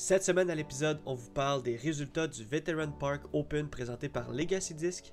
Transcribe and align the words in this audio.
Cette 0.00 0.22
semaine 0.22 0.48
à 0.48 0.54
l'épisode, 0.54 1.00
on 1.06 1.14
vous 1.14 1.32
parle 1.32 1.60
des 1.64 1.74
résultats 1.74 2.28
du 2.28 2.44
Veteran 2.44 2.92
Park 2.92 3.24
Open 3.32 3.68
présenté 3.68 4.08
par 4.08 4.30
Legacy 4.30 4.72
Disc. 4.72 5.12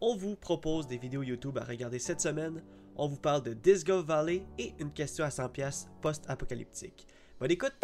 On 0.00 0.16
vous 0.16 0.34
propose 0.34 0.88
des 0.88 0.98
vidéos 0.98 1.22
YouTube 1.22 1.56
à 1.56 1.62
regarder 1.62 2.00
cette 2.00 2.20
semaine. 2.20 2.60
On 2.96 3.06
vous 3.06 3.16
parle 3.16 3.44
de 3.44 3.52
Disc 3.52 3.86
Golf 3.86 4.04
Valley 4.04 4.44
et 4.58 4.74
une 4.80 4.92
question 4.92 5.24
à 5.24 5.28
100$ 5.28 5.86
post-apocalyptique. 6.02 7.06
Bonne 7.38 7.52
écoute! 7.52 7.74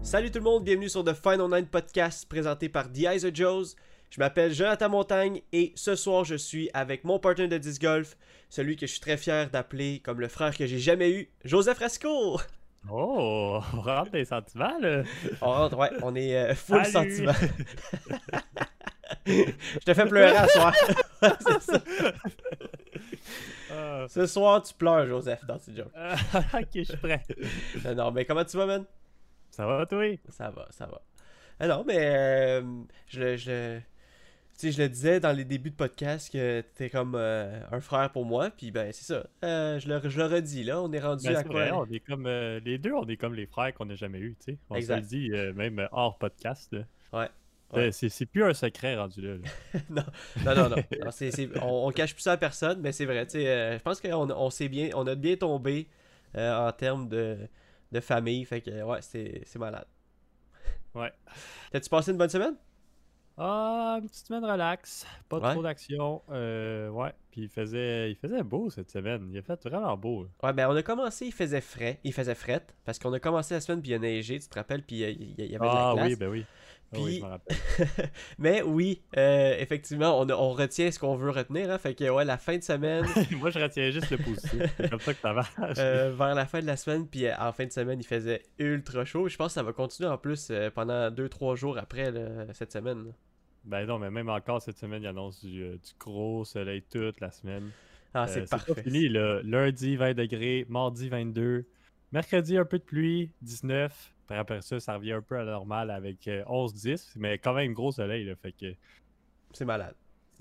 Salut 0.00 0.30
tout 0.30 0.38
le 0.38 0.44
monde, 0.44 0.62
bienvenue 0.62 0.88
sur 0.88 1.02
The 1.02 1.14
Final 1.14 1.48
Nine 1.50 1.66
Podcast 1.66 2.28
présenté 2.28 2.68
par 2.68 2.92
The 2.92 2.98
Eyes 2.98 3.24
of 3.24 3.34
Joes. 3.34 3.74
Je 4.12 4.20
m'appelle 4.20 4.52
Jonathan 4.52 4.90
Montagne 4.90 5.40
et 5.54 5.72
ce 5.74 5.96
soir 5.96 6.22
je 6.24 6.34
suis 6.34 6.68
avec 6.74 7.02
mon 7.04 7.18
partenaire 7.18 7.48
de 7.48 7.56
disc 7.56 7.80
golf, 7.80 8.14
celui 8.50 8.76
que 8.76 8.86
je 8.86 8.90
suis 8.92 9.00
très 9.00 9.16
fier 9.16 9.48
d'appeler 9.48 10.02
comme 10.04 10.20
le 10.20 10.28
frère 10.28 10.54
que 10.54 10.66
j'ai 10.66 10.78
jamais 10.78 11.10
eu, 11.12 11.30
Joseph 11.46 11.78
Rasco. 11.78 12.38
Oh, 12.90 13.62
on 13.72 13.80
rentre 13.80 14.10
des 14.10 14.26
sentiments 14.26 14.78
là. 14.80 15.04
On 15.40 15.46
rentre, 15.46 15.78
ouais, 15.78 15.88
on 16.02 16.14
est 16.14 16.36
euh, 16.36 16.54
full 16.54 16.84
sentiment. 16.84 17.32
je 19.26 19.78
te 19.82 19.94
fais 19.94 20.04
pleurer 20.04 20.36
à 20.36 20.46
soir. 20.46 20.74
C'est 21.40 21.62
ça. 21.62 21.82
Ah. 23.70 24.04
Ce 24.10 24.26
soir 24.26 24.62
tu 24.62 24.74
pleures 24.74 25.06
Joseph 25.06 25.42
dans 25.46 25.58
ce 25.58 25.70
joke. 25.70 25.90
Ah, 25.96 26.16
ok, 26.52 26.68
je 26.74 26.82
suis 26.82 26.96
prêt. 26.98 27.22
Non, 27.82 27.94
non, 27.94 28.10
mais 28.10 28.26
comment 28.26 28.44
tu 28.44 28.58
vas, 28.58 28.66
man? 28.66 28.84
Ça 29.50 29.64
va, 29.64 29.86
toi? 29.86 30.04
Ça 30.28 30.50
va, 30.50 30.66
ça 30.68 30.84
va. 30.84 31.00
Ah 31.58 31.66
non, 31.66 31.82
mais 31.86 31.96
euh, 31.98 32.62
je, 33.06 33.20
le- 33.20 33.36
je, 33.36 33.80
sais, 34.62 34.72
je 34.72 34.82
le 34.82 34.88
disais 34.88 35.20
dans 35.20 35.32
les 35.32 35.44
débuts 35.44 35.70
de 35.70 35.76
podcast 35.76 36.32
que 36.32 36.62
t'es 36.74 36.90
comme 36.90 37.14
euh, 37.14 37.60
un 37.70 37.80
frère 37.80 38.10
pour 38.10 38.24
moi, 38.24 38.50
puis 38.50 38.70
ben 38.70 38.92
c'est 38.92 39.04
ça. 39.04 39.26
Euh, 39.44 39.78
je, 39.78 39.88
le, 39.88 40.08
je 40.08 40.18
le 40.18 40.26
redis, 40.26 40.64
là, 40.64 40.80
on 40.82 40.92
est 40.92 41.00
rendu 41.00 41.26
Ben, 41.26 41.36
à 41.36 41.44
quoi? 41.44 41.52
vrai, 41.52 41.70
on 41.72 41.84
est 41.86 42.00
comme 42.00 42.26
euh, 42.26 42.60
les 42.64 42.78
deux, 42.78 42.92
on 42.92 43.06
est 43.06 43.16
comme 43.16 43.34
les 43.34 43.46
frères 43.46 43.72
qu'on 43.74 43.86
n'a 43.86 43.94
jamais 43.94 44.18
eu, 44.18 44.36
tu 44.38 44.52
sais. 44.52 44.58
On 44.70 44.76
Exact. 44.76 44.96
se 44.96 45.00
le 45.00 45.06
dit 45.06 45.30
même 45.56 45.88
hors 45.92 46.18
podcast. 46.18 46.72
Là. 46.72 46.80
Ouais. 47.12 47.28
Ouais. 47.72 47.90
C'est 47.92 48.08
c'est 48.10 48.26
plus 48.26 48.44
un 48.44 48.52
secret 48.52 48.96
rendu 48.96 49.22
là. 49.22 49.34
là. 49.36 49.80
non, 49.90 50.02
non, 50.44 50.68
non, 50.68 50.76
non. 50.76 50.82
On, 51.62 51.88
on 51.88 51.90
cache 51.90 52.12
plus 52.14 52.22
ça 52.22 52.32
à 52.32 52.36
personne, 52.36 52.80
mais 52.82 52.92
c'est 52.92 53.06
vrai, 53.06 53.24
tu 53.26 53.32
sais, 53.40 53.78
je 53.78 53.82
pense 53.82 54.00
qu'on 54.00 54.30
on 54.30 54.50
s'est 54.50 54.68
bien, 54.68 54.90
on 54.94 55.06
a 55.06 55.14
bien 55.14 55.36
tombé 55.36 55.88
en 56.36 56.70
termes 56.72 57.08
de, 57.08 57.38
de 57.92 58.00
famille, 58.00 58.44
fait 58.44 58.60
que 58.60 58.82
ouais, 58.82 58.98
c'est 59.00 59.42
c'est 59.46 59.58
malade. 59.58 59.86
Ouais. 60.94 61.10
T'as-tu 61.70 61.88
passé 61.88 62.10
une 62.12 62.18
bonne 62.18 62.28
semaine? 62.28 62.54
Ah, 63.38 63.96
une 64.00 64.08
petite 64.08 64.26
semaine 64.26 64.44
relax, 64.44 65.06
pas 65.28 65.38
Ouais. 65.38 65.52
trop 65.52 65.62
d'action. 65.62 66.22
Euh, 66.30 66.90
ouais, 66.90 67.12
puis 67.30 67.42
il 67.42 67.48
faisait, 67.48 68.10
il 68.10 68.16
faisait 68.16 68.42
beau 68.42 68.68
cette 68.68 68.90
semaine. 68.90 69.28
Il 69.32 69.38
a 69.38 69.42
fait 69.42 69.62
vraiment 69.68 69.96
beau. 69.96 70.28
Ouais, 70.42 70.52
ben 70.52 70.68
on 70.68 70.76
a 70.76 70.82
commencé, 70.82 71.26
il 71.26 71.32
faisait 71.32 71.62
frais, 71.62 71.98
il 72.04 72.12
faisait 72.12 72.34
fret, 72.34 72.66
parce 72.84 72.98
qu'on 72.98 73.12
a 73.14 73.20
commencé 73.20 73.54
la 73.54 73.60
semaine, 73.60 73.80
puis 73.80 73.92
il 73.92 73.94
a 73.94 73.98
neigé, 73.98 74.38
tu 74.38 74.48
te 74.48 74.54
rappelles, 74.54 74.82
puis 74.84 74.96
il 75.00 75.34
y, 75.40 75.56
avait 75.56 75.68
de 75.68 75.74
la 75.74 75.90
Ah 75.90 75.94
glace. 75.94 76.06
oui, 76.08 76.16
ben 76.16 76.28
oui. 76.28 76.46
Ah 76.94 76.98
oui, 77.00 77.20
je 77.20 77.24
rappelle. 77.24 77.56
Mais 78.38 78.62
oui, 78.62 79.02
euh, 79.16 79.56
effectivement, 79.58 80.20
on, 80.20 80.52
retient 80.52 80.90
ce 80.90 80.98
qu'on 80.98 81.16
veut 81.16 81.30
retenir. 81.30 81.70
Hein, 81.70 81.78
fait 81.78 81.94
que 81.94 82.08
ouais, 82.10 82.24
la 82.24 82.36
fin 82.36 82.58
de 82.58 82.62
semaine, 82.62 83.06
Moi, 83.38 83.50
je 83.50 83.58
retiens 83.58 83.90
juste 83.90 84.10
le 84.10 84.18
positif. 84.18 84.62
C'est 84.76 84.90
comme 84.90 85.00
ça 85.00 85.14
que 85.14 85.20
ça 85.20 85.32
marche. 85.32 85.54
euh, 85.78 86.12
vers 86.16 86.34
la 86.34 86.44
fin 86.46 86.60
de 86.60 86.66
la 86.66 86.76
semaine, 86.76 87.06
puis 87.08 87.26
euh, 87.26 87.34
en 87.38 87.52
fin 87.52 87.64
de 87.64 87.72
semaine, 87.72 87.98
il 88.00 88.06
faisait 88.06 88.42
ultra 88.58 89.04
chaud. 89.04 89.28
Je 89.28 89.36
pense 89.36 89.48
que 89.48 89.54
ça 89.54 89.62
va 89.62 89.72
continuer 89.72 90.10
en 90.10 90.18
plus 90.18 90.48
euh, 90.50 90.70
pendant 90.70 91.10
2-3 91.10 91.56
jours 91.56 91.78
après 91.78 92.10
là, 92.10 92.52
cette 92.52 92.72
semaine. 92.72 93.06
là. 93.06 93.12
Ben 93.64 93.86
non, 93.86 93.98
mais 93.98 94.10
même 94.10 94.28
encore 94.28 94.60
cette 94.60 94.78
semaine, 94.78 95.02
il 95.02 95.06
annonce 95.06 95.44
du, 95.44 95.60
du 95.60 95.92
gros 95.98 96.44
soleil 96.44 96.82
toute 96.82 97.20
la 97.20 97.30
semaine. 97.30 97.70
Ah, 98.12 98.26
c'est 98.26 98.48
parfait. 98.50 98.82
fini, 98.82 99.08
là. 99.08 99.40
Lundi, 99.44 99.96
20 99.96 100.14
degrés. 100.14 100.66
Mardi, 100.68 101.08
22. 101.08 101.64
Mercredi, 102.12 102.58
un 102.58 102.64
peu 102.64 102.78
de 102.78 102.84
pluie, 102.84 103.30
19. 103.40 104.14
Après 104.38 104.60
ça, 104.62 104.80
ça 104.80 104.94
revient 104.96 105.12
un 105.12 105.22
peu 105.22 105.36
à 105.36 105.44
la 105.44 105.52
normale 105.52 105.90
avec 105.90 106.26
euh, 106.28 106.42
11-10. 106.44 107.12
Mais 107.16 107.38
quand 107.38 107.54
même, 107.54 107.72
gros 107.72 107.92
soleil, 107.92 108.24
là. 108.24 108.34
Fait 108.36 108.52
que 108.52 108.74
C'est 109.52 109.64
malade. 109.64 109.94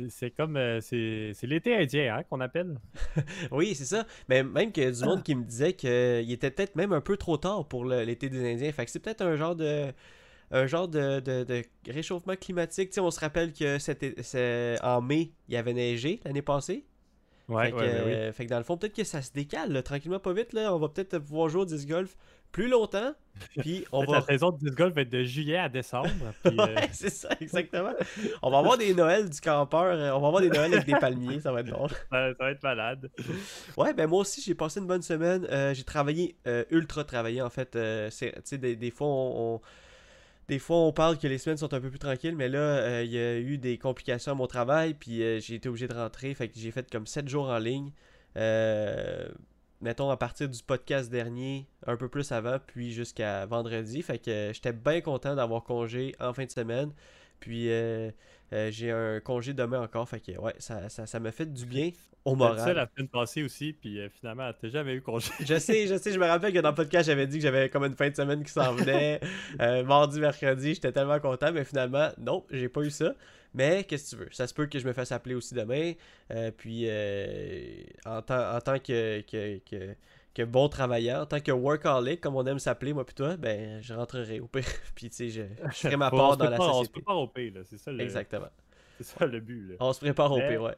c'est- 0.09 0.31
comme... 0.31 0.57
euh, 0.57 0.79
c'est 0.81 1.34
l'été 1.44 1.75
indien, 1.75 2.16
hein, 2.18 2.24
qu'on 2.24 2.40
appelle. 2.41 2.79
Oui, 3.52 3.75
c'est 3.75 3.85
ça. 3.85 4.06
Mais 4.29 4.44
même 4.44 4.72
qu'il 4.72 4.84
y 4.84 4.85
a 4.88 4.91
du 4.91 5.03
monde 5.03 5.24
qui 5.24 5.35
me 5.35 5.44
disait 5.44 5.74
qu'il 5.74 6.31
était 6.31 6.52
peut-être 6.52 6.75
même 6.75 6.94
un 6.94 7.02
peu 7.02 7.18
trop 7.18 7.38
tard 7.38 7.68
pour 7.68 7.85
l'été 7.85 8.29
des 8.29 8.53
Indiens. 8.53 8.72
Fait 8.72 8.85
que 8.85 8.91
c'est 8.91 9.00
peut-être 9.00 9.22
un 9.22 9.35
genre 9.35 9.56
de 9.56 9.91
un 10.53 10.66
genre 10.68 10.90
de, 10.90 11.22
de- 11.22 11.44
de 11.46 11.63
réchauffement 11.90 12.35
climatique. 12.35 12.90
Tu 12.90 12.96
sais, 12.96 13.00
on 13.02 13.09
se 13.12 13.19
rappelle 13.22 13.53
que 13.53 13.79
c'était 13.79 14.75
en 14.84 15.02
mai, 15.02 15.31
il 15.47 15.53
y 15.53 15.58
avait 15.58 15.73
neigé 15.73 16.19
l'année 16.25 16.41
passée. 16.41 16.85
Ouais, 17.47 17.66
fait, 17.68 17.72
que, 17.72 17.75
ouais, 17.78 17.88
ben 17.91 18.03
oui. 18.06 18.12
euh, 18.13 18.31
fait 18.34 18.46
que 18.46 18.50
dans 18.50 18.58
le 18.58 18.63
fond, 18.63 18.78
peut-être 18.78 18.96
que 18.96 19.03
ça 19.03 19.22
se 19.22 19.31
décale 19.34 19.72
là, 19.72 19.81
tranquillement, 19.84 20.19
pas 20.19 20.34
vite. 20.34 20.53
Là. 20.53 20.73
On 20.75 20.79
va 20.79 20.90
peut-être 20.90 21.19
pouvoir 21.19 21.47
jouer 21.50 21.62
au 21.62 21.66
disc 21.66 21.88
golf 21.88 22.16
plus 22.51 22.67
longtemps. 22.67 23.13
Puis 23.57 23.85
on 23.91 24.03
va. 24.03 24.17
La 24.19 24.22
saison 24.22 24.51
de 24.51 24.57
disc 24.59 24.75
golf 24.78 24.94
va 24.94 25.01
être 25.01 25.09
de 25.09 25.23
juillet 25.23 25.57
à 25.57 25.67
décembre. 25.69 26.09
puis, 26.44 26.56
euh, 26.59 26.66
Ouais, 26.75 26.89
c'est 26.91 27.09
ça, 27.09 27.29
exactement. 27.39 27.91
on 28.41 28.51
va 28.51 28.59
avoir 28.59 28.78
des 28.78 28.94
Noëls 28.94 29.29
du 29.29 29.41
campeur. 29.41 29.84
euh, 29.85 30.12
On 30.12 30.19
va 30.19 30.28
avoir 30.28 30.41
des 30.41 30.50
Noëls 30.50 30.73
avec 30.73 30.85
des 30.85 30.94
palmiers, 31.00 31.40
ça 31.40 31.51
va 31.51 31.61
être 31.61 31.67
drôle. 31.67 31.90
ça, 32.11 32.34
ça 32.34 32.44
va 32.44 32.51
être 32.51 32.61
malade. 32.63 33.09
Ouais, 33.78 33.94
ben 33.94 34.07
moi 34.07 34.19
aussi, 34.19 34.41
j'ai 34.41 34.53
passé 34.53 34.79
une 34.79 34.88
bonne 34.88 35.01
semaine. 35.01 35.47
Euh, 35.50 35.73
j'ai 35.73 35.84
travaillé, 35.84 36.35
euh, 36.47 36.63
ultra 36.69 37.03
travaillé 37.03 37.41
en 37.41 37.50
fait. 37.50 37.78
C'est- 38.11 38.34
tu 38.34 38.41
sais, 38.44 38.57
des, 38.57 38.75
des 38.75 38.91
fois, 38.91 39.07
on, 39.07 39.56
on- 39.56 39.61
des 40.47 40.59
fois, 40.59 40.78
on 40.78 40.91
parle 40.91 41.17
que 41.17 41.28
les 41.28 41.38
semaines 41.38 41.57
sont 41.57 41.73
un 41.73 41.79
peu 41.79 41.90
plus 41.90 42.00
tranquilles, 42.00 42.35
mais 42.35 42.50
là, 42.50 43.01
il 43.03 43.11
y 43.11 43.17
a 43.17 43.38
eu 43.40 43.57
des 43.57 43.78
complications 43.78 44.34
à 44.34 44.35
mon 44.35 44.47
travail, 44.47 44.94
puis 44.95 45.19
j'ai 45.40 45.56
été 45.56 45.69
obligé 45.69 45.88
de 45.88 45.94
rentrer. 45.94 46.34
Fait 46.34 46.50
que 46.50 46.59
j'ai 46.59 46.72
fait 46.72 46.91
comme 46.91 47.07
7 47.07 47.29
jours 47.29 47.47
en 47.50 47.57
ligne. 47.57 47.91
Euh, 48.38 49.28
mettons 49.81 50.09
à 50.09 50.18
partir 50.18 50.47
du 50.47 50.62
podcast 50.64 51.09
dernier, 51.12 51.68
un 51.86 51.97
peu 51.97 52.08
plus 52.09 52.31
avant, 52.31 52.58
puis 52.66 52.92
jusqu'à 52.92 53.46
vendredi. 53.46 54.02
Fait 54.02 54.19
que 54.19 54.30
euh, 54.30 54.53
j'étais 54.53 54.74
bien 54.74 55.02
content 55.02 55.36
d'avoir 55.36 55.64
congé 55.64 56.16
en 56.19 56.34
fin 56.34 56.46
de 56.46 56.52
semaine. 56.52 56.92
Puis 57.42 57.69
euh, 57.69 58.12
euh, 58.53 58.72
j'ai 58.72 58.91
un 58.91 59.20
congé 59.20 59.53
demain 59.53 59.81
encore. 59.81 60.08
Fait 60.08 60.22
que 60.22 60.40
ouais, 60.40 60.53
ça, 60.59 60.88
ça, 60.88 61.06
ça 61.06 61.20
m'a 61.20 61.31
fait 61.31 61.52
du 61.52 61.66
bien 61.66 61.91
au 62.24 62.36
dit 62.36 62.41
ça 62.41 62.47
moral. 62.47 62.75
la 62.75 62.88
semaine 62.88 63.09
passée 63.09 63.44
aussi, 63.44 63.74
puis 63.74 64.00
euh, 64.00 64.08
finalement, 64.09 64.50
t'as 64.59 64.70
jamais 64.70 64.94
eu 64.94 65.02
congé? 65.02 65.31
Je 65.40 65.58
sais, 65.58 65.88
je 65.88 65.97
sais, 65.97 66.14
je 66.14 66.20
me 66.20 66.25
rappelle 66.25 66.53
que 66.53 66.59
dans 66.59 66.70
le 66.70 66.75
podcast, 66.75 67.08
j'avais 67.08 67.28
dit 67.28 67.38
que 67.38 67.44
j'avais 67.44 67.68
comme 67.70 67.84
une 67.84 67.96
fin 67.96 68.09
de 68.09 68.16
semaine 68.16 68.44
qui 68.44 68.52
s'en 68.52 68.74
venait. 68.74 69.20
Mardi, 69.86 70.20
mercredi, 70.20 70.75
j'étais 70.75 70.91
tellement 70.91 71.20
content, 71.20 71.52
mais 71.52 71.66
finalement, 71.66 72.09
non, 72.20 72.46
j'ai 72.52 72.70
pas 72.70 72.81
eu 72.81 72.91
ça. 72.91 73.14
Mais 73.53 73.84
qu'est-ce 73.84 74.12
que 74.16 74.17
tu 74.17 74.23
veux? 74.23 74.31
Ça 74.31 74.47
se 74.47 74.53
peut 74.53 74.66
que 74.67 74.79
je 74.79 74.88
me 74.88 74.94
fasse 74.94 75.12
appeler 75.12 75.35
aussi 75.35 75.53
demain. 75.53 75.94
Euh, 76.31 76.51
puis, 76.56 76.84
euh, 76.88 77.84
en, 78.06 78.22
tant, 78.22 78.56
en 78.56 78.62
tant 78.62 78.79
que, 78.79 79.22
que, 79.22 79.57
que, 79.69 79.95
que 80.34 80.44
bon 80.44 80.69
travailleur, 80.69 81.23
en 81.23 81.25
tant 81.25 81.39
que 81.41 81.51
workaholic, 81.51 82.22
comme 82.22 82.35
on 82.38 82.45
aime 82.45 82.59
s'appeler, 82.59 82.94
moi 82.94 83.06
puis 83.06 83.16
toi, 83.16 83.35
ben, 83.38 83.81
je 83.81 83.94
rentrerai 83.94 84.40
au 84.40 84.47
pire. 84.47 84.63
puis, 84.95 85.09
tu 85.09 85.16
sais, 85.16 85.29
je, 85.29 85.41
je 85.72 85.75
ferai 85.75 85.97
ma 85.97 86.09
part 86.09 86.38
dans 86.38 86.45
la 86.50 86.51
prépare- 86.57 86.69
On 86.69 86.72
se 86.73 86.78
société. 86.79 86.94
prépare 86.94 87.17
au 87.19 87.28
pire, 87.28 87.53
là. 87.56 87.61
C'est 87.66 87.78
ça, 87.78 87.91
le- 87.91 88.00
Exactement. 88.01 88.47
c'est 88.97 89.03
ça 89.06 89.25
le 89.25 89.40
but, 89.41 89.69
là. 89.72 89.75
On 89.81 89.91
se 89.91 90.00
prépare 90.00 90.31
au 90.31 90.38
pire, 90.40 90.61
ouais. 90.61 90.75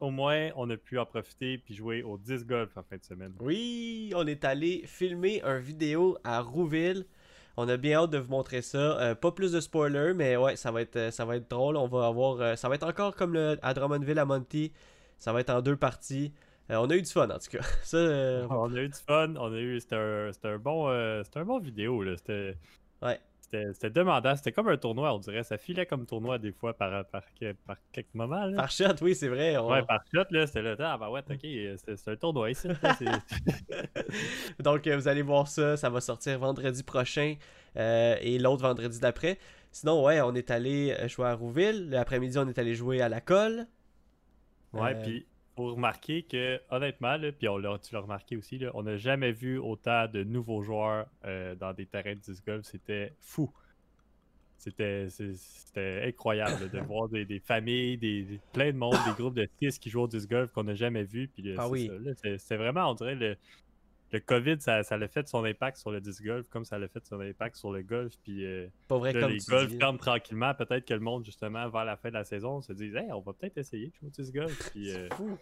Au 0.00 0.10
moins, 0.10 0.50
on 0.54 0.70
a 0.70 0.76
pu 0.76 0.96
en 0.98 1.06
profiter 1.06 1.58
puis 1.58 1.74
jouer 1.74 2.02
au 2.04 2.18
disc 2.18 2.46
golf 2.46 2.76
en 2.76 2.82
fin 2.84 2.96
de 2.96 3.04
semaine. 3.04 3.32
Oui, 3.40 4.12
on 4.14 4.26
est 4.28 4.44
allé 4.44 4.82
filmer 4.86 5.42
un 5.42 5.58
vidéo 5.58 6.16
à 6.22 6.40
Rouville. 6.40 7.04
On 7.60 7.68
a 7.68 7.76
bien 7.76 7.98
hâte 7.98 8.10
de 8.10 8.18
vous 8.18 8.30
montrer 8.30 8.62
ça. 8.62 8.78
Euh, 9.00 9.14
pas 9.16 9.32
plus 9.32 9.50
de 9.52 9.60
spoilers, 9.60 10.14
mais 10.14 10.36
ouais, 10.36 10.54
ça 10.56 10.70
va 10.70 10.80
être, 10.80 10.94
euh, 10.96 11.10
ça 11.10 11.24
va 11.24 11.36
être 11.36 11.50
drôle. 11.50 11.76
On 11.76 11.88
va 11.88 12.06
avoir, 12.06 12.40
euh, 12.40 12.54
ça 12.56 12.68
va 12.68 12.76
être 12.76 12.86
encore 12.86 13.16
comme 13.16 13.32
le, 13.34 13.58
à 13.62 13.74
Drummondville 13.74 14.18
à 14.18 14.24
Monty. 14.24 14.72
Ça 15.18 15.32
va 15.32 15.40
être 15.40 15.50
en 15.50 15.60
deux 15.60 15.76
parties. 15.76 16.32
On 16.70 16.88
a 16.90 16.94
eu 16.94 17.02
du 17.02 17.10
fun 17.10 17.28
en 17.30 17.38
tout 17.38 17.50
cas. 17.50 17.64
On 18.50 18.72
a 18.74 18.78
eu 18.80 18.88
du 18.88 18.98
fun. 18.98 19.34
C'était 19.80 19.96
un, 19.96 20.30
un 20.54 20.58
bon. 20.58 20.88
euh, 20.88 21.22
c'était 21.24 21.40
un 21.40 21.44
bon 21.46 21.58
vidéo, 21.58 22.02
là. 22.04 22.14
C'était. 23.50 23.90
Demandant. 23.90 24.36
C'était 24.36 24.52
comme 24.52 24.68
un 24.68 24.76
tournoi, 24.76 25.14
on 25.14 25.18
dirait. 25.18 25.42
Ça 25.42 25.56
filait 25.58 25.86
comme 25.86 26.04
tournoi 26.06 26.38
des 26.38 26.52
fois 26.52 26.74
par, 26.74 27.04
par, 27.06 27.22
par, 27.22 27.52
par 27.66 27.76
quelques 27.92 28.14
moments, 28.14 28.44
là. 28.44 28.56
par 28.56 28.70
shot, 28.70 28.94
oui, 29.02 29.14
c'est 29.14 29.28
vrai. 29.28 29.56
on- 29.56 29.70
Ouais, 29.70 29.82
par 29.84 30.00
shot, 30.12 30.24
là. 30.30 30.46
C'était 30.46 30.62
là. 30.62 30.76
Ah, 30.78 30.98
bah 30.98 31.10
ouais, 31.10 31.20
ok. 31.28 31.38
C'est 31.40 31.96
c'est 31.96 32.10
un 32.10 32.16
tournoi 32.16 32.50
ici. 32.50 32.68
là, 32.68 32.74
Donc, 34.60 34.86
euh, 34.86 34.96
vous 34.96 35.08
allez 35.08 35.22
voir 35.22 35.48
ça. 35.48 35.76
Ça 35.76 35.90
va 35.90 36.00
sortir 36.00 36.38
vendredi 36.38 36.82
prochain 36.82 37.34
euh, 37.76 38.16
et 38.20 38.38
l'autre 38.38 38.62
vendredi 38.62 38.98
d'après. 39.00 39.38
Sinon, 39.70 40.04
ouais, 40.04 40.20
on 40.20 40.34
est 40.34 40.50
allé 40.50 40.94
euh, 40.98 41.08
jouer 41.08 41.26
à 41.26 41.34
Rouville. 41.34 41.90
L'après-midi, 41.90 42.38
on 42.38 42.48
est 42.48 42.58
allé 42.58 42.74
jouer 42.74 43.00
à 43.02 43.08
la 43.08 43.20
colle. 43.20 43.66
Ouais, 44.72 44.94
Euh, 44.94 45.02
puis 45.02 45.26
faut 45.58 45.74
remarquer 45.74 46.22
que, 46.22 46.60
honnêtement, 46.70 47.16
là, 47.16 47.32
puis 47.32 47.48
on 47.48 47.58
l'a- 47.58 47.78
tu 47.80 47.92
l'as 47.92 48.00
remarqué 48.00 48.36
aussi, 48.36 48.58
là, 48.58 48.70
on 48.74 48.84
n'a 48.84 48.96
jamais 48.96 49.32
vu 49.32 49.58
autant 49.58 50.06
de 50.06 50.22
nouveaux 50.22 50.62
joueurs 50.62 51.06
euh, 51.24 51.54
dans 51.56 51.72
des 51.72 51.84
terrains 51.84 52.14
de 52.14 52.20
disc 52.20 52.46
golf. 52.46 52.64
C'était 52.64 53.12
fou. 53.20 53.52
C'était 54.56 56.02
incroyable 56.06 56.62
là, 56.64 56.68
de 56.68 56.78
voir 56.86 57.08
des, 57.08 57.24
des 57.24 57.40
familles, 57.40 57.96
des, 57.98 58.22
des- 58.22 58.40
plein 58.52 58.72
de 58.72 58.76
monde, 58.76 58.96
des 59.06 59.20
groupes 59.20 59.34
de 59.34 59.48
6 59.60 59.78
qui 59.78 59.90
jouent 59.90 60.02
au 60.02 60.08
disc 60.08 60.28
golf 60.30 60.50
qu'on 60.52 60.64
n'a 60.64 60.74
jamais 60.74 61.04
vu. 61.04 61.28
Puis 61.28 61.54
Ah 61.56 61.68
oui. 61.68 61.90
c'est 62.38 62.56
vraiment, 62.56 62.90
on 62.90 62.94
dirait, 62.94 63.14
le, 63.14 63.36
le 64.12 64.20
COVID, 64.20 64.56
ça, 64.60 64.82
ça 64.82 64.96
l'a 64.96 65.08
fait 65.08 65.28
son 65.28 65.44
impact 65.44 65.76
sur 65.78 65.90
le 65.90 66.00
disc 66.00 66.22
golf, 66.24 66.46
comme 66.48 66.64
ça 66.64 66.78
l'a 66.78 66.88
fait 66.88 67.04
son 67.06 67.20
impact 67.20 67.56
sur 67.56 67.70
le 67.72 67.82
golf. 67.82 68.14
Puis 68.24 68.44
euh, 68.46 68.66
Pas 68.88 68.98
vrai 68.98 69.12
là, 69.12 69.20
comme 69.20 69.32
les 69.32 69.38
tu 69.40 69.66
dis. 69.66 69.78
ferment 69.78 69.98
tranquillement. 69.98 70.54
Peut-être 70.54 70.84
que 70.86 70.94
le 70.94 71.00
monde, 71.00 71.24
justement, 71.24 71.68
vers 71.68 71.84
la 71.84 71.96
fin 71.96 72.08
de 72.08 72.14
la 72.14 72.24
saison, 72.24 72.62
se 72.62 72.72
dit 72.72 72.90
Hey, 72.94 73.12
on 73.12 73.20
va 73.20 73.32
peut-être 73.32 73.58
essayer 73.58 73.88
de 73.88 73.92
jouer 73.94 74.08
au 74.08 74.10
disc 74.10 74.34
golf. 74.34 74.70
Puis 74.72 74.90
euh, 74.92 75.08
Fou. 75.16 75.36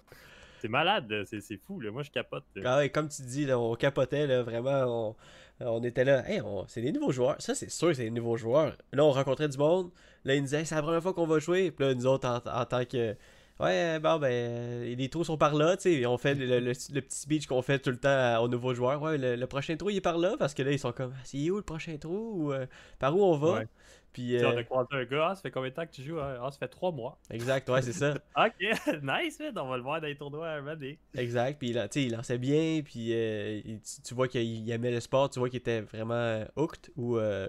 c'est 0.60 0.68
malade, 0.68 1.24
c'est 1.26 1.40
c'est 1.40 1.58
fou. 1.58 1.80
Là. 1.80 1.90
Moi, 1.90 2.02
je 2.02 2.10
capote. 2.10 2.44
Ah 2.64 2.78
ouais, 2.78 2.90
comme 2.90 3.08
tu 3.08 3.22
dis, 3.22 3.44
là, 3.46 3.58
on 3.58 3.74
capotait, 3.76 4.26
là, 4.26 4.42
vraiment, 4.42 4.84
on, 5.10 5.16
on 5.60 5.82
était 5.84 6.04
là, 6.04 6.28
hey, 6.28 6.40
c'est 6.66 6.82
des 6.82 6.92
nouveaux 6.92 7.12
joueurs, 7.12 7.36
ça 7.40 7.54
c'est 7.54 7.70
sûr 7.70 7.88
que 7.88 7.94
c'est 7.94 8.04
des 8.04 8.10
nouveaux 8.10 8.36
joueurs. 8.36 8.76
Là, 8.92 9.04
on 9.04 9.10
rencontrait 9.12 9.48
du 9.48 9.56
monde, 9.58 9.90
là, 10.24 10.34
ils 10.34 10.38
nous 10.40 10.44
disaient, 10.44 10.58
Hey, 10.60 10.66
c'est 10.66 10.74
la 10.74 10.82
première 10.82 11.02
fois 11.02 11.14
qu'on 11.14 11.26
va 11.26 11.38
jouer, 11.38 11.70
puis 11.70 11.86
là, 11.86 11.94
nous 11.94 12.06
autres, 12.06 12.26
en, 12.28 12.60
en 12.60 12.64
tant 12.66 12.84
que, 12.84 13.14
ouais, 13.60 13.98
bon, 14.00 14.18
ben, 14.18 14.28
euh, 14.32 14.94
les 14.94 15.08
trous 15.08 15.24
sont 15.24 15.36
par 15.38 15.54
là, 15.54 15.76
tu 15.76 15.82
sais, 15.82 16.06
on 16.06 16.18
fait 16.18 16.34
le, 16.34 16.46
le- 16.60 16.60
le 16.60 17.00
petit 17.00 17.18
speech 17.18 17.46
qu'on 17.46 17.62
fait 17.62 17.78
tout 17.78 17.90
le 17.90 17.98
temps 17.98 18.08
à- 18.08 18.40
aux 18.40 18.48
nouveaux 18.48 18.74
joueurs, 18.74 19.00
ouais, 19.02 19.18
le, 19.18 19.36
le 19.36 19.46
prochain 19.46 19.76
trou, 19.76 19.90
il 19.90 19.96
est 19.96 20.00
par 20.00 20.18
là, 20.18 20.36
parce 20.38 20.54
que 20.54 20.62
là, 20.62 20.72
ils 20.72 20.78
sont 20.78 20.92
comme, 20.92 21.14
c'est 21.24 21.50
où 21.50 21.56
le 21.56 21.62
prochain 21.62 21.96
trou, 21.98 22.32
ou 22.46 22.52
euh, 22.52 22.66
par 22.98 23.16
où 23.16 23.22
on 23.24 23.36
va, 23.36 23.52
Ouais. 23.60 23.66
puis, 24.12 24.32
Tu 24.32 24.38
sais, 24.38 24.44
On 24.46 24.50
euh, 24.50 24.56
a 24.58 24.64
croisé 24.64 24.88
un 24.92 25.04
gars, 25.04 25.28
ah, 25.30 25.34
ça 25.34 25.42
fait 25.42 25.50
combien 25.50 25.70
de 25.70 25.74
temps 25.74 25.86
que 25.86 25.92
tu 25.92 26.02
joues 26.02 26.18
Ah, 26.18 26.48
ça 26.50 26.58
fait 26.58 26.68
trois 26.68 26.90
mois. 26.92 27.18
exact, 27.30 27.68
ouais, 27.68 27.82
c'est 27.82 27.92
ça. 27.92 28.14
Ok, 28.36 28.54
nice, 29.02 29.38
man. 29.40 29.52
On 29.58 29.68
va 29.68 29.76
le 29.76 29.82
voir 29.82 30.00
dans 30.00 30.06
les 30.06 30.16
tournois 30.16 30.48
à 30.48 30.60
donné. 30.60 30.98
Exact, 31.14 31.58
puis 31.58 31.72
là, 31.72 31.88
tu 31.88 32.00
sais, 32.00 32.06
il 32.06 32.12
lançait 32.12 32.38
bien, 32.38 32.82
puis 32.84 33.12
euh, 33.12 33.60
tu, 33.62 34.02
tu 34.02 34.14
vois 34.14 34.28
qu'il 34.28 34.42
il 34.42 34.70
aimait 34.70 34.90
le 34.90 35.00
sport, 35.00 35.30
tu 35.30 35.38
vois 35.38 35.48
qu'il 35.48 35.58
était 35.58 35.80
vraiment 35.80 36.14
euh, 36.14 36.44
hooked 36.56 36.90
ou 36.96 37.16
euh, 37.18 37.48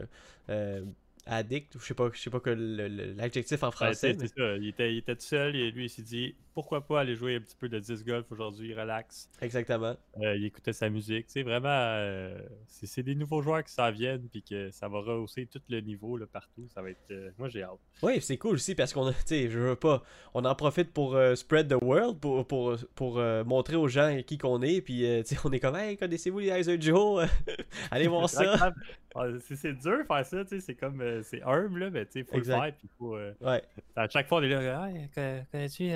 euh, 0.50 0.84
addict, 1.28 1.76
ou 1.76 1.80
je 1.80 1.86
sais 1.88 1.94
pas, 1.94 2.10
je 2.14 2.20
sais 2.20 2.30
pas 2.30 2.40
que 2.40 2.50
l'adjectif 2.52 3.64
en 3.64 3.72
Ouais, 3.80 3.94
français. 3.94 4.16
c'est 4.18 4.18
c'est 4.20 4.28
ça. 4.36 4.58
Il 4.58 4.68
était, 4.68 4.94
il 4.94 4.98
était 5.00 5.16
tout 5.16 5.22
seul 5.26 5.56
et 5.56 5.72
lui, 5.72 5.86
il 5.86 5.90
s'est 5.90 6.02
dit 6.02 6.36
pourquoi 6.58 6.82
pas 6.82 7.02
aller 7.02 7.16
jouer 7.16 7.36
un 7.36 7.40
petit 7.40 7.56
peu 7.56 7.70
de 7.70 7.78
disc 7.78 8.04
golf 8.04 8.26
aujourd'hui, 8.32 8.74
relax. 8.74 9.30
Exactement. 9.44 9.96
Euh, 10.24 10.36
il 10.36 10.46
écoutait 10.46 10.74
sa 10.74 10.90
musique. 10.90 11.26
C'est 11.28 11.44
vraiment. 11.44 11.68
euh, 11.70 12.36
c'est 12.66 13.04
des 13.04 13.14
nouveaux 13.14 13.44
joueurs 13.44 13.64
qui 13.64 13.72
s'en 13.72 13.92
viennent 13.92 14.28
puis 14.28 14.42
que 14.42 14.72
ça 14.72 14.88
va 14.88 15.02
rehausser 15.02 15.46
tout 15.46 15.62
le 15.70 15.82
niveau 15.82 16.18
là, 16.18 16.26
partout. 16.26 16.68
Ça 16.74 16.82
va 16.82 16.90
être. 16.90 17.12
euh, 17.12 17.30
moi, 17.38 17.48
j'ai 17.48 17.62
hâte. 17.62 17.78
Oui, 18.02 18.20
c'est 18.22 18.38
cool 18.38 18.56
aussi 18.56 18.74
parce 18.74 18.92
qu'on 18.92 19.06
a, 19.06 19.14
tu 19.14 19.20
sais, 19.28 19.50
je 19.52 19.60
veux 19.60 19.76
pas, 19.76 20.02
on 20.34 20.46
en 20.46 20.56
profite 20.56 20.92
pour 20.94 21.16
euh, 21.16 21.36
spread 21.36 21.68
the 21.68 21.80
world, 21.80 22.20
pour, 22.20 22.48
pour, 22.48 22.76
pour 22.96 23.22
montrer 23.46 23.76
aux 23.76 23.88
gens 23.88 24.20
qui 24.26 24.40
qu'on 24.40 24.64
est, 24.64 24.82
puis 24.82 25.02
tu 25.28 25.36
sais, 25.36 25.38
on 25.46 25.52
est 25.52 25.60
comme, 25.60 25.76
hey, 25.76 25.96
connaissez-vous 25.96 26.40
les 26.40 26.48
Heiser 26.50 26.82
Joe? 26.82 27.30
Allez 27.92 28.08
voir 28.08 28.28
ça. 28.28 28.74
C'est- 29.40 29.74
dur 29.74 30.06
faire 30.08 30.26
ça, 30.26 30.44
tu 30.46 30.50
sais. 30.56 30.60
C'est 30.62 30.76
comme. 30.76 31.04
c'est 31.24 31.42
humble, 31.44 31.80
là, 31.80 31.90
mais 31.90 32.06
tu 32.06 32.14
sais, 32.14 32.24
faut 32.24 32.36
Exact. 32.38 32.56
le 32.58 32.62
faire. 32.64 32.74
Puis 32.78 32.90
faut. 32.98 33.18
Ouais. 33.42 33.64
à 33.96 34.10
chaque 34.10 34.28
fois, 34.28 34.40
on 34.40 34.44
est 34.44 34.50
là. 34.50 34.82
Ah, 34.84 34.90
co- 35.14 35.46
connais-tu 35.52 35.90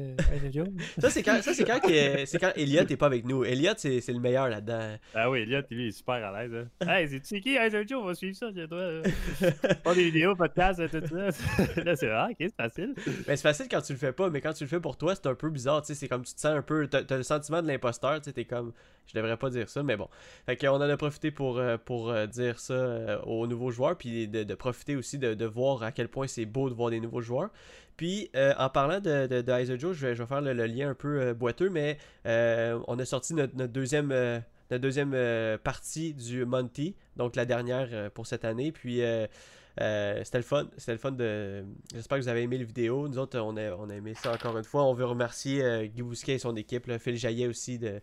euh? 0.00 0.64
Ça, 0.98 1.10
c'est 1.10 1.22
quand, 1.22 1.40
ça, 1.42 1.54
c'est 1.54 1.64
quand, 1.64 1.80
c'est 1.84 2.38
quand 2.38 2.52
Elliot 2.56 2.82
est 2.88 2.96
pas 2.96 3.06
avec 3.06 3.24
nous. 3.24 3.44
Elliot, 3.44 3.72
c'est 3.76 4.00
c'est 4.00 4.12
le 4.12 4.20
meilleur 4.20 4.48
là-dedans. 4.48 4.96
Ah 5.14 5.30
oui, 5.30 5.40
Elliot, 5.40 5.62
lui, 5.70 5.84
il 5.84 5.88
est 5.88 5.92
super 5.92 6.14
à 6.14 6.42
l'aise. 6.42 6.66
Hein. 6.80 6.86
Hey, 6.88 7.08
c'est 7.08 7.20
tu 7.20 7.40
qui, 7.40 7.56
Joe? 7.88 8.00
On 8.02 8.06
va 8.06 8.14
suivre 8.14 8.36
ça, 8.36 8.48
c'est 8.54 8.68
toi. 8.68 8.78
euh. 8.78 9.02
Pas 9.84 9.94
des 9.94 10.04
vidéos, 10.04 10.34
podcasts, 10.34 10.80
tout 10.90 11.06
ça. 11.06 11.28
là, 11.84 11.96
c'est 11.96 12.10
ah, 12.10 12.28
ok, 12.30 12.36
c'est 12.38 12.56
facile. 12.56 12.94
Ben, 13.26 13.36
c'est 13.36 13.42
facile 13.42 13.66
quand 13.70 13.80
tu 13.82 13.92
le 13.92 13.98
fais 13.98 14.12
pas, 14.12 14.30
mais 14.30 14.40
quand 14.40 14.52
tu 14.52 14.64
le 14.64 14.68
fais 14.68 14.80
pour 14.80 14.96
toi, 14.96 15.14
c'est 15.14 15.26
un 15.26 15.34
peu 15.34 15.50
bizarre, 15.50 15.82
tu 15.82 15.88
sais, 15.88 15.94
c'est 15.94 16.08
comme 16.08 16.24
tu 16.24 16.34
te 16.34 16.40
sens 16.40 16.56
un 16.56 16.62
peu, 16.62 16.86
t'as 16.88 17.02
t'as 17.04 17.16
le 17.16 17.22
sentiment 17.22 17.62
de 17.62 17.68
l'imposteur, 17.68 18.20
tu 18.20 18.24
sais, 18.24 18.32
t'es 18.32 18.44
comme, 18.44 18.72
je 19.06 19.14
devrais 19.14 19.36
pas 19.36 19.50
dire 19.50 19.68
ça, 19.68 19.82
mais 19.82 19.96
bon. 19.96 20.08
Fait 20.46 20.56
qu'on 20.56 20.68
en 20.68 20.80
a 20.80 20.96
profité 20.96 21.30
pour, 21.30 21.58
euh, 21.58 21.76
pour 21.76 22.10
euh, 22.10 22.26
dire 22.26 22.58
ça 22.58 23.20
aux 23.26 23.46
nouveaux 23.46 23.70
joueurs, 23.70 23.96
puis 23.96 24.28
de, 24.28 24.44
de 24.44 24.54
profiter 24.54 24.96
aussi 24.96 25.18
de, 25.18 25.34
de 25.34 25.44
voir 25.46 25.82
à 25.82 25.92
quel 25.92 26.08
point 26.08 26.26
c'est 26.26 26.46
beau 26.46 26.68
de 26.68 26.74
voir 26.74 26.90
des 26.90 27.00
nouveaux 27.00 27.20
joueurs. 27.20 27.50
Puis, 28.00 28.30
euh, 28.34 28.54
en 28.56 28.70
parlant 28.70 28.98
de, 28.98 29.26
de, 29.26 29.76
Joe, 29.76 29.94
je 29.94 30.06
vais, 30.06 30.26
faire 30.26 30.40
le, 30.40 30.54
lien 30.54 30.88
un 30.88 30.94
peu 30.94 31.20
euh, 31.20 31.34
boiteux, 31.34 31.68
mais 31.68 31.98
euh, 32.24 32.80
on 32.88 32.98
a 32.98 33.04
sorti 33.04 33.34
notre, 33.34 33.54
deuxième... 33.66 34.08
partie 35.62 36.14
du 36.14 36.46
Monty, 36.46 36.96
donc 37.16 37.36
la 37.36 37.44
dernière 37.44 38.10
pour 38.12 38.26
cette 38.26 38.46
année. 38.46 38.72
Puis 38.72 39.02
c'était 39.76 40.38
le 40.38 40.42
fun. 40.42 40.66
Le 40.88 40.96
fun 40.96 41.12
de. 41.12 41.62
J'espère 41.92 42.16
que 42.16 42.22
vous 42.22 42.28
avez 42.28 42.40
aimé 42.40 42.56
la 42.56 42.64
vidéo. 42.64 43.06
Nous 43.06 43.18
autres, 43.18 43.38
on 43.38 43.58
a, 43.58 43.94
aimé 43.94 44.14
ça 44.14 44.32
encore 44.32 44.56
une 44.56 44.64
fois. 44.64 44.84
On 44.84 44.94
veut 44.94 45.04
remercier 45.04 45.90
Guy 45.94 46.00
Bousquet 46.00 46.36
et 46.36 46.38
son 46.38 46.56
équipe, 46.56 46.90
Phil 46.96 47.16
Jaillet 47.18 47.48
aussi 47.48 47.78
de, 47.78 48.00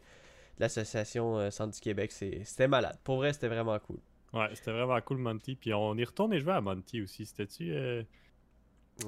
l'association 0.60 1.50
Centre 1.50 1.74
du 1.74 1.82
Québec. 1.82 2.12
C'était 2.12 2.68
malade. 2.68 3.00
Pour 3.04 3.16
vrai, 3.16 3.34
c'était 3.34 3.48
vraiment 3.48 3.80
cool. 3.80 3.98
Ouais, 4.32 4.50
c'était 4.54 4.74
vraiment 4.74 5.02
cool, 5.02 5.18
Monty. 5.18 5.56
Puis 5.56 5.74
on 5.74 5.96
y 5.96 6.04
retourne 6.06 6.34
et 6.34 6.40
jouer 6.40 6.54
à 6.54 6.62
Monty 6.62 7.02
aussi. 7.02 7.26
C'était-tu. 7.26 8.06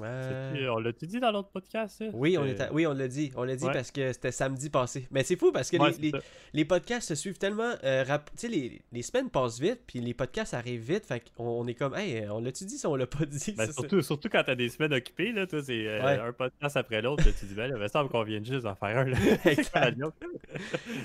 Euh, 0.02 0.68
On 0.70 0.78
l'a-tu 0.78 1.06
dit 1.06 1.18
dans 1.20 1.32
l'autre 1.32 1.50
podcast, 1.50 1.96
ça? 1.98 2.04
Oui, 2.12 2.36
on 2.38 2.44
est 2.44 2.60
à- 2.60 2.72
oui, 2.72 2.86
on 2.86 2.92
l'a 2.92 3.08
dit. 3.08 3.32
On 3.36 3.42
l'a 3.44 3.56
dit 3.56 3.64
Ouais. 3.64 3.72
parce 3.72 3.90
que 3.90 4.12
c'était 4.12 4.30
samedi 4.32 4.70
passé. 4.70 5.06
Mais 5.10 5.24
c'est 5.24 5.36
fou 5.36 5.50
parce 5.52 5.70
que 5.70 5.76
Ouais, 5.76 5.90
les, 6.00 6.12
les- 6.52 6.64
podcasts 6.64 7.08
se 7.08 7.14
suivent 7.14 7.38
tellement. 7.38 7.72
euh, 7.84 8.04
rap- 8.06 8.30
Tu 8.32 8.40
sais, 8.42 8.48
les, 8.48 8.82
les 8.92 9.02
semaines 9.02 9.30
passent 9.30 9.58
vite, 9.60 9.80
puis 9.86 10.00
les 10.00 10.14
podcasts 10.14 10.54
arrivent 10.54 10.82
vite. 10.92 11.04
Fait 11.06 11.22
qu'on 11.36 11.44
on 11.44 11.66
est 11.66 11.74
comme, 11.74 11.94
hey, 11.94 12.28
on 12.30 12.40
l'a-tu 12.40 12.64
dit 12.64 12.78
si 12.78 12.86
on 12.86 12.94
l'a 12.94 13.06
pas 13.06 13.24
dit? 13.26 13.54
Ben, 13.56 13.66
ça. 13.66 13.72
surtout, 13.72 14.00
surtout 14.02 14.28
quand 14.28 14.42
t'as 14.44 14.54
des 14.54 14.68
semaines 14.68 14.94
occupées, 14.94 15.32
là, 15.32 15.46
toi, 15.46 15.60
c'est 15.62 15.86
euh, 15.86 16.02
Ouais. 16.04 16.18
un 16.20 16.32
podcast 16.32 16.76
après 16.76 17.02
l'autre, 17.02 17.24
tu 17.24 17.46
dis, 17.46 17.54
ben 17.54 17.68
là, 17.70 17.76
il 17.76 17.82
me 17.82 17.88
semble 17.88 18.10
qu'on 18.10 18.22
vient 18.22 18.42
juste 18.42 18.62
d'en 18.64 18.74
faire 18.76 18.98
un. 18.98 19.04
Là. 19.04 19.16
Joke? 19.98 20.14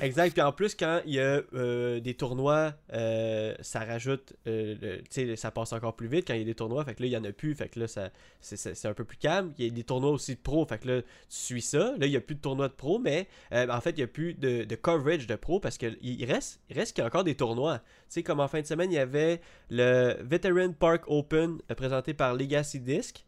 Exact. 0.02 0.34
Puis 0.34 0.42
en 0.42 0.52
plus, 0.52 0.76
quand 0.76 1.02
il 1.06 1.14
y 1.16 1.20
a 1.20 1.42
euh, 1.54 2.00
des 2.00 2.14
tournois, 2.14 2.74
euh, 2.94 3.56
ça 3.62 3.80
rajoute. 3.80 4.34
tu 4.46 4.78
sais, 5.10 5.36
ça 5.36 5.52
passe 5.52 5.74
encore 5.74 5.96
plus 5.96 6.08
vite 6.08 6.26
quand 6.28 6.34
il 6.34 6.40
y 6.40 6.44
a 6.44 6.46
des 6.46 6.56
tournois. 6.56 6.84
Fait 6.86 6.94
que 6.96 7.02
là, 7.02 7.08
il 7.08 7.12
y 7.12 7.18
en 7.18 7.24
a 7.24 7.32
plus. 7.32 7.56
Fait 7.56 7.70
que 7.70 7.80
là, 7.80 7.88
ça, 7.88 8.10
c'est, 8.42 8.75
c'est- 8.76 8.88
un 8.88 8.94
peu 8.94 9.04
plus 9.06 9.18
calme. 9.18 9.54
Il 9.58 9.66
y 9.66 9.68
a 9.68 9.72
des 9.72 9.84
tournois 9.84 10.12
aussi 10.12 10.36
de 10.36 10.40
pro. 10.40 10.66
Fait 10.66 10.78
que 10.78 10.88
là, 10.88 11.02
tu 11.02 11.08
suis 11.30 11.62
ça. 11.62 11.96
Là, 11.98 12.06
il 12.06 12.10
n'y 12.10 12.16
a 12.18 12.22
plus 12.22 12.36
de 12.36 12.42
tournois 12.42 12.68
de 12.68 12.74
pro. 12.74 13.00
Mais 13.00 13.28
euh, 13.54 13.68
en 13.70 13.82
fait, 13.82 13.92
il 13.92 13.98
n'y 13.98 14.04
a 14.04 14.08
plus 14.08 14.34
de, 14.34 14.76
coverage 14.76 15.28
de 15.28 15.36
pro 15.36 15.60
parce 15.60 15.78
qu'il 15.78 15.98
il 16.02 16.26
reste, 16.26 16.60
il 16.70 16.78
reste 16.78 16.94
qu'il 16.96 17.02
y 17.02 17.06
a 17.06 17.08
encore 17.08 17.24
des 17.24 17.36
tournois. 17.36 17.80
Tu 17.80 17.86
sais, 18.10 18.24
comme 18.24 18.40
en 18.40 18.48
fin 18.48 18.62
de 18.62 18.66
semaine, 18.68 18.92
il 18.92 18.96
y 18.96 19.00
avait 19.00 19.42
le 19.70 20.18
Veteran 20.22 20.74
Park 20.74 21.04
Open 21.08 21.60
présenté 21.76 22.14
par 22.14 22.34
Legacy 22.36 22.80
Disc. 22.80 23.26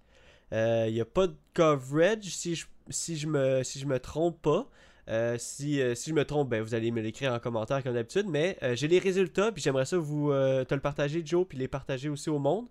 Euh, 0.53 0.85
Il 0.87 0.93
n'y 0.93 1.01
a 1.01 1.05
pas 1.05 1.27
de 1.27 1.35
coverage 1.53 2.23
si 2.23 2.55
je, 2.55 2.65
si 2.89 3.17
je, 3.17 3.27
me, 3.27 3.63
si 3.63 3.79
je 3.79 3.85
me 3.85 3.99
trompe 3.99 4.41
pas. 4.41 4.69
Euh, 5.09 5.37
si, 5.39 5.81
si 5.95 6.09
je 6.09 6.13
me 6.15 6.25
trompe, 6.25 6.49
ben, 6.49 6.61
vous 6.61 6.75
allez 6.75 6.91
me 6.91 7.01
l'écrire 7.01 7.31
en 7.33 7.39
commentaire 7.39 7.81
comme 7.83 7.93
d'habitude. 7.93 8.27
Mais 8.27 8.57
j'ai 8.73 8.87
les 8.87 8.99
résultats, 8.99 9.51
puis 9.51 9.61
j'aimerais 9.63 9.85
ça 9.85 9.97
vous 9.97 10.29
te 10.31 10.73
le 10.73 10.81
partager, 10.81 11.21
Joe, 11.25 11.45
puis 11.47 11.57
les 11.57 11.67
partager 11.67 12.09
aussi 12.09 12.29
au 12.29 12.39
monde. 12.39 12.67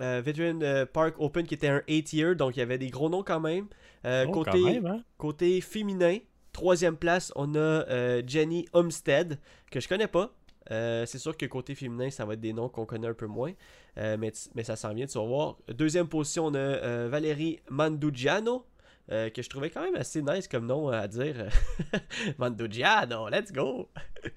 Euh, 0.00 0.20
Veteran 0.24 0.60
euh, 0.62 0.84
Park 0.86 1.14
Open 1.18 1.46
qui 1.46 1.54
était 1.54 1.68
un 1.68 1.82
8 1.88 2.12
year, 2.12 2.36
donc 2.36 2.56
il 2.56 2.60
y 2.60 2.62
avait 2.62 2.78
des 2.78 2.90
gros 2.90 3.08
noms 3.08 3.22
quand 3.22 3.40
même. 3.40 3.66
Euh, 4.04 4.24
Oh, 4.28 4.32
côté, 4.32 4.50
quand 4.50 4.70
même, 4.70 4.86
hein? 4.86 5.02
côté 5.18 5.60
féminin, 5.60 6.18
troisième 6.52 6.96
place, 6.96 7.32
on 7.36 7.54
a 7.54 7.84
Jenny 8.26 8.66
Homestead, 8.72 9.38
que 9.70 9.80
je 9.80 9.88
connais 9.88 10.08
pas. 10.08 10.32
C'est 10.68 11.18
sûr 11.18 11.36
que 11.36 11.46
côté 11.46 11.74
féminin, 11.74 12.10
ça 12.10 12.24
va 12.24 12.34
être 12.34 12.40
des 12.40 12.52
noms 12.52 12.68
qu'on 12.68 12.86
connaît 12.86 13.08
un 13.08 13.14
peu 13.14 13.26
moins. 13.26 13.52
Mais, 13.96 14.32
mais 14.54 14.64
ça 14.64 14.76
s'en 14.76 14.92
vient, 14.94 15.06
tu 15.06 15.18
vas 15.18 15.24
voir. 15.24 15.56
Deuxième 15.68 16.08
position, 16.08 16.46
on 16.46 16.54
a 16.54 17.06
Valérie 17.08 17.60
Mandugiano, 17.70 18.64
euh, 19.12 19.30
que 19.30 19.40
je 19.40 19.48
trouvais 19.48 19.70
quand 19.70 19.82
même 19.82 19.94
assez 19.94 20.20
nice 20.20 20.48
comme 20.48 20.66
nom 20.66 20.88
à 20.88 21.06
dire. 21.06 21.48
Mandugiano, 22.38 23.28
let's 23.28 23.52
go! 23.52 23.88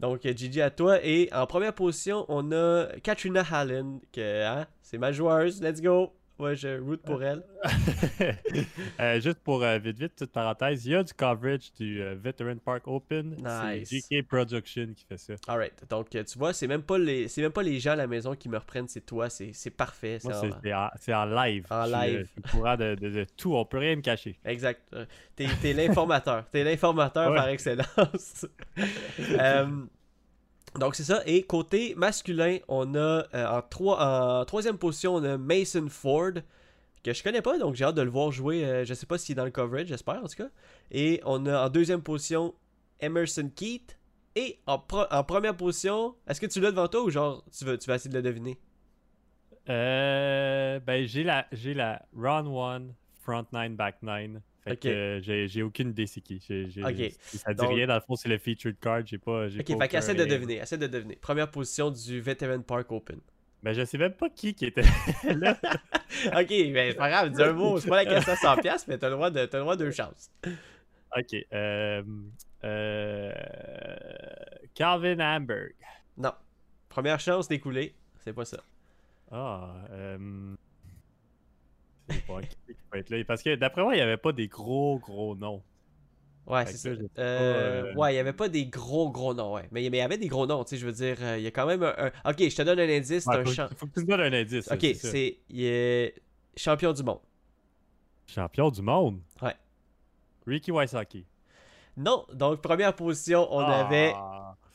Donc, 0.00 0.26
euh, 0.26 0.32
Gigi 0.36 0.60
à 0.60 0.70
toi. 0.70 0.98
Et 1.02 1.28
en 1.32 1.46
première 1.46 1.74
position, 1.74 2.26
on 2.28 2.52
a 2.52 2.86
Katrina 3.02 3.42
Hallen, 3.50 4.00
que 4.12 4.44
hein, 4.44 4.66
c'est 4.82 4.98
ma 4.98 5.12
joueuse, 5.12 5.62
let's 5.62 5.80
go! 5.80 6.12
Ouais, 6.38 6.54
je 6.54 6.78
root 6.80 6.98
pour 6.98 7.22
elle. 7.22 7.42
Euh, 9.00 9.20
juste 9.20 9.38
pour 9.40 9.62
euh, 9.62 9.78
vite, 9.78 9.98
vite, 9.98 10.12
petite 10.14 10.32
parenthèse, 10.32 10.86
il 10.86 10.92
y 10.92 10.94
a 10.94 11.02
du 11.02 11.12
coverage 11.12 11.72
du 11.78 12.00
euh, 12.02 12.14
Veteran 12.18 12.56
Park 12.64 12.86
Open. 12.86 13.36
Nice. 13.36 13.88
C'est 13.90 14.16
GK 14.20 14.26
Production 14.26 14.88
qui 14.94 15.04
fait 15.04 15.18
ça. 15.18 15.34
Alright, 15.48 15.84
donc 15.90 16.08
tu 16.10 16.38
vois, 16.38 16.52
c'est 16.52 16.66
même 16.66 16.82
pas 16.82 16.98
les 16.98 17.26
même 17.38 17.52
pas 17.52 17.62
les 17.62 17.78
gens 17.80 17.92
à 17.92 17.96
la 17.96 18.06
maison 18.06 18.34
qui 18.34 18.48
me 18.48 18.56
reprennent, 18.56 18.88
c'est 18.88 19.04
toi, 19.04 19.28
c'est 19.28 19.70
parfait. 19.70 20.18
C'est 20.20 20.32
en- 20.72 21.20
en, 21.20 21.24
live. 21.26 21.66
En 21.70 21.84
Je 21.86 21.92
live. 21.92 22.18
Je 22.20 22.42
suis 22.42 22.42
courant 22.52 22.76
de, 22.76 22.94
de- 22.94 23.10
de 23.10 23.26
tout, 23.36 23.54
on 23.54 23.64
peut 23.64 23.78
rien 23.78 23.96
me 23.96 24.02
cacher. 24.02 24.38
Exact. 24.44 24.80
T'es 25.34 25.46
t'es 25.60 25.72
l'informateur. 25.72 26.44
T'es 26.50 26.64
l'informateur 26.64 27.30
Ouais. 27.30 27.36
par 27.36 27.48
excellence. 27.48 28.46
Euh, 29.38 29.66
donc 30.78 30.94
c'est 30.94 31.04
ça. 31.04 31.22
Et 31.26 31.42
côté 31.42 31.94
masculin, 31.96 32.58
on 32.68 32.94
a 32.94 32.98
euh, 33.34 33.46
en, 33.46 33.62
trois, 33.62 34.40
en 34.40 34.44
troisième 34.44 34.78
position, 34.78 35.14
on 35.14 35.24
a 35.24 35.38
Mason 35.38 35.88
Ford, 35.88 36.32
que 37.02 37.12
je 37.12 37.22
connais 37.22 37.42
pas, 37.42 37.58
donc 37.58 37.74
j'ai 37.76 37.84
hâte 37.84 37.94
de 37.94 38.02
le 38.02 38.10
voir 38.10 38.32
jouer. 38.32 38.64
Euh, 38.64 38.84
je 38.84 38.94
sais 38.94 39.06
pas 39.06 39.18
s'il 39.18 39.32
est 39.32 39.36
dans 39.36 39.44
le 39.44 39.50
coverage, 39.50 39.86
j'espère 39.88 40.22
en 40.22 40.26
tout 40.26 40.36
cas. 40.36 40.48
Et 40.90 41.20
on 41.24 41.46
a 41.46 41.66
en 41.66 41.68
deuxième 41.68 42.02
position 42.02 42.54
Emerson 43.00 43.50
Keith. 43.54 43.98
Et 44.34 44.58
en, 44.66 44.78
première 44.78 45.56
position, 45.56 46.14
est-ce 46.28 46.42
que 46.42 46.46
tu 46.46 46.60
l'as 46.60 46.70
devant 46.70 46.88
toi 46.88 47.02
ou 47.02 47.10
genre 47.10 47.42
tu 47.56 47.64
veux, 47.64 47.78
vas 47.86 47.94
essayer 47.94 48.10
de 48.10 48.16
le 48.16 48.22
deviner? 48.22 48.60
Euh, 49.70 50.78
ben, 50.80 51.06
j'ai 51.06 51.24
la, 51.24 51.46
j'ai 51.52 51.72
la 51.72 52.04
round 52.14 52.48
1, 52.48 52.94
front 53.22 53.46
9, 53.50 53.72
back 53.72 54.02
9. 54.02 54.42
Fait 54.66 54.76
que 54.76 54.88
euh, 54.88 55.46
j'ai, 55.48 55.62
aucune 55.62 55.90
idée 55.90 56.06
c'est 56.06 56.20
qui. 56.20 56.42
J'ai- 56.46 56.68
j'ai- 56.68 56.82
Ok. 56.82 57.12
Ça 57.20 57.54
dit 57.54 57.62
Donc- 57.62 57.70
rien, 57.74 57.86
dans 57.86 57.94
le 57.94 58.00
fond, 58.00 58.16
c'est 58.16 58.28
le 58.28 58.38
featured 58.38 58.78
card. 58.80 59.06
J'ai 59.06 59.18
pas. 59.18 59.46
Ok, 59.46 59.52
pas 59.78 59.84
fait 59.84 59.88
qu'essaie 59.88 60.14
de 60.14 60.24
deviner, 60.24 60.56
essaie 60.56 60.76
de 60.78 60.86
deviner. 60.88 61.16
Première 61.16 61.50
position 61.50 61.90
du 61.90 62.20
Veteran 62.20 62.60
Park 62.62 62.90
Open. 62.90 63.20
Ben, 63.62 63.72
je 63.72 63.84
sais 63.84 63.98
même 63.98 64.12
pas 64.12 64.28
qui 64.28 64.54
qui 64.54 64.66
était 64.66 64.82
là. 65.36 65.56
ok, 66.26 66.48
ben 66.48 66.90
c'est 66.90 66.94
pas 66.96 67.08
grave, 67.10 67.30
dis 67.30 67.42
un 67.42 67.52
mot. 67.52 67.78
C'est 67.78 67.88
pas 67.88 68.04
la 68.04 68.10
question 68.12 68.32
à 68.32 68.36
100$, 68.56 68.60
piastres, 68.62 68.88
mais 68.88 68.98
t'as 68.98 69.08
le 69.08 69.14
droit 69.14 69.30
de 69.30 69.44
t'as 69.46 69.58
le 69.58 69.62
droit 69.62 69.76
de 69.76 69.84
deux 69.84 69.90
chances. 69.92 70.30
Ok. 71.16 71.34
Euh, 71.52 72.02
Euh, 72.64 73.32
Calvin 74.74 75.20
Hamburg. 75.20 75.72
Non. 76.16 76.32
Première 76.88 77.20
chance 77.20 77.46
d'écouler, 77.48 77.94
c'est 78.24 78.32
pas 78.32 78.44
ça. 78.44 78.62
Ah, 79.30 79.74
euh... 79.90 80.18
C'est 80.18 80.56
pas 80.56 80.56
qui 80.56 81.84
qui 81.84 81.94
peut 81.94 81.95
être 82.94 83.10
là. 83.10 83.24
Parce 83.26 83.42
que 83.42 83.54
d'après 83.54 83.82
moi, 83.82 83.94
il 83.94 83.96
n'y 83.98 84.02
avait 84.02 84.16
pas 84.16 84.32
des 84.32 84.48
gros, 84.48 84.98
gros 84.98 85.34
noms. 85.34 85.62
Ouais, 86.46 86.64
c'est 86.66 86.76
ça. 86.76 86.88
Euh, 86.90 87.08
euh, 87.18 87.94
Ouais, 87.94 88.12
il 88.14 88.16
y 88.16 88.20
avait 88.20 88.32
pas 88.32 88.48
des 88.48 88.66
gros, 88.66 89.10
gros 89.10 89.34
noms, 89.34 89.54
ouais. 89.54 89.68
Mais, 89.72 89.84
il 89.84 89.92
y 89.94 90.00
avait 90.00 90.16
des 90.16 90.28
gros 90.28 90.46
noms, 90.46 90.62
tu 90.62 90.70
sais, 90.70 90.76
je 90.76 90.86
veux 90.86 90.92
dire, 90.92 91.16
euh, 91.20 91.38
il 91.38 91.42
y 91.42 91.46
a 91.48 91.50
quand 91.50 91.66
même 91.66 91.82
un... 91.82 91.92
un- 91.98 92.30
Ok, 92.30 92.38
je 92.48 92.54
te 92.54 92.62
donne 92.62 92.78
un 92.78 92.88
indice, 92.88 93.26
Ouais, 93.26 93.36
un 93.38 93.44
champ... 93.46 93.66
faut 93.76 93.86
que 93.86 93.94
tu 93.94 94.00
me 94.00 94.06
donnes 94.06 94.20
un 94.20 94.32
indice. 94.32 94.70
Ok, 94.70 94.86
c'est... 94.94 95.38
Il 95.50 95.64
est 95.64 96.14
champion 96.56 96.92
du 96.92 97.02
monde. 97.02 97.18
Champion 98.28 98.70
du 98.70 98.80
monde? 98.80 99.18
Ouais. 99.42 99.56
Ricky 100.46 100.70
Wysocki. 100.70 101.24
Non, 101.96 102.24
donc 102.32 102.60
première 102.62 102.94
position, 102.94 103.48
on 103.52 103.58
Ah. 103.60 103.84
avait 103.84 104.14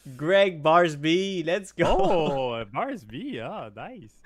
Greg 0.07 0.61
Barsby, 0.61 1.43
let's 1.43 1.73
go! 1.73 1.85
Oh, 1.87 2.63
Barsby, 2.73 3.39
ah, 3.39 3.69
nice. 3.75 4.21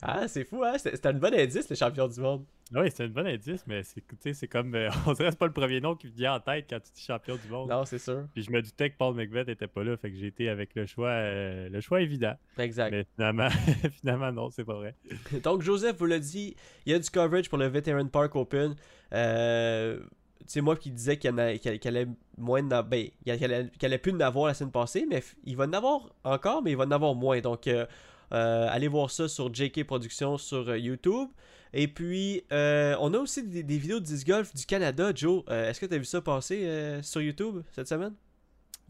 Ah, 0.00 0.26
c'est 0.26 0.44
fou, 0.44 0.64
hein? 0.64 0.74
C'était 0.76 0.96
c'était 0.96 1.08
un 1.08 1.14
bon 1.14 1.32
indice, 1.32 1.68
le 1.70 1.76
champion 1.76 2.08
du 2.08 2.20
monde. 2.20 2.44
Oui, 2.74 2.90
c'est 2.94 3.04
un 3.04 3.08
bon 3.08 3.26
indice, 3.26 3.64
mais 3.66 3.82
c'est 3.84 4.48
comme. 4.48 4.74
euh, 4.74 4.88
on 5.06 5.12
dirait 5.12 5.30
que 5.30 5.36
pas 5.36 5.46
le 5.46 5.52
premier 5.52 5.80
nom 5.80 5.94
qui 5.94 6.06
me 6.08 6.12
vient 6.12 6.34
en 6.34 6.40
tête 6.40 6.66
quand 6.68 6.80
tu 6.80 6.90
dis 6.94 7.02
champion 7.02 7.36
du 7.36 7.48
monde. 7.48 7.68
Non, 7.68 7.84
c'est 7.84 7.98
sûr. 7.98 8.26
Puis 8.32 8.42
je 8.42 8.50
me 8.50 8.62
doutais 8.62 8.90
que 8.90 8.96
Paul 8.96 9.14
McVeigh 9.14 9.50
était 9.50 9.66
pas 9.66 9.84
là, 9.84 9.96
fait 9.96 10.10
que 10.10 10.16
j'ai 10.16 10.28
été 10.28 10.48
avec 10.48 10.74
le 10.74 10.86
choix, 10.86 11.10
euh, 11.10 11.68
le 11.68 11.80
choix 11.80 12.00
évident. 12.00 12.34
Exact. 12.58 12.90
Mais 12.90 13.04
finalement, 13.14 13.48
finalement 14.00 14.32
non, 14.32 14.50
c'est 14.50 14.64
pas 14.64 14.74
vrai. 14.74 14.94
Donc, 15.42 15.62
Joseph 15.62 15.96
vous 15.98 16.06
l'a 16.06 16.18
dit, 16.18 16.56
il 16.86 16.92
y 16.92 16.94
a 16.94 16.98
du 16.98 17.10
coverage 17.10 17.48
pour 17.48 17.58
le 17.58 17.66
Veteran 17.66 18.06
Park 18.06 18.34
Open. 18.36 18.74
Euh, 19.12 20.00
c'est 20.46 20.60
moi 20.60 20.76
qui 20.76 20.90
disais 20.90 21.16
qu'il 21.18 21.28
allait 21.38 22.06
moins 22.38 22.62
de, 22.62 22.82
ben, 22.82 23.08
qu'il 23.24 23.44
allait 23.86 23.98
plus 23.98 24.12
en 24.12 24.20
avoir 24.20 24.46
la 24.46 24.54
semaine 24.54 24.72
passée, 24.72 25.06
mais 25.08 25.22
il 25.44 25.56
va 25.56 25.64
en 25.64 25.72
avoir 25.72 26.10
encore, 26.24 26.62
mais 26.62 26.72
il 26.72 26.76
va 26.76 26.84
en 26.84 26.90
avoir 26.90 27.14
moins. 27.14 27.40
Donc, 27.40 27.66
euh, 27.66 27.86
euh, 28.32 28.66
allez 28.70 28.88
voir 28.88 29.10
ça 29.10 29.28
sur 29.28 29.52
JK 29.52 29.84
Productions 29.84 30.38
sur 30.38 30.68
euh, 30.68 30.78
YouTube. 30.78 31.28
Et 31.74 31.88
puis, 31.88 32.42
euh, 32.52 32.94
on 33.00 33.14
a 33.14 33.18
aussi 33.18 33.42
des, 33.46 33.62
des 33.62 33.78
vidéos 33.78 34.00
de 34.00 34.04
disc 34.04 34.26
golf 34.26 34.54
du 34.54 34.66
Canada. 34.66 35.12
Joe, 35.14 35.42
est-ce 35.48 35.80
que 35.80 35.86
tu 35.86 35.94
as 35.94 35.98
vu 35.98 36.04
ça 36.04 36.20
passer 36.20 37.00
sur 37.02 37.20
YouTube 37.22 37.62
cette 37.72 37.88
semaine? 37.88 38.14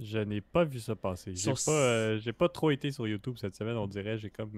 Je 0.00 0.18
n'ai 0.18 0.40
pas 0.40 0.64
vu 0.64 0.80
ça 0.80 0.97
passer. 0.97 1.32
J'ai 1.35 1.54
Sur- 1.54 1.73
pas, 1.73 2.16
j'ai 2.18 2.32
pas 2.32 2.49
trop 2.49 2.71
été 2.73 2.90
sur 2.90 3.06
YouTube 3.06 3.37
cette 3.40 3.54
semaine, 3.54 3.76
on 3.76 3.87
dirait. 3.87 4.18
J'ai 4.18 4.30
comme. 4.30 4.50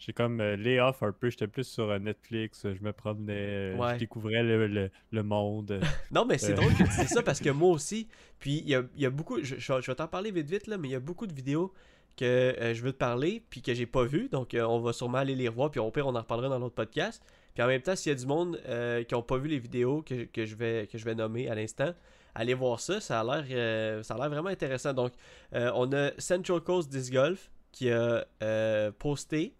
Euh, 0.00 0.04
j'ai 0.06 0.12
comme 0.12 0.40
euh, 0.40 0.56
lay 0.56 0.80
off 0.80 1.02
un 1.02 1.12
peu. 1.12 1.30
J'étais 1.30 1.46
plus 1.46 1.64
sur 1.64 1.90
euh, 1.90 1.98
Netflix. 1.98 2.62
Je 2.64 2.82
me 2.82 2.92
promenais. 2.92 3.34
euh, 3.74 3.76
Ouais. 3.76 3.94
Je 3.94 3.98
découvrais 3.98 4.42
le, 4.42 4.66
le- 4.66 4.90
le 5.12 5.22
monde. 5.22 5.70
euh, 5.72 5.80
Non, 6.10 6.24
mais 6.24 6.38
c'est 6.38 6.52
Euh. 6.52 6.56
drôle 6.56 6.72
que 6.72 6.82
tu 6.84 7.00
dis 7.00 7.06
ça 7.08 7.22
parce 7.22 7.40
que 7.40 7.50
moi 7.50 7.70
aussi, 7.74 8.08
puis 8.38 8.58
il 8.64 8.68
y 8.68 8.74
a, 8.74 8.82
y 8.96 9.06
a 9.06 9.10
beaucoup, 9.10 9.38
je, 9.42 9.56
je 9.58 9.72
vais- 9.72 9.82
je 9.82 9.90
vais 9.90 9.94
t'en 9.94 10.08
parler 10.08 10.30
vite 10.30 10.48
vite 10.50 10.66
là, 10.66 10.78
mais 10.78 10.88
il 10.88 10.92
y 10.92 10.96
a 10.96 11.00
beaucoup 11.00 11.26
de 11.26 11.34
vidéos 11.34 11.72
que 12.16 12.24
euh, 12.24 12.74
je 12.74 12.82
veux 12.82 12.92
te 12.92 12.98
parler 12.98 13.42
puis 13.50 13.62
que 13.62 13.72
j'ai 13.72 13.86
pas 13.86 14.04
vu, 14.04 14.28
donc 14.28 14.54
euh, 14.54 14.62
on 14.64 14.80
va 14.80 14.92
sûrement 14.92 15.18
aller 15.18 15.34
les 15.36 15.48
revoir, 15.48 15.70
puis 15.70 15.80
au 15.80 15.90
pire 15.90 16.06
on 16.06 16.14
en 16.14 16.20
reparlera 16.20 16.48
dans 16.48 16.58
l'autre 16.58 16.74
podcast. 16.74 17.22
Puis 17.54 17.62
en 17.62 17.66
même 17.66 17.82
temps, 17.82 17.96
s'il 17.96 18.10
y 18.12 18.14
a 18.14 18.18
du 18.18 18.26
monde 18.26 18.60
euh, 18.68 19.02
qui 19.04 19.14
ont 19.14 19.22
pas 19.22 19.36
vu 19.38 19.48
les 19.48 19.58
vidéos 19.58 20.02
que, 20.02 20.24
que 20.24 20.44
je 20.44 20.54
vais 20.56 20.86
que 20.90 20.98
je 20.98 21.04
vais 21.04 21.14
nommer 21.14 21.48
à 21.48 21.54
l'instant, 21.54 21.92
allez 22.34 22.54
voir 22.54 22.78
ça, 22.80 23.00
ça 23.00 23.20
a 23.20 23.24
l'air 23.24 23.44
euh, 23.50 24.02
ça 24.02 24.14
a 24.14 24.18
l'air 24.18 24.30
vraiment 24.30 24.48
intéressant. 24.50 24.92
Donc 24.92 25.12
euh, 25.54 25.70
on 25.74 25.92
a 25.92 26.10
Central 26.18 26.60
Coast 26.60 26.90
Disc 26.90 27.12
Golf 27.12 27.50
qui 27.72 27.90
a 27.90 28.24
euh, 28.42 28.90
posté 28.98 29.54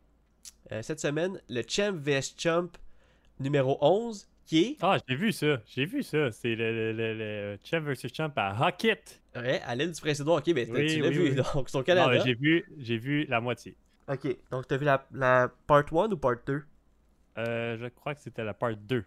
euh, 0.73 0.83
cette 0.83 1.01
semaine 1.01 1.41
le 1.49 1.63
Champ 1.67 1.93
vs 1.95 2.35
Champ 2.39 2.69
numéro 3.39 3.79
11 3.81 4.27
qui 4.47 4.59
est 4.65 4.77
Ah, 4.83 4.99
j'ai 5.09 5.15
vu 5.17 5.33
ça. 5.33 5.61
J'ai 5.67 5.87
vu 5.87 6.03
ça. 6.03 6.31
C'est 6.33 6.55
le, 6.55 6.73
le, 6.73 6.93
le, 6.93 7.15
le 7.15 7.59
Champ 7.65 7.81
vs 7.81 8.09
Champ 8.15 8.33
à 8.37 8.69
Hockett. 8.69 9.21
Ouais, 9.37 9.61
à 9.65 9.75
l'île 9.77 9.93
du 9.93 10.01
Prince-Édouard, 10.01 10.39
ok, 10.39 10.49
mais 10.55 10.69
Oui, 10.71 10.87
tu 10.87 11.01
l'as 11.01 11.09
oui, 11.09 11.15
vu, 11.15 11.23
oui. 11.31 11.35
donc 11.55 11.69
c'est 11.69 11.77
au 11.77 11.81
Non, 11.81 11.85
Canada. 11.85 12.23
j'ai 12.25 12.35
vu, 12.35 12.65
j'ai 12.79 12.97
vu 12.99 13.25
la 13.27 13.41
moitié. 13.41 13.77
Ok, 14.09 14.27
donc 14.51 14.67
t'as 14.67 14.77
vu 14.77 14.85
la, 14.85 15.07
la 15.13 15.53
part 15.69 15.85
1 15.93 16.11
ou 16.11 16.17
part 16.17 16.35
2 16.45 16.63
Euh, 17.39 17.77
je 17.81 17.87
crois 17.87 18.15
que 18.17 18.21
c'était 18.21 18.43
la 18.43 18.55
part 18.55 18.75
2. 18.77 19.05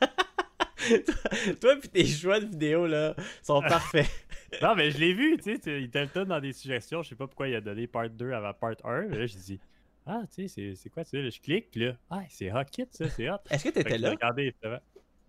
Toi 1.60 1.76
pis 1.80 1.88
tes 1.88 2.04
choix 2.04 2.40
de 2.40 2.46
vidéo 2.46 2.86
là 2.86 3.14
sont 3.42 3.60
parfaits. 3.68 4.08
Non, 4.60 4.74
mais 4.74 4.90
je 4.90 4.98
l'ai 4.98 5.14
vu, 5.14 5.36
tu 5.38 5.56
sais, 5.56 5.80
il 5.82 5.88
donne 5.90 6.26
dans 6.28 6.40
des 6.40 6.52
suggestions. 6.52 7.02
Je 7.02 7.10
sais 7.10 7.14
pas 7.14 7.26
pourquoi 7.26 7.48
il 7.48 7.54
a 7.54 7.60
donné 7.60 7.86
part 7.86 8.10
2 8.10 8.32
avant 8.32 8.52
part 8.52 8.74
1. 8.84 9.02
Mais 9.08 9.18
là, 9.18 9.26
je 9.26 9.36
dis, 9.36 9.60
ah, 10.06 10.22
tu 10.34 10.48
sais, 10.48 10.74
c'est- 10.74 10.90
quoi 10.90 11.04
ça? 11.04 11.18
Je 11.28 11.40
clique, 11.40 11.74
là, 11.76 11.92
ah, 12.10 12.22
c'est 12.28 12.52
Hockett, 12.52 12.92
ça, 12.94 13.08
c'est 13.08 13.30
hot. 13.30 13.36
Est-ce 13.50 13.64
que 13.64 13.68
t'étais 13.70 13.98
là? 13.98 14.14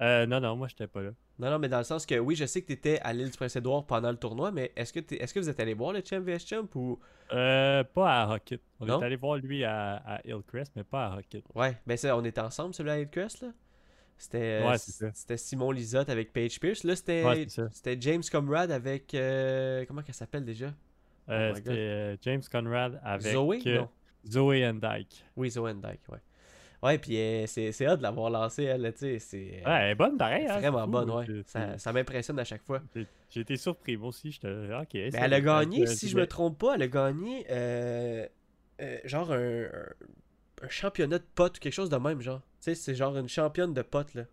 Euh, 0.02 0.26
non, 0.26 0.42
non, 0.42 0.56
moi, 0.58 0.68
j'étais 0.68 0.88
pas 0.88 1.02
là. 1.02 1.12
Non, 1.40 1.50
non, 1.52 1.60
mais 1.60 1.70
dans 1.70 1.78
le 1.78 1.84
sens 1.86 2.06
que 2.06 2.16
oui, 2.16 2.36
je 2.36 2.46
sais 2.46 2.62
que 2.62 2.68
t'étais 2.68 3.00
à 3.00 3.14
l'île 3.14 3.30
du 3.32 3.38
Prince-Édouard 3.38 3.86
pendant 3.86 4.12
le 4.12 4.18
tournoi, 4.18 4.52
mais 4.52 4.72
est-ce 4.76 4.92
que, 4.92 5.00
t'es- 5.00 5.16
est-ce 5.22 5.34
que 5.34 5.40
vous 5.40 5.50
êtes 5.50 5.60
allé 5.60 5.74
voir 5.74 5.94
le 5.94 6.02
Champ 6.04 6.20
vs 6.22 6.46
Champ 6.46 6.68
ou? 6.76 7.00
Euh, 7.34 7.84
pas 7.84 8.24
à 8.24 8.36
Hockett. 8.36 8.62
On 8.82 8.86
Non? 8.86 9.02
est 9.02 9.06
allé 9.06 9.16
voir 9.16 9.38
lui 9.38 9.64
à, 9.64 9.96
à 10.06 10.22
Hillcrest, 10.28 10.74
mais 10.76 10.84
pas 10.84 11.08
à 11.08 11.18
Hockett. 11.18 11.46
Ouais, 11.56 11.78
ben 11.88 11.96
ça, 11.98 12.16
on 12.18 12.24
était 12.26 12.42
ensemble 12.42 12.74
celui 12.74 12.90
à 12.90 13.00
Hillcrest 13.00 13.42
là. 13.42 13.50
C'était 14.18 14.64
Ouais, 14.66 14.78
c'est 14.78 14.92
ça. 14.92 15.10
c'était 15.14 15.36
Simon 15.38 15.72
Lisotte 15.72 16.10
avec 16.10 16.32
Paige 16.32 16.60
Pierce. 16.60 16.84
Là, 16.86 16.96
c'était 16.96 17.24
Ouais, 17.26 17.48
James 18.00 18.24
Comrade 18.32 18.72
avec. 18.72 19.14
euh, 19.14 19.84
comment 19.88 20.02
qu'elle 20.04 20.16
s'appelle 20.16 20.46
déjà? 20.46 20.74
Euh, 21.30 21.52
Oh 21.52 21.56
C'était 21.56 21.72
euh, 21.72 22.18
James 22.22 22.42
Conrad 22.50 23.00
avec 23.04 23.34
Zoé? 23.34 23.60
Non. 23.66 23.90
Zoé 24.30 24.66
and 24.68 24.76
Dyke. 24.76 25.24
Oui, 25.36 25.50
Zoe 25.52 25.74
Dyke, 25.74 26.02
ouais. 26.10 26.20
Ouais, 26.84 26.98
puis 27.00 27.18
euh, 27.18 27.46
c'est 27.48 27.72
c'est 27.72 27.88
hot 27.88 27.96
de 27.98 28.04
l'avoir 28.04 28.30
lancé, 28.30 28.64
elle, 28.64 28.92
tu 28.94 29.00
sais. 29.00 29.20
C'est 29.20 29.64
Ouais, 29.66 29.72
elle 29.82 29.92
est 29.92 29.96
bonne 29.96 30.18
pareil. 30.18 30.46
hein, 30.48 30.60
vraiment 30.60 30.84
fou, 30.86 30.92
bonne, 30.92 31.10
ouais. 31.10 31.26
c'est- 31.26 31.48
Ça, 31.48 31.78
ça 31.80 31.94
m'impressionne 31.94 32.38
à 32.38 32.44
chaque 32.44 32.64
fois. 32.64 32.82
J'ai 32.96 33.08
j'ai 33.30 33.42
été 33.42 33.58
surpris, 33.58 33.98
moi 33.98 34.10
aussi. 34.10 34.32
J'étais 34.32 34.50
là, 34.50 34.82
ok. 34.82 34.90
Mais 34.94 35.12
c'est- 35.12 35.18
elle 35.18 35.34
a 35.34 35.42
gagné, 35.42 35.84
euh, 35.84 35.86
si 35.88 36.10
je 36.10 36.16
me 36.18 36.28
trompe 36.28 36.60
pas, 36.60 36.76
elle 36.76 36.84
a 36.84 36.88
gagné 36.88 37.46
euh, 37.50 38.28
euh, 38.82 38.98
genre 39.06 39.32
un, 39.32 39.64
un- 39.64 39.94
un 40.62 40.70
championnat 40.70 41.18
de 41.20 41.26
potes 41.34 41.58
ou 41.58 41.60
quelque 41.60 41.74
chose 41.74 41.90
de 41.90 41.98
même, 41.98 42.22
genre. 42.22 42.42
Tu 42.42 42.46
sais, 42.60 42.76
c'est 42.76 42.94
genre 42.96 43.18
une 43.18 43.30
championne 43.30 43.74
de 43.74 43.82
potes, 43.82 44.14
là. 44.14 44.24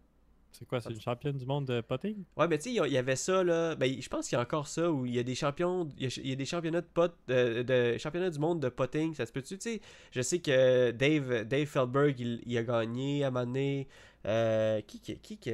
C'est 0.52 0.66
quoi, 0.68 0.80
c'est 0.80 0.90
une 0.90 1.00
championne 1.00 1.36
du 1.36 1.46
monde 1.46 1.66
de 1.66 1.80
potting? 1.80 2.24
Ouais, 2.36 2.46
mais 2.46 2.58
tu 2.58 2.64
sais, 2.64 2.86
il 2.86 2.92
y 2.92 2.98
avait 2.98 3.16
ça, 3.16 3.42
là. 3.42 3.74
Ben, 3.74 4.00
je 4.00 4.08
pense 4.08 4.28
qu'il 4.28 4.36
y 4.36 4.38
a 4.38 4.42
encore 4.42 4.68
ça, 4.68 4.90
où 4.90 5.06
il 5.06 5.14
y 5.14 5.18
a 5.18 5.22
des 5.22 5.34
champions. 5.34 5.88
Il 5.96 6.04
y 6.04 6.06
a, 6.06 6.20
il 6.22 6.28
y 6.28 6.32
a 6.32 6.36
des 6.36 6.44
championnats 6.44 6.82
de 6.82 6.86
potes. 6.92 7.16
De, 7.26 7.62
de- 7.62 7.96
championnats 7.98 8.30
du 8.30 8.38
monde 8.38 8.60
de 8.60 8.68
potting, 8.68 9.14
ça 9.14 9.24
se 9.26 9.32
peut-tu, 9.32 9.56
tu 9.58 9.70
sais? 9.70 9.80
Je 10.10 10.20
sais 10.20 10.40
que 10.40 10.90
Dave, 10.90 11.44
Dave 11.44 11.66
Feldberg, 11.66 12.20
il, 12.20 12.42
il 12.46 12.58
a 12.58 12.62
gagné 12.62 13.24
à 13.24 13.28
un 13.28 13.30
moment 13.30 13.46
donné. 13.46 13.88
Euh, 14.24 14.80
qui, 14.82 15.00
qui, 15.00 15.18
qui, 15.18 15.50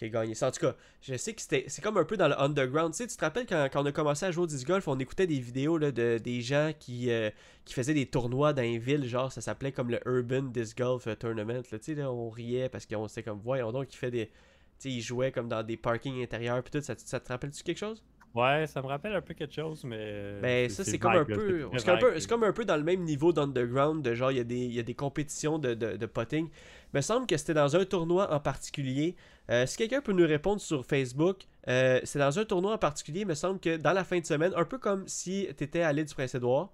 qui 0.00 0.06
a 0.06 0.08
gagné? 0.08 0.34
En 0.42 0.50
tout 0.50 0.60
cas, 0.60 0.74
je 1.02 1.14
sais 1.16 1.34
que 1.34 1.42
c'était 1.42 1.64
c'est 1.68 1.82
comme 1.82 1.98
un 1.98 2.04
peu 2.04 2.16
dans 2.16 2.28
le 2.28 2.40
underground. 2.40 2.92
Tu 2.92 2.98
sais, 2.98 3.06
tu 3.06 3.16
te 3.16 3.24
rappelles 3.24 3.46
quand, 3.46 3.68
on 3.74 3.86
a 3.86 3.92
commencé 3.92 4.26
à 4.26 4.30
jouer 4.30 4.44
au 4.44 4.46
disc 4.46 4.66
golf, 4.66 4.88
on 4.88 4.98
écoutait 4.98 5.26
des 5.26 5.38
vidéos 5.38 5.78
là, 5.78 5.92
de, 5.92 6.18
des 6.18 6.40
gens 6.40 6.72
qui, 6.78 7.10
euh, 7.10 7.30
qui 7.64 7.74
faisaient 7.74 7.94
des 7.94 8.06
tournois 8.06 8.52
dans 8.52 8.62
les 8.62 8.78
villes, 8.78 9.06
genre 9.06 9.30
ça 9.30 9.40
s'appelait 9.40 9.72
comme 9.72 9.90
le 9.90 10.00
Urban 10.06 10.42
Disc 10.42 10.76
Golf 10.78 11.06
Tournament. 11.18 11.62
Là, 11.70 11.78
tu 11.78 11.94
sais, 11.94 12.02
on 12.04 12.30
riait 12.30 12.68
parce 12.68 12.86
qu'on 12.86 13.08
s'était 13.08 13.24
comme, 13.24 13.40
voyons 13.40 13.72
donc, 13.72 13.92
il 13.92 13.96
fait 13.96 14.10
des. 14.10 14.26
Tu 14.26 14.32
sais, 14.78 14.90
ils 14.90 15.02
jouaient 15.02 15.32
comme 15.32 15.48
dans 15.48 15.62
des 15.62 15.76
parkings 15.76 16.22
intérieurs, 16.22 16.62
puis 16.62 16.70
tout. 16.70 16.80
Ça, 16.80 16.94
ça 16.96 17.20
te 17.20 17.28
rappelle-tu 17.28 17.62
quelque 17.62 17.78
chose? 17.78 18.02
Ouais, 18.32 18.66
ça 18.68 18.80
me 18.80 18.86
rappelle 18.86 19.14
un 19.16 19.20
peu 19.20 19.34
quelque 19.34 19.52
chose, 19.54 19.82
mais. 19.82 19.96
euh, 19.98 20.40
Ben 20.40 20.70
ça 20.70 20.84
c'est 20.84 20.98
comme 20.98 21.10
un 21.12 21.24
vague, 21.24 21.34
peu 21.34 21.68
c'est 22.20 22.28
comme 22.28 22.44
un 22.44 22.52
peu 22.52 22.64
dans 22.64 22.76
le 22.76 22.84
même 22.84 23.02
niveau 23.02 23.32
d'underground 23.32 24.04
de 24.04 24.14
genre 24.14 24.30
il 24.30 24.36
y 24.36 24.40
a 24.40 24.44
des 24.44 24.56
il 24.58 24.72
y 24.72 24.78
a 24.78 24.84
des 24.84 24.94
compétitions 24.94 25.58
de, 25.58 25.74
de, 25.74 25.96
de 25.96 26.06
potting. 26.06 26.46
Il 26.46 26.96
me 26.96 27.00
semble 27.00 27.26
que 27.26 27.36
c'était 27.36 27.54
dans 27.54 27.74
un 27.76 27.84
tournoi 27.84 28.32
en 28.32 28.38
particulier. 28.38 29.16
Euh, 29.50 29.66
si 29.66 29.76
quelqu'un 29.76 30.00
peut 30.00 30.12
nous 30.12 30.26
répondre 30.26 30.60
sur 30.60 30.84
Facebook, 30.86 31.38
euh, 31.68 32.00
c'est 32.04 32.20
dans 32.20 32.38
un 32.38 32.44
tournoi 32.44 32.72
en 32.74 32.78
particulier, 32.78 33.20
il 33.22 33.26
me 33.26 33.34
semble 33.34 33.58
que 33.58 33.76
dans 33.76 33.92
la 33.92 34.04
fin 34.04 34.20
de 34.20 34.24
semaine, 34.26 34.52
un 34.54 34.64
peu 34.64 34.78
comme 34.78 35.08
si 35.08 35.48
tu 35.58 35.64
étais 35.64 35.82
à 35.82 35.92
l'île 35.92 36.04
du 36.04 36.14
Prince-Édouard. 36.14 36.72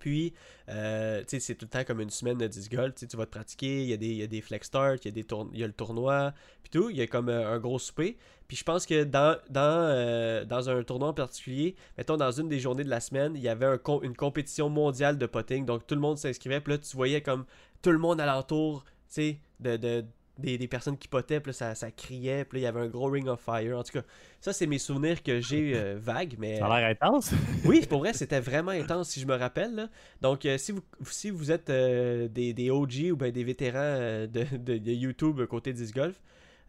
Puis, 0.00 0.34
euh, 0.68 1.22
c'est 1.28 1.54
tout 1.54 1.66
le 1.66 1.70
temps 1.70 1.84
comme 1.84 2.00
une 2.00 2.10
semaine 2.10 2.38
de 2.38 2.48
disc 2.48 2.74
golf. 2.74 2.94
Tu 2.96 3.16
vas 3.16 3.26
te 3.26 3.30
pratiquer, 3.30 3.82
il 3.82 3.88
y 3.88 3.92
a 3.92 3.96
des, 3.96 4.12
y 4.12 4.22
a 4.24 4.26
des 4.26 4.40
flex 4.40 4.66
starts, 4.66 4.96
il 5.04 5.16
y 5.16 5.20
a, 5.20 5.24
y 5.52 5.62
a 5.62 5.66
le 5.66 5.72
tournoi, 5.72 6.34
puis 6.62 6.70
tout. 6.70 6.90
Il 6.90 6.96
y 6.96 7.02
a 7.02 7.06
comme 7.06 7.28
euh, 7.28 7.54
un 7.54 7.60
gros 7.60 7.78
souper. 7.78 8.16
Puis 8.48 8.56
je 8.56 8.64
pense 8.64 8.84
que 8.84 9.04
dans, 9.04 9.38
dans, 9.48 9.60
euh, 9.60 10.44
dans 10.44 10.68
un 10.68 10.82
tournoi 10.82 11.10
en 11.10 11.14
particulier, 11.14 11.76
mettons 11.96 12.16
dans 12.16 12.32
une 12.32 12.48
des 12.48 12.58
journées 12.58 12.82
de 12.82 12.90
la 12.90 12.98
semaine, 12.98 13.36
il 13.36 13.42
y 13.42 13.48
avait 13.48 13.78
une 14.02 14.16
compétition 14.16 14.68
mondiale 14.68 15.18
de 15.18 15.26
potting. 15.26 15.64
Donc 15.64 15.86
tout 15.86 15.94
le 15.94 16.00
monde 16.00 16.18
s'inscrivait. 16.18 16.60
Puis 16.60 16.72
là, 16.72 16.78
tu 16.78 16.96
voyais 16.96 17.20
comme 17.20 17.44
tout 17.82 17.92
le 17.92 17.98
monde 17.98 18.20
alentour, 18.20 18.82
tu 18.84 18.90
sais, 19.08 19.38
de, 19.60 20.04
des, 20.40 20.58
des 20.58 20.66
personnes 20.68 20.96
qui 20.98 21.06
potaient. 21.08 21.38
Puis 21.40 21.50
là, 21.50 21.52
ça, 21.52 21.74
ça 21.74 21.90
criait. 21.90 22.44
Puis 22.44 22.58
là, 22.58 22.60
il 22.60 22.64
y 22.64 22.66
avait 22.66 22.80
un 22.86 22.88
gros 22.88 23.08
ring 23.10 23.28
of 23.28 23.40
fire. 23.40 23.78
En 23.78 23.82
tout 23.84 23.92
cas, 23.92 24.02
ça, 24.40 24.52
c'est 24.52 24.66
mes 24.66 24.78
souvenirs 24.78 25.22
que 25.22 25.40
j'ai 25.40 25.72
euh, 25.76 25.96
vagues. 26.02 26.34
Mais 26.38 26.58
Ça 26.58 26.66
a 26.66 26.80
l'air 26.80 26.90
intense. 27.00 27.32
oui, 27.64 27.86
pour 27.88 28.00
vrai, 28.00 28.12
c'était 28.12 28.40
vraiment 28.40 28.72
intense, 28.72 29.10
si 29.10 29.20
je 29.20 29.26
me 29.26 29.34
rappelle. 29.36 29.74
là. 29.74 29.88
Donc, 30.20 30.46
euh, 30.46 30.58
si, 30.58 30.72
vous, 30.72 30.80
si 31.04 31.30
vous 31.30 31.52
êtes 31.52 31.70
euh, 31.70 32.26
des, 32.28 32.52
des 32.52 32.70
OG 32.70 33.10
ou 33.12 33.16
ben 33.16 33.30
des 33.30 33.44
vétérans 33.44 34.26
de, 34.26 34.26
de- 34.58 34.78
de 34.78 34.90
YouTube 34.92 35.44
côté 35.46 35.72
disc 35.72 35.94
golf, 35.94 36.20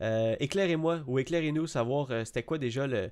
euh, 0.01 0.35
éclairez-moi 0.39 1.01
ou 1.07 1.19
éclairez-nous 1.19 1.67
savoir 1.67 2.09
c'était 2.25 2.43
quoi 2.43 2.57
déjà 2.57 2.87
le. 2.87 3.09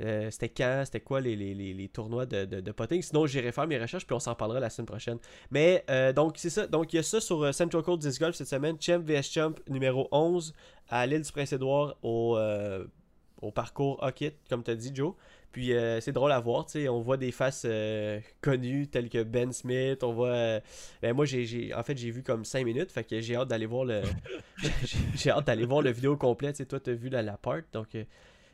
Euh, 0.00 0.30
c'était 0.30 0.48
quand, 0.48 0.82
c'était 0.84 1.00
quoi 1.00 1.20
les, 1.20 1.36
les, 1.36 1.54
les, 1.54 1.88
tournois 1.88 2.26
de, 2.26 2.44
de, 2.44 2.72
potting? 2.72 3.02
Sinon, 3.02 3.26
j'irai 3.26 3.52
faire 3.52 3.66
mes 3.66 3.78
recherches 3.78 4.06
puis 4.06 4.14
on 4.14 4.20
s'en 4.20 4.34
parlera 4.34 4.60
la 4.60 4.70
semaine 4.70 4.86
prochaine. 4.86 5.18
Mais 5.50 5.84
euh, 5.90 6.12
donc, 6.12 6.34
c'est 6.38 6.50
ça. 6.50 6.66
Donc, 6.66 6.92
il 6.92 6.96
y 6.96 6.98
a 6.98 7.02
ça 7.02 7.20
sur 7.20 7.42
euh, 7.42 7.52
Central 7.52 7.82
Coast 7.82 8.02
Disc 8.02 8.20
Golf 8.20 8.34
cette 8.34 8.48
semaine. 8.48 8.76
Champ 8.80 9.00
vs 9.00 9.22
Champ 9.22 9.52
numéro 9.68 10.08
11 10.10 10.54
à 10.88 11.06
l'île 11.06 11.22
du 11.22 11.32
Prince-Édouard 11.32 11.96
au, 12.02 12.38
au 13.40 13.50
parcours 13.50 14.02
Hockit, 14.02 14.32
comme 14.48 14.62
tu 14.62 14.70
as 14.70 14.74
dit, 14.74 14.90
Joe. 14.94 15.14
Puis 15.52 15.72
c'est 16.00 16.12
drôle 16.12 16.32
à 16.32 16.40
voir, 16.40 16.64
tu 16.66 16.72
sais, 16.72 16.88
on 16.88 17.00
voit 17.00 17.16
des 17.16 17.30
faces 17.30 17.66
connues 18.40 18.88
telles 18.88 19.08
que 19.08 19.22
Ben 19.22 19.52
Smith, 19.52 20.02
on 20.02 20.12
voit... 20.12 20.60
ben 21.00 21.14
moi, 21.14 21.24
j'ai, 21.24 21.72
en 21.74 21.82
fait, 21.82 21.96
j'ai 21.96 22.10
vu 22.10 22.22
comme 22.22 22.44
5 22.44 22.64
minutes, 22.64 22.90
fait 22.90 23.04
que 23.04 23.20
j'ai 23.20 23.36
hâte 23.36 23.48
d'aller 23.48 23.66
voir 23.66 23.84
le... 23.84 24.02
j'ai, 25.14 25.30
hâte 25.30 25.46
d'aller 25.46 25.64
voir 25.64 25.82
le 25.82 25.90
vidéo 25.90 26.16
complet, 26.16 26.52
tu 26.52 26.58
sais, 26.58 26.66
toi, 26.66 26.80
t'as 26.80 26.92
vu 26.92 27.08
la, 27.08 27.22
la 27.22 27.36
part, 27.36 27.60
donc 27.72 27.88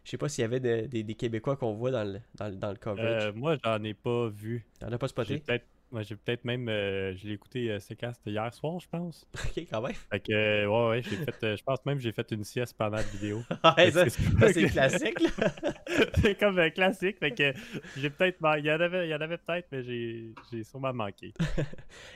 je 0.09 0.13
sais 0.13 0.17
pas 0.17 0.31
s'il 0.31 0.41
y 0.41 0.45
avait 0.47 0.59
de- 0.59 0.87
des, 0.87 1.03
des 1.05 1.15
Québécois 1.15 1.57
qu'on 1.59 1.75
voit 1.75 1.91
dans 1.91 2.03
le, 2.11 2.19
dans, 2.35 2.49
le- 2.49 2.57
dans 2.57 2.71
le 2.71 2.77
coverage. 2.77 3.27
Euh, 3.27 3.33
moi, 3.35 3.59
j'en 3.63 3.83
ai 3.85 3.93
pas 3.93 4.29
vu. 4.31 4.65
T'en 4.81 4.91
as 4.91 4.97
pas 4.97 5.07
J'ai 5.27 5.37
spoté? 5.37 5.39
peut-être 5.41 5.67
moi, 5.91 6.03
j'ai 6.03 6.17
peut-être 6.17 6.45
même. 6.45 6.69
euh, 6.69 7.15
je 7.17 7.27
l'ai 7.27 7.35
écouté, 7.35 7.71
euh, 7.71 7.79
C'était 7.81 8.07
hier 8.27 8.53
soir, 8.53 8.79
je 8.81 8.89
pense. 8.89 9.27
ok, 9.35 9.67
quand 9.71 9.81
même. 9.83 9.93
Fait 10.11 10.21
que, 10.21 10.33
euh, 10.33 10.67
ouais, 10.67 10.89
ouais, 10.91 11.03
j'ai 11.03 11.17
fait. 11.17 11.45
euh, 11.45 11.57
je 11.57 11.63
pense 11.63 11.85
même 11.87 11.97
que 11.97 12.03
j'ai 12.03 12.13
fait 12.13 12.31
une 12.33 12.45
sieste 12.45 12.75
pendant 12.77 12.97
la 12.97 13.03
vidéo. 13.03 13.43
Ouais, 13.77 13.91
ça, 13.91 14.05
c'est 14.09 14.67
classique, 14.69 15.21
là. 15.21 15.31
c'est 16.21 16.39
comme 16.39 16.59
un 16.59 16.71
classique. 16.71 17.19
Fait 17.19 17.31
que 17.33 17.53
j'ai 17.97 18.11
peut-être. 18.11 18.39
Il 18.59 18.65
y 18.67 18.71
en 18.73 18.81
avait, 18.81 19.07
il 19.07 19.11
y 19.11 19.15
en 19.15 19.21
avait 19.21 19.39
peut-être, 19.39 19.69
mais 19.73 19.83
j'ai 19.83 20.35
j'ai 20.53 20.65
sûrement 20.65 20.93
manqué. 20.93 21.33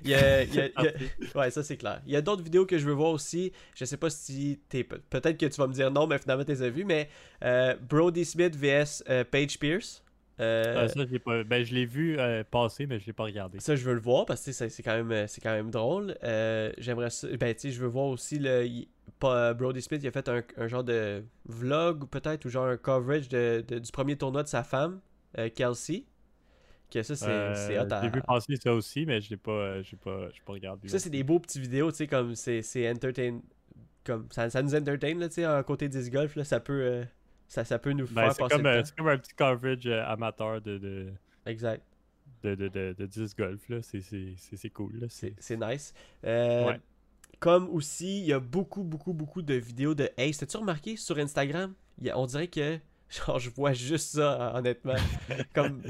Il 0.04 0.10
y 0.10 0.14
a- 0.14 0.42
il 0.44 0.54
y 0.54 0.60
a- 0.60 0.66
il 0.66 0.84
y 0.84 0.88
a- 0.88 1.38
Ouais, 1.38 1.50
ça 1.50 1.62
c'est 1.62 1.76
clair. 1.76 2.02
Il 2.06 2.12
y 2.12 2.16
a 2.16 2.20
d'autres 2.22 2.42
vidéos 2.42 2.66
que 2.66 2.78
je 2.78 2.86
veux 2.86 2.92
voir 2.92 3.10
aussi. 3.12 3.52
Je 3.74 3.84
sais 3.84 3.96
pas 3.96 4.10
si 4.10 4.60
t'es. 4.68 4.84
pe- 4.84 4.98
Peut-être 5.10 5.38
que 5.38 5.46
tu 5.46 5.56
vas 5.60 5.66
me 5.66 5.72
dire 5.74 5.90
non, 5.90 6.06
mais 6.06 6.18
finalement 6.18 6.44
tu 6.44 6.50
les 6.52 6.62
as 6.62 6.70
vues. 6.70 6.84
Mais 6.84 7.08
euh, 7.42 7.74
Brody 7.76 8.24
Smith 8.24 8.54
vs 8.56 9.02
Paige 9.30 9.58
Pierce. 9.58 10.04
Euh, 10.42 10.74
Ah, 10.84 10.88
ça, 10.88 11.00
je 11.06 11.12
l'ai 11.12 11.18
pas. 11.18 11.44
Ben, 11.44 11.64
je 11.64 11.74
l'ai 11.74 11.86
vu 11.86 12.18
euh, 12.18 12.42
passer, 12.50 12.86
mais 12.86 12.98
je 12.98 13.06
l'ai 13.06 13.12
pas 13.12 13.24
regardé. 13.24 13.60
ça, 13.60 13.76
je 13.76 13.84
veux 13.84 13.94
le 13.94 14.00
voir 14.00 14.26
parce 14.26 14.44
que 14.44 14.52
c'est 14.52 14.82
quand 14.82 15.02
même, 15.02 15.26
quand 15.42 15.52
même 15.52 15.70
drôle. 15.70 16.16
Euh, 16.24 16.72
J'aimerais 16.78 17.10
ça. 17.10 17.28
Ben, 17.38 17.54
tu 17.54 17.60
sais, 17.60 17.70
je 17.70 17.80
veux 17.80 17.88
voir 17.88 18.06
aussi 18.06 18.38
le. 18.38 18.66
il- 18.66 18.88
Pas, 19.18 19.54
Brody 19.54 19.80
Smith, 19.82 20.00
il 20.02 20.08
a 20.08 20.10
fait 20.10 20.28
un, 20.28 20.42
un 20.56 20.66
genre 20.66 20.82
de 20.84 21.22
vlog, 21.46 22.08
peut-être, 22.08 22.44
ou 22.44 22.48
genre 22.48 22.66
un 22.66 22.76
coverage 22.76 23.28
de, 23.28 23.64
de- 23.66 23.78
du 23.78 23.92
premier 23.92 24.16
tournoi 24.16 24.42
de 24.42 24.48
sa 24.48 24.64
femme, 24.64 25.00
Kelsey. 25.54 26.04
Que 26.90 27.02
ça, 27.02 27.14
c'est 27.16 27.78
hot 27.78 27.86
à- 27.90 28.02
J'ai 28.02 28.10
vu 28.10 28.20
passer 28.22 28.56
ça 28.56 28.74
aussi, 28.74 29.06
mais 29.06 29.20
je 29.20 29.30
l'ai 29.30 29.36
pas, 29.36 29.76
pas, 30.02 30.28
pas 30.44 30.52
regardé. 30.52 30.88
Ça, 30.88 30.98
c'est 30.98 31.08
des 31.10 31.22
beaux 31.22 31.38
petits 31.38 31.60
vidéos, 31.60 31.90
tu 31.90 31.98
sais, 31.98 32.06
comme 32.06 32.34
c'est 32.34 32.90
entertain. 32.90 33.40
Comme 34.04 34.26
ça, 34.30 34.50
ça 34.50 34.60
nous 34.62 34.74
entertain, 34.74 35.14
là, 35.16 35.28
tu 35.28 35.36
sais, 35.36 35.44
à 35.44 35.62
côté 35.62 35.88
disc 35.88 36.12
golf, 36.12 36.34
là, 36.36 36.42
ça 36.44 36.58
peut. 36.60 37.04
Ça, 37.52 37.64
ça 37.64 37.78
peut 37.78 37.92
nous 37.92 38.06
Ben, 38.06 38.22
faire 38.24 38.32
c'est 38.32 38.38
passer 38.42 38.54
comme, 38.54 38.62
le 38.64 38.68
euh, 38.70 38.78
temps. 38.80 38.84
c'est 38.86 38.96
comme 38.96 39.08
un 39.08 39.18
petit 39.18 39.34
coverage 39.34 39.86
euh, 39.86 40.04
amateur 40.06 40.60
de, 40.62 40.78
de, 40.78 41.12
Exact. 41.44 41.82
de, 42.42 42.54
de, 42.54 42.68
de, 42.68 42.94
de 42.98 43.06
disc 43.06 43.36
golf. 43.36 43.68
là. 43.68 43.82
C'est- 43.82 44.00
C'est 44.00 44.32
c'est- 44.38 44.56
c'est 44.56 44.70
cool. 44.70 44.92
Là. 45.00 45.06
C'est 45.10 45.56
nice. 45.58 45.92
Euh, 46.24 46.66
Ouais. 46.68 46.80
Comme 47.40 47.68
aussi, 47.70 48.20
il 48.20 48.26
y 48.26 48.32
a 48.32 48.38
beaucoup, 48.38 48.84
beaucoup, 48.84 49.12
beaucoup 49.12 49.42
de 49.42 49.54
vidéos 49.54 49.94
de 49.94 50.08
Ace. 50.16 50.38
T'as-tu 50.38 50.56
remarqué 50.58 50.96
sur 50.96 51.18
Instagram 51.18 51.74
a- 52.08 52.16
On 52.18 52.24
dirait 52.26 52.46
que. 52.48 52.78
Genre, 53.12 53.38
je 53.38 53.50
vois 53.50 53.74
juste 53.74 54.14
ça, 54.14 54.52
honnêtement. 54.54 54.94
Comme. 55.54 55.82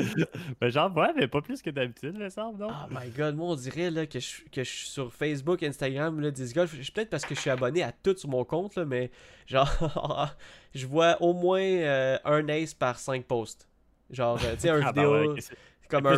Ben, 0.61 0.69
j'en 0.71 0.91
vois, 0.91 1.13
mais 1.15 1.29
pas 1.29 1.41
plus 1.41 1.63
que 1.63 1.71
d'habitude, 1.71 2.19
me 2.19 2.29
semble, 2.29 2.59
non? 2.59 2.69
Oh 2.71 2.87
my 2.91 3.11
god, 3.11 3.37
moi 3.37 3.51
on 3.51 3.55
dirait 3.55 3.91
là, 3.91 4.07
que, 4.07 4.19
je, 4.19 4.43
que 4.51 4.65
je 4.65 4.69
suis 4.71 4.89
sur 4.89 5.13
Facebook, 5.13 5.63
Instagram, 5.63 6.21
là, 6.21 6.31
Disc 6.33 6.55
Golf. 6.55 6.75
Je- 6.81 6.91
Peut-être 6.91 7.11
parce 7.11 7.25
que 7.25 7.35
je 7.37 7.41
suis 7.41 7.51
abonné 7.51 7.83
à 7.85 7.93
tout 7.93 8.17
sur 8.17 8.29
mon 8.29 8.45
compte, 8.45 8.75
là, 8.75 8.85
mais 8.85 9.11
genre, 9.47 9.69
je 10.75 10.87
vois 10.87 11.17
au 11.23 11.33
moins 11.33 11.61
euh, 11.63 12.19
un 12.25 12.49
ace 12.49 12.75
par 12.75 12.99
5 12.99 13.25
posts. 13.25 13.69
Genre, 14.11 14.39
euh, 14.45 14.55
tu 14.55 14.63
sais, 14.63 14.71
un 14.71 14.81
Ah, 14.83 14.93
ben 14.93 15.03
vidéo, 15.03 15.33
ouais, 15.35 15.41
comme 15.89 16.07
un, 16.07 16.17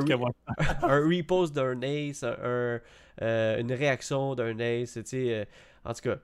un 0.82 1.00
repost 1.06 1.54
d'un 1.54 1.80
ace, 1.82 2.23
un, 2.23 2.37
un, 2.42 2.80
euh, 3.23 3.58
une 3.61 3.73
réaction 3.73 4.34
d'un 4.34 4.58
ace, 4.58 4.94
tu 4.94 5.02
sais. 5.04 5.34
euh, 5.34 5.44
en 5.84 5.92
tout 5.92 6.00
cas, 6.00 6.16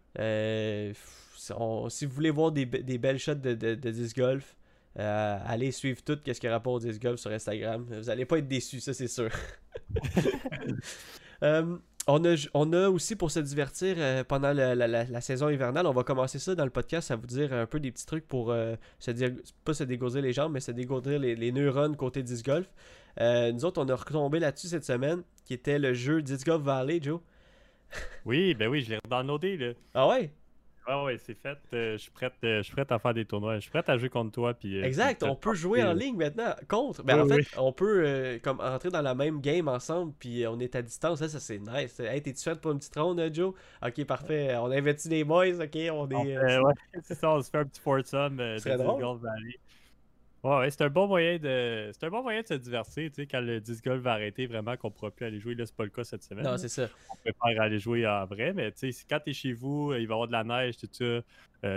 si 1.37 1.53
on- 1.57 1.89
si 1.89 2.07
vous 2.07 2.13
voulez 2.15 2.31
voir 2.31 2.53
des, 2.53 2.65
des 2.65 2.99
belles 2.99 3.19
shots 3.19 3.35
de, 3.35 3.55
de, 3.55 3.75
de 3.75 3.91
Disc 3.91 4.17
Golf, 4.17 4.57
euh, 4.99 5.39
allez 5.47 5.71
suivre 5.73 6.03
tout 6.03 6.19
ce 6.27 6.33
qui 6.33 6.47
est 6.47 6.51
rapport 6.51 6.73
au 6.75 6.81
Disc 6.81 7.01
Golf 7.01 7.21
sur 7.21 7.31
Instagram. 7.31 7.87
Vous 7.89 8.11
allez 8.11 8.25
pas 8.25 8.39
être 8.39 8.49
déçus, 8.49 8.81
ça 8.81 8.93
c'est 8.95 9.09
sûr. 9.09 9.29
Euh, 11.43 11.79
on, 12.07 12.23
a, 12.27 12.35
on 12.53 12.71
a 12.75 12.89
aussi 12.91 13.17
pour 13.17 13.31
se 13.31 13.41
divertir 13.41 13.95
euh, 13.99 14.25
pendant 14.25 14.53
la, 14.53 14.75
la- 14.75 14.87
la- 14.87 15.05
la 15.05 15.21
saison 15.23 15.49
hivernale, 15.49 15.87
on 15.87 15.93
va 15.93 16.05
commencer 16.05 16.39
ça 16.39 16.55
dans 16.55 16.65
le 16.67 16.71
podcast 16.71 17.11
à 17.11 17.17
vous 17.17 17.27
dire 17.27 17.51
un 17.55 17.65
peu 17.65 17.81
des 17.81 17.91
petits 17.91 18.05
trucs 18.05 18.29
pour 18.29 18.55
se 18.99 19.11
dire, 19.11 19.31
pas 19.65 19.73
se 19.73 19.85
dégourdir 19.85 20.21
les 20.21 20.35
jambes, 20.35 20.53
mais 20.53 20.61
se 20.61 20.71
dégourdir 20.71 21.19
les, 21.19 21.35
les 21.35 21.51
neurones 21.51 21.97
côté 21.97 22.23
disc 22.23 22.45
golf. 22.45 22.67
Nous 23.19 23.65
autres, 23.65 23.83
on 23.83 23.89
a 23.89 23.97
retombé 23.97 24.39
là-dessus 24.39 24.67
cette 24.69 24.85
semaine, 24.85 25.23
qui 25.47 25.55
était 25.55 25.79
le 25.79 25.95
jeu 25.95 26.21
Disc 26.21 26.45
Golf 26.47 26.63
Valley, 26.63 27.01
Joe. 27.03 27.21
Oui, 28.27 28.55
ben 28.55 28.69
oui, 28.69 28.83
je 28.83 28.91
l'ai 28.91 28.99
downloadé, 29.09 29.57
là. 29.57 29.73
Ah 29.95 30.09
ouais? 30.09 30.31
Ouais, 30.89 31.05
ouais, 31.05 31.19
c'est 31.19 31.35
fait. 31.35 31.59
euh, 31.75 31.93
je 31.93 31.97
suis 31.99 32.11
prête, 32.11 32.33
euh, 32.43 32.59
je 32.59 32.63
suis 32.63 32.73
prête 32.73 32.91
à 32.91 32.99
faire 32.99 33.15
des 33.15 33.25
tournois. 33.25 33.57
Je 33.57 33.61
suis 33.61 33.71
prête 33.71 33.89
à 33.89 33.97
jouer 33.99 34.09
contre 34.09 34.33
toi. 34.33 34.55
Puis, 34.55 34.81
euh, 34.81 34.85
Exact, 34.85 35.23
on 35.23 35.37
peut 35.37 35.55
jouer 35.55 35.85
en 35.85 35.93
ligne 35.93 36.17
maintenant 36.17 36.55
contre. 36.69 37.03
Ben, 37.05 37.17
Oui, 37.17 37.23
en 37.23 37.27
fait, 37.27 37.35
oui. 37.37 37.47
on 37.59 37.73
peut 37.73 38.03
euh, 38.07 38.39
comme 38.41 38.61
rentrer 38.61 38.89
dans 38.91 39.03
la 39.03 39.15
même 39.15 39.41
game 39.41 39.69
ensemble, 39.69 40.15
puis 40.19 40.47
on 40.47 40.59
est 40.59 40.75
à 40.75 40.83
distance. 40.83 41.19
Ça, 41.21 41.29
ça 41.29 41.39
c'est 41.39 41.59
nice. 41.59 42.01
Hey, 42.01 42.23
t'es-tu 42.23 42.43
fait 42.43 42.59
pour 42.61 42.73
une 42.73 42.79
petite 42.79 42.97
ronde, 42.97 43.23
Joe? 43.33 43.55
Ok, 43.87 44.05
parfait. 44.05 44.57
On 44.57 44.71
a 44.71 44.77
investi 44.79 45.09
des 45.09 45.23
boys, 45.23 45.61
ok? 45.63 45.77
On 45.93 46.09
On 46.13 46.25
est. 46.25 46.35
fait- 46.35 46.37
euh, 46.37 46.63
ouais, 46.63 46.75
c'est 47.03 47.15
ça, 47.15 47.31
on 47.31 47.43
se 47.43 47.51
fait 47.51 47.59
un 47.59 47.67
petit 47.67 47.81
foursome 47.81 48.41
euh, 48.41 48.59
de 48.59 48.77
drôle. 48.77 49.07
Valley. 49.21 49.61
Ouais, 50.43 50.57
ouais, 50.59 50.71
c'est 50.71 50.83
un 50.83 50.89
bon 50.89 51.07
moyen 51.07 51.39
de 51.39 51.91
c'est 51.93 52.07
un 52.07 52.11
bon 52.11 52.23
moyen 52.23 52.41
de 52.41 52.47
se 52.47 52.55
divertir, 52.55 53.11
tu 53.11 53.15
sais, 53.15 53.27
quand 53.27 53.41
le 53.41 53.61
disc 53.61 53.85
golf 53.85 54.01
va 54.01 54.13
arrêter 54.13 54.47
vraiment 54.47 54.75
qu'on 54.77 54.91
pourra 54.91 55.11
plus 55.11 55.27
aller 55.27 55.39
jouer, 55.39 55.55
là 55.55 55.67
c'est 55.67 55.77
pas 55.77 55.85
le 55.85 55.91
cas 55.91 56.03
cette 56.03 56.23
semaine. 56.23 56.45
Non, 56.45 56.57
c'est 56.57 56.69
ça. 56.69 56.89
on 57.11 57.17
préfère 57.17 57.63
aller 57.63 57.79
jouer 57.79 58.07
en 58.07 58.25
vrai, 58.25 58.55
mais 58.55 58.73
tu 58.73 58.91
sais, 58.91 59.05
quand 59.09 59.21
t'es 59.21 59.35
chez 59.35 59.53
vous, 59.53 59.93
il 59.93 60.07
va 60.07 60.15
y 60.15 60.15
avoir 60.15 60.27
de 60.29 60.33
la 60.33 60.45
neige, 60.45 60.79
tout 60.79 60.89
ça, 60.91 61.05
euh, 61.05 61.23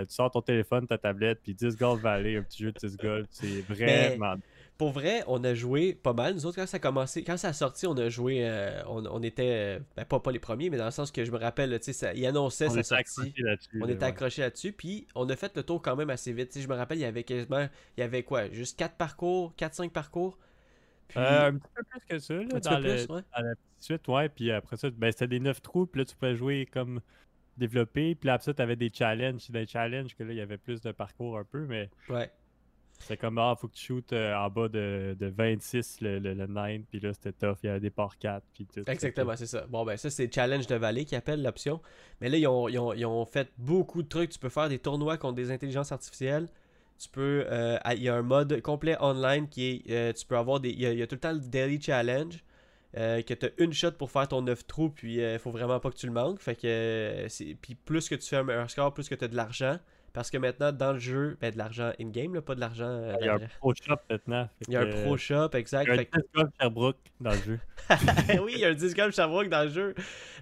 tu 0.06 0.14
sors 0.14 0.30
ton 0.30 0.40
téléphone, 0.40 0.86
ta 0.86 0.96
tablette, 0.96 1.40
puis 1.42 1.54
Disc 1.54 1.78
Golf 1.78 2.00
Valley, 2.00 2.36
un 2.36 2.42
petit 2.42 2.62
jeu 2.62 2.72
de 2.72 2.78
disc 2.78 2.98
golf, 3.00 3.26
c'est 3.30 3.60
vraiment. 3.68 4.36
Pour 4.76 4.90
vrai, 4.90 5.22
on 5.28 5.42
a 5.44 5.54
joué 5.54 5.94
pas 5.94 6.12
mal. 6.12 6.34
Nous 6.34 6.46
autres, 6.46 6.56
quand 6.56 6.66
ça 6.66 6.78
a 6.78 6.80
commencé, 6.80 7.22
quand 7.22 7.36
ça 7.36 7.48
a 7.48 7.52
sorti, 7.52 7.86
on 7.86 7.96
a 7.96 8.08
joué. 8.08 8.40
euh, 8.44 8.82
on, 8.88 9.06
on 9.06 9.22
était. 9.22 9.76
euh, 9.76 9.78
ben, 9.96 10.04
pas, 10.04 10.18
pas 10.18 10.32
les 10.32 10.40
premiers, 10.40 10.68
mais 10.68 10.76
dans 10.78 10.84
le 10.86 10.90
sens 10.90 11.12
que 11.12 11.24
je 11.24 11.30
me 11.30 11.38
rappelle, 11.38 11.70
tu 11.78 11.84
sais, 11.86 11.92
ça- 11.92 12.12
il 12.12 12.26
annonçait 12.26 12.66
On 12.66 12.70
sa 12.70 12.82
sortie. 12.82 13.32
On 13.80 13.88
était 13.88 14.04
accroché 14.04 14.42
là-dessus, 14.42 14.72
puis 14.72 15.06
on 15.14 15.28
a 15.30 15.36
fait 15.36 15.56
le 15.56 15.62
tour 15.62 15.80
quand 15.80 15.94
même 15.94 16.10
assez 16.10 16.32
vite. 16.32 16.48
Tu 16.48 16.54
sais, 16.54 16.60
je 16.64 16.68
me 16.68 16.74
rappelle, 16.74 16.98
il 16.98 17.02
y 17.02 17.04
avait 17.04 17.22
quasiment. 17.22 17.68
Il 17.96 18.00
y 18.00 18.02
avait 18.02 18.24
quoi 18.24 18.48
Juste 18.50 18.76
4 18.78 18.96
parcours 18.96 19.54
4-5 19.56 19.90
parcours? 19.90 20.38
Puis. 21.06 21.20
Euh, 21.20 21.48
un 21.50 21.52
petit 21.54 21.68
peu 21.74 21.82
plus 21.84 22.00
que 22.08 22.18
ça, 22.18 22.34
là, 22.34 22.40
un 22.42 22.46
petit 22.48 22.60
dans, 22.68 22.76
peu 22.76 22.82
le, 22.82 22.94
plus, 22.94 23.14
ouais. 23.14 23.22
dans 23.36 23.42
la 23.44 23.54
petite 23.54 23.82
suite, 23.82 24.08
ouais, 24.08 24.28
puis 24.28 24.50
après 24.50 24.76
ça, 24.76 24.90
ben, 24.90 25.12
c'était 25.12 25.28
des 25.28 25.38
9 25.40 25.62
trous, 25.62 25.86
puis 25.86 26.00
là, 26.00 26.04
tu 26.04 26.16
pouvais 26.16 26.34
jouer 26.34 26.66
comme 26.66 27.00
développer, 27.58 28.14
puis 28.16 28.26
là, 28.26 28.34
après 28.34 28.46
ça, 28.46 28.54
t'avais 28.54 28.74
des 28.76 28.90
challenges, 28.92 29.42
c'est 29.42 29.52
des 29.52 29.66
challenges 29.66 30.16
que 30.16 30.24
là, 30.24 30.32
il 30.32 30.36
y 30.36 30.40
avait 30.40 30.58
plus 30.58 30.80
de 30.80 30.90
parcours 30.90 31.38
un 31.38 31.44
peu, 31.44 31.66
mais 31.66 31.88
Ouais. 32.08 32.28
C'est 33.00 33.16
comme, 33.16 33.38
ah, 33.38 33.54
faut 33.60 33.68
que 33.68 33.74
tu 33.74 33.84
shootes 33.84 34.12
euh, 34.12 34.34
en 34.34 34.48
bas 34.48 34.68
de, 34.68 35.16
de 35.18 35.26
26 35.26 36.00
le, 36.00 36.18
le, 36.18 36.32
le 36.34 36.46
9, 36.46 36.82
puis 36.90 37.00
là, 37.00 37.12
c'était 37.12 37.32
tough, 37.32 37.56
il 37.62 37.66
y 37.66 37.68
avait 37.68 37.80
des 37.80 37.90
par 37.90 38.16
4, 38.18 38.42
puis 38.54 38.66
tout. 38.66 38.82
Exactement, 38.88 39.36
c'est 39.36 39.46
ça. 39.46 39.66
Bon, 39.68 39.84
ben 39.84 39.96
ça, 39.96 40.08
c'est 40.10 40.32
Challenge 40.34 40.66
de 40.66 40.74
Vallée 40.76 41.04
qui 41.04 41.14
appelle 41.16 41.42
l'option. 41.42 41.80
Mais 42.20 42.28
là, 42.28 42.38
ils 42.38 42.46
ont, 42.46 42.68
ils 42.68 42.78
ont- 42.78 42.92
ils 42.94 43.04
ont 43.04 43.24
fait 43.26 43.50
beaucoup 43.58 44.02
de 44.02 44.08
trucs. 44.08 44.30
Tu 44.30 44.38
peux 44.38 44.48
faire 44.48 44.68
des 44.68 44.78
tournois 44.78 45.18
contre 45.18 45.34
des 45.34 45.50
intelligences 45.50 45.92
artificielles. 45.92 46.48
Tu 46.98 47.08
peux. 47.08 47.44
euh, 47.50 47.76
Il 47.92 48.02
y 48.02 48.08
a 48.08 48.14
un 48.14 48.22
mode 48.22 48.60
complet 48.62 48.96
online 49.00 49.48
qui 49.48 49.82
est. 49.86 49.90
euh, 49.90 50.12
tu 50.12 50.24
peux 50.26 50.36
avoir 50.36 50.60
des. 50.60 50.70
Il 50.70 50.80
y, 50.80 50.86
a, 51.00 51.04
a 51.04 51.06
tout 51.06 51.16
le 51.16 51.20
temps 51.20 51.32
le 51.32 51.40
Daily 51.40 51.80
Challenge. 51.80 52.42
que 52.94 53.34
tu 53.34 53.46
as 53.46 53.50
une 53.58 53.72
shot 53.72 53.90
pour 53.92 54.10
faire 54.12 54.28
ton 54.28 54.40
9 54.42 54.64
trous, 54.68 54.90
puis 54.90 55.16
il 55.16 55.38
faut 55.40 55.50
vraiment 55.50 55.80
pas 55.80 55.90
que 55.90 55.96
tu 55.96 56.06
le 56.06 56.12
manques. 56.12 56.40
Fait 56.40 56.54
que. 56.54 57.26
puis 57.60 57.74
plus 57.74 58.08
que 58.08 58.14
tu 58.14 58.28
fais 58.28 58.36
un 58.36 58.44
meilleur 58.44 58.70
score, 58.70 58.94
plus 58.94 59.08
que 59.08 59.16
tu 59.16 59.24
as 59.24 59.28
de 59.28 59.34
l'argent. 59.36 59.78
Parce 60.14 60.30
que 60.30 60.38
maintenant, 60.38 60.72
dans 60.72 60.94
le 60.94 60.98
jeu, 61.00 61.36
ben 61.40 61.52
de 61.52 61.58
l'argent 61.58 61.92
in-game, 62.00 62.40
pas 62.40 62.54
de 62.54 62.60
l'argent. 62.60 62.86
euh, 62.88 63.18
Il 63.20 63.26
y 63.26 63.28
a 63.28 63.34
un 63.34 63.40
pro 63.60 63.74
shop 63.74 63.96
maintenant. 64.10 64.48
il 64.68 64.74
y 64.74 64.76
a 64.76 64.82
un 64.82 64.86
pro 64.86 65.16
shop, 65.18 65.50
exact. 65.54 65.86
Il 65.86 65.88
y 65.88 65.92
a 65.92 65.94
un 65.94 65.98
Fait 65.98 66.08
disc 66.14 66.26
Sherbrooke 66.60 66.98
dans 67.20 67.34
le 67.34 67.42
jeu. 67.42 67.60
oui, 68.42 68.52
il 68.54 68.60
y 68.60 68.64
a 68.64 68.68
un 68.68 68.74
disc 68.74 68.96
Sherbrooke 69.12 69.48
dans 69.48 69.64
le 69.64 69.68
jeu. 69.70 69.94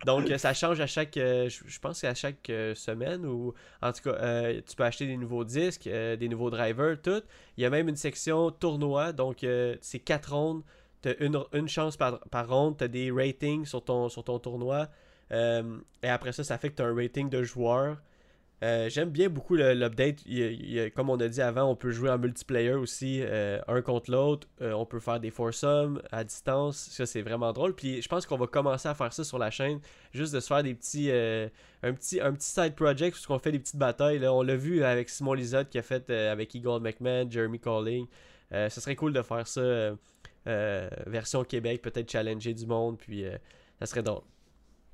Donc, 0.05 0.31
euh, 0.31 0.39
ça 0.39 0.55
change 0.55 0.81
à 0.81 0.87
chaque. 0.87 1.17
euh, 1.17 1.49
je 1.49 1.79
pense 1.81 1.93
que 1.95 1.99
c'est 2.01 2.07
à 2.09 2.15
chaque 2.15 2.49
euh, 2.51 2.75
semaine 2.75 3.25
ou. 3.27 3.55
En 3.81 3.93
tout 3.93 4.03
cas, 4.11 4.53
tu 4.67 4.77
peux 4.77 4.85
acheter 4.85 5.07
des 5.07 5.17
nouveaux 5.17 5.45
disques, 5.45 5.85
des 5.89 6.29
nouveaux 6.29 6.51
drivers, 6.51 7.01
tout. 7.03 7.23
Il 7.57 7.63
y 7.63 7.67
a 7.67 7.71
même 7.71 7.89
une 7.89 7.97
section 7.97 8.51
tournoi. 8.51 9.13
Donc, 9.13 9.45
c'est 9.81 9.99
4 10.01 10.33
rondes. 10.35 10.63
Tu 11.03 11.09
as 11.09 11.21
une, 11.23 11.39
une 11.53 11.69
chance 11.69 11.97
par, 11.97 12.21
par 12.31 12.49
ronde. 12.49 12.77
Tu 12.79 12.85
as 12.85 12.89
des 12.89 13.11
ratings 13.11 13.65
sur 13.67 13.83
ton, 13.85 14.09
sur 14.09 14.23
ton 14.25 14.39
tournoi. 14.39 14.89
Et 15.31 16.09
après 16.09 16.33
ça, 16.33 16.45
ça 16.45 16.59
fait 16.59 16.71
que 16.71 16.77
tu 16.77 16.83
as 16.83 16.87
un 16.87 16.95
rating 16.95 17.29
de 17.31 17.43
joueurs. 17.43 17.97
Euh, 18.63 18.89
J'aime 18.89 19.11
bien 19.11 19.29
beaucoup 19.29 19.57
l'update. 19.57 20.25
Comme 20.95 21.11
on 21.11 21.19
a 21.19 21.29
dit 21.29 21.43
avant, 21.43 21.65
on 21.65 21.75
peut 21.75 21.91
jouer 21.91 22.11
en 22.11 22.19
multiplayer 22.19 22.73
aussi, 22.73 23.21
euh, 23.23 23.61
un 23.67 23.83
contre 23.83 24.11
l'autre. 24.11 24.47
Euh, 24.61 24.73
on 24.73 24.87
peut 24.87 25.01
faire 25.01 25.19
des 25.19 25.31
foursomes 25.31 26.01
à 26.13 26.23
distance. 26.23 26.77
Ça, 26.77 27.05
c'est 27.05 27.23
vraiment 27.23 27.53
drôle. 27.53 27.75
Puis 27.75 28.01
je 28.01 28.09
pense 28.09 28.25
qu'on 28.25 28.37
va 28.37 28.47
commencer 28.47 28.89
à 28.89 28.95
faire 28.95 29.13
ça 29.13 29.25
sur 29.25 29.39
la 29.39 29.51
chaîne. 29.51 29.81
Juste 30.13 30.33
de 30.33 30.41
se 30.41 30.47
faire 30.47 30.63
des 30.63 30.75
petits. 30.75 31.11
un, 31.11 31.93
petit, 31.93 32.21
un 32.21 32.33
petit 32.33 32.49
side 32.49 32.75
project 32.75 33.17
où 33.29 33.33
on 33.33 33.39
fait 33.39 33.53
des 33.53 33.59
petites 33.59 33.77
batailles. 33.77 34.21
Là. 34.21 34.33
On 34.33 34.43
l'a 34.43 34.57
vu 34.57 34.85
avec 34.85 35.09
Simon 35.09 35.35
Lizotte 35.35 35.69
qui 35.69 35.79
a 35.79 35.83
fait 35.83 36.09
avec 36.11 36.55
Eagle 36.55 36.81
McMahon, 36.81 37.29
Jeremy 37.29 37.59
Calling. 37.59 38.07
Ce 38.53 38.81
serait 38.81 38.97
cool 38.97 39.13
de 39.13 39.23
faire 39.23 39.47
ça 39.47 39.97
version 41.07 41.43
Québec, 41.43 41.83
peut-être 41.83 42.11
challenger 42.11 42.55
du 42.55 42.67
monde. 42.67 42.99
Puis 42.99 43.25
ça 43.81 43.87
serait 43.87 44.03
drôle. 44.03 44.23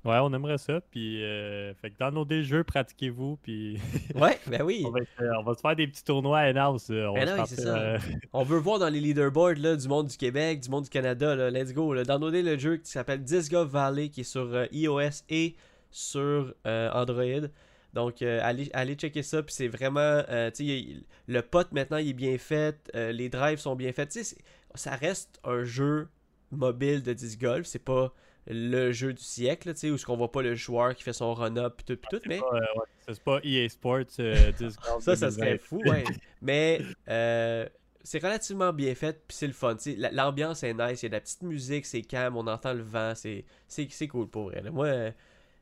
Ouais, 0.04 0.16
on 0.22 0.32
aimerait 0.32 0.58
ça. 0.58 0.80
Puis, 0.90 1.22
euh, 1.24 1.74
fait 1.74 1.90
que 1.90 1.98
downloadez 1.98 2.36
le 2.38 2.42
jeu, 2.44 2.64
pratiquez-vous. 2.64 3.36
Puis, 3.42 3.78
Ouais, 4.14 4.38
ben 4.46 4.62
oui. 4.62 4.84
on, 4.86 4.90
va 4.90 5.00
être- 5.00 5.08
euh, 5.20 5.32
on 5.40 5.42
va 5.42 5.54
se 5.54 5.60
faire 5.60 5.74
des 5.76 5.86
petits 5.88 6.04
tournois 6.04 6.38
à 6.38 6.48
house 6.64 6.88
On, 6.90 7.14
Ben 7.14 7.36
non, 7.36 7.44
ça. 7.44 7.76
euh, 7.76 7.98
On 8.32 8.44
veut 8.44 8.58
voir 8.58 8.78
dans 8.78 8.88
les 8.88 9.00
leaderboards 9.00 9.58
là, 9.58 9.74
du 9.76 9.88
monde 9.88 10.06
du 10.06 10.16
Québec, 10.16 10.60
du 10.60 10.70
monde 10.70 10.84
du 10.84 10.90
Canada. 10.90 11.34
Là. 11.34 11.50
Let's 11.50 11.74
go. 11.74 11.92
Là. 11.92 12.04
Downloadez 12.04 12.42
le 12.42 12.56
jeu 12.56 12.76
qui 12.76 12.90
s'appelle 12.90 13.22
Disc 13.24 13.50
Golf 13.50 13.70
Valley 13.70 14.08
qui 14.08 14.20
est 14.20 14.24
sur 14.24 14.54
euh, 14.54 14.66
iOS 14.72 15.24
et 15.28 15.56
sur 15.90 16.54
euh, 16.66 16.90
Android. 16.92 17.48
Donc, 17.92 18.22
euh, 18.22 18.38
allez, 18.42 18.70
allez 18.74 18.94
checker 18.94 19.22
ça. 19.24 19.42
Puis 19.42 19.54
c'est 19.54 19.68
vraiment. 19.68 20.22
euh, 20.28 20.50
tu 20.52 21.02
le 21.26 21.42
pot 21.42 21.66
maintenant, 21.72 21.96
il 21.96 22.10
est 22.10 22.12
bien 22.12 22.38
fait. 22.38 22.76
euh, 22.94 23.10
les 23.10 23.28
drives 23.28 23.58
sont 23.58 23.74
bien 23.74 23.92
faits. 23.92 24.10
Tu 24.10 24.22
sais, 24.22 24.36
c'est- 24.36 24.42
ça 24.74 24.92
reste 24.94 25.40
un 25.44 25.64
jeu 25.64 26.06
mobile 26.52 27.02
de 27.02 27.12
disc 27.14 27.40
golf. 27.40 27.66
C'est 27.66 27.82
pas 27.84 28.12
le 28.50 28.92
jeu 28.92 29.12
du 29.12 29.22
siècle, 29.22 29.72
tu 29.74 29.80
sais, 29.80 29.90
où 29.90 29.98
ce 29.98 30.06
qu'on 30.06 30.16
voit 30.16 30.32
pas 30.32 30.42
le 30.42 30.54
joueur 30.54 30.94
qui 30.94 31.02
fait 31.02 31.12
son 31.12 31.34
run-up 31.34 31.82
tout, 31.86 31.96
puis 31.96 32.08
tout, 32.10 32.20
mais 32.26 32.38
pas, 32.38 32.46
euh, 32.54 32.60
ouais, 32.60 32.84
c'est 33.08 33.22
pas 33.22 33.40
EA 33.44 33.68
Sports 33.68 33.98
euh, 34.20 34.52
ça, 35.00 35.16
ça 35.16 35.28
2020. 35.28 35.30
serait 35.30 35.58
fou, 35.58 35.80
ouais. 35.86 36.04
Mais 36.40 36.80
euh, 37.08 37.68
c'est 38.02 38.22
relativement 38.22 38.72
bien 38.72 38.94
fait, 38.94 39.22
puis 39.26 39.36
c'est 39.36 39.46
le 39.46 39.52
fun. 39.52 39.76
L'ambiance 40.12 40.62
est 40.62 40.72
nice, 40.74 41.02
il 41.02 41.04
y 41.04 41.06
a 41.06 41.08
de 41.10 41.14
la 41.14 41.20
petite 41.20 41.42
musique, 41.42 41.84
c'est 41.86 42.02
calme, 42.02 42.36
on 42.36 42.46
entend 42.46 42.72
le 42.72 42.82
vent, 42.82 43.12
c'est 43.14 43.44
c'est 43.66 43.86
c'est 43.90 44.08
cool 44.08 44.28
pour 44.28 44.44
vrai. 44.50 44.62
là. 44.62 44.70
Moi, 44.70 44.88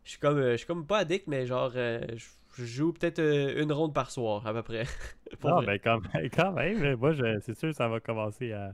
je 0.04 0.10
suis 0.10 0.18
comme, 0.20 0.38
euh, 0.38 0.52
je 0.52 0.56
suis 0.58 0.66
comme 0.66 0.86
pas 0.86 0.98
addict, 0.98 1.26
mais 1.26 1.46
genre, 1.46 1.72
je 1.72 2.64
joue 2.64 2.92
peut-être 2.92 3.20
une 3.20 3.72
ronde 3.72 3.92
par 3.94 4.10
soir, 4.10 4.46
à 4.46 4.52
peu 4.52 4.62
près. 4.62 4.84
Non, 5.42 5.56
vrai. 5.56 5.66
ben 5.66 5.78
quand 5.82 6.00
même, 6.14 6.30
quand 6.34 6.52
même 6.52 6.78
mais 6.78 6.94
moi, 6.94 7.12
je- 7.12 7.40
c'est 7.40 7.54
sûr 7.58 7.70
que 7.70 7.74
ça 7.76 7.88
va 7.88 7.98
commencer 8.00 8.52
à. 8.52 8.72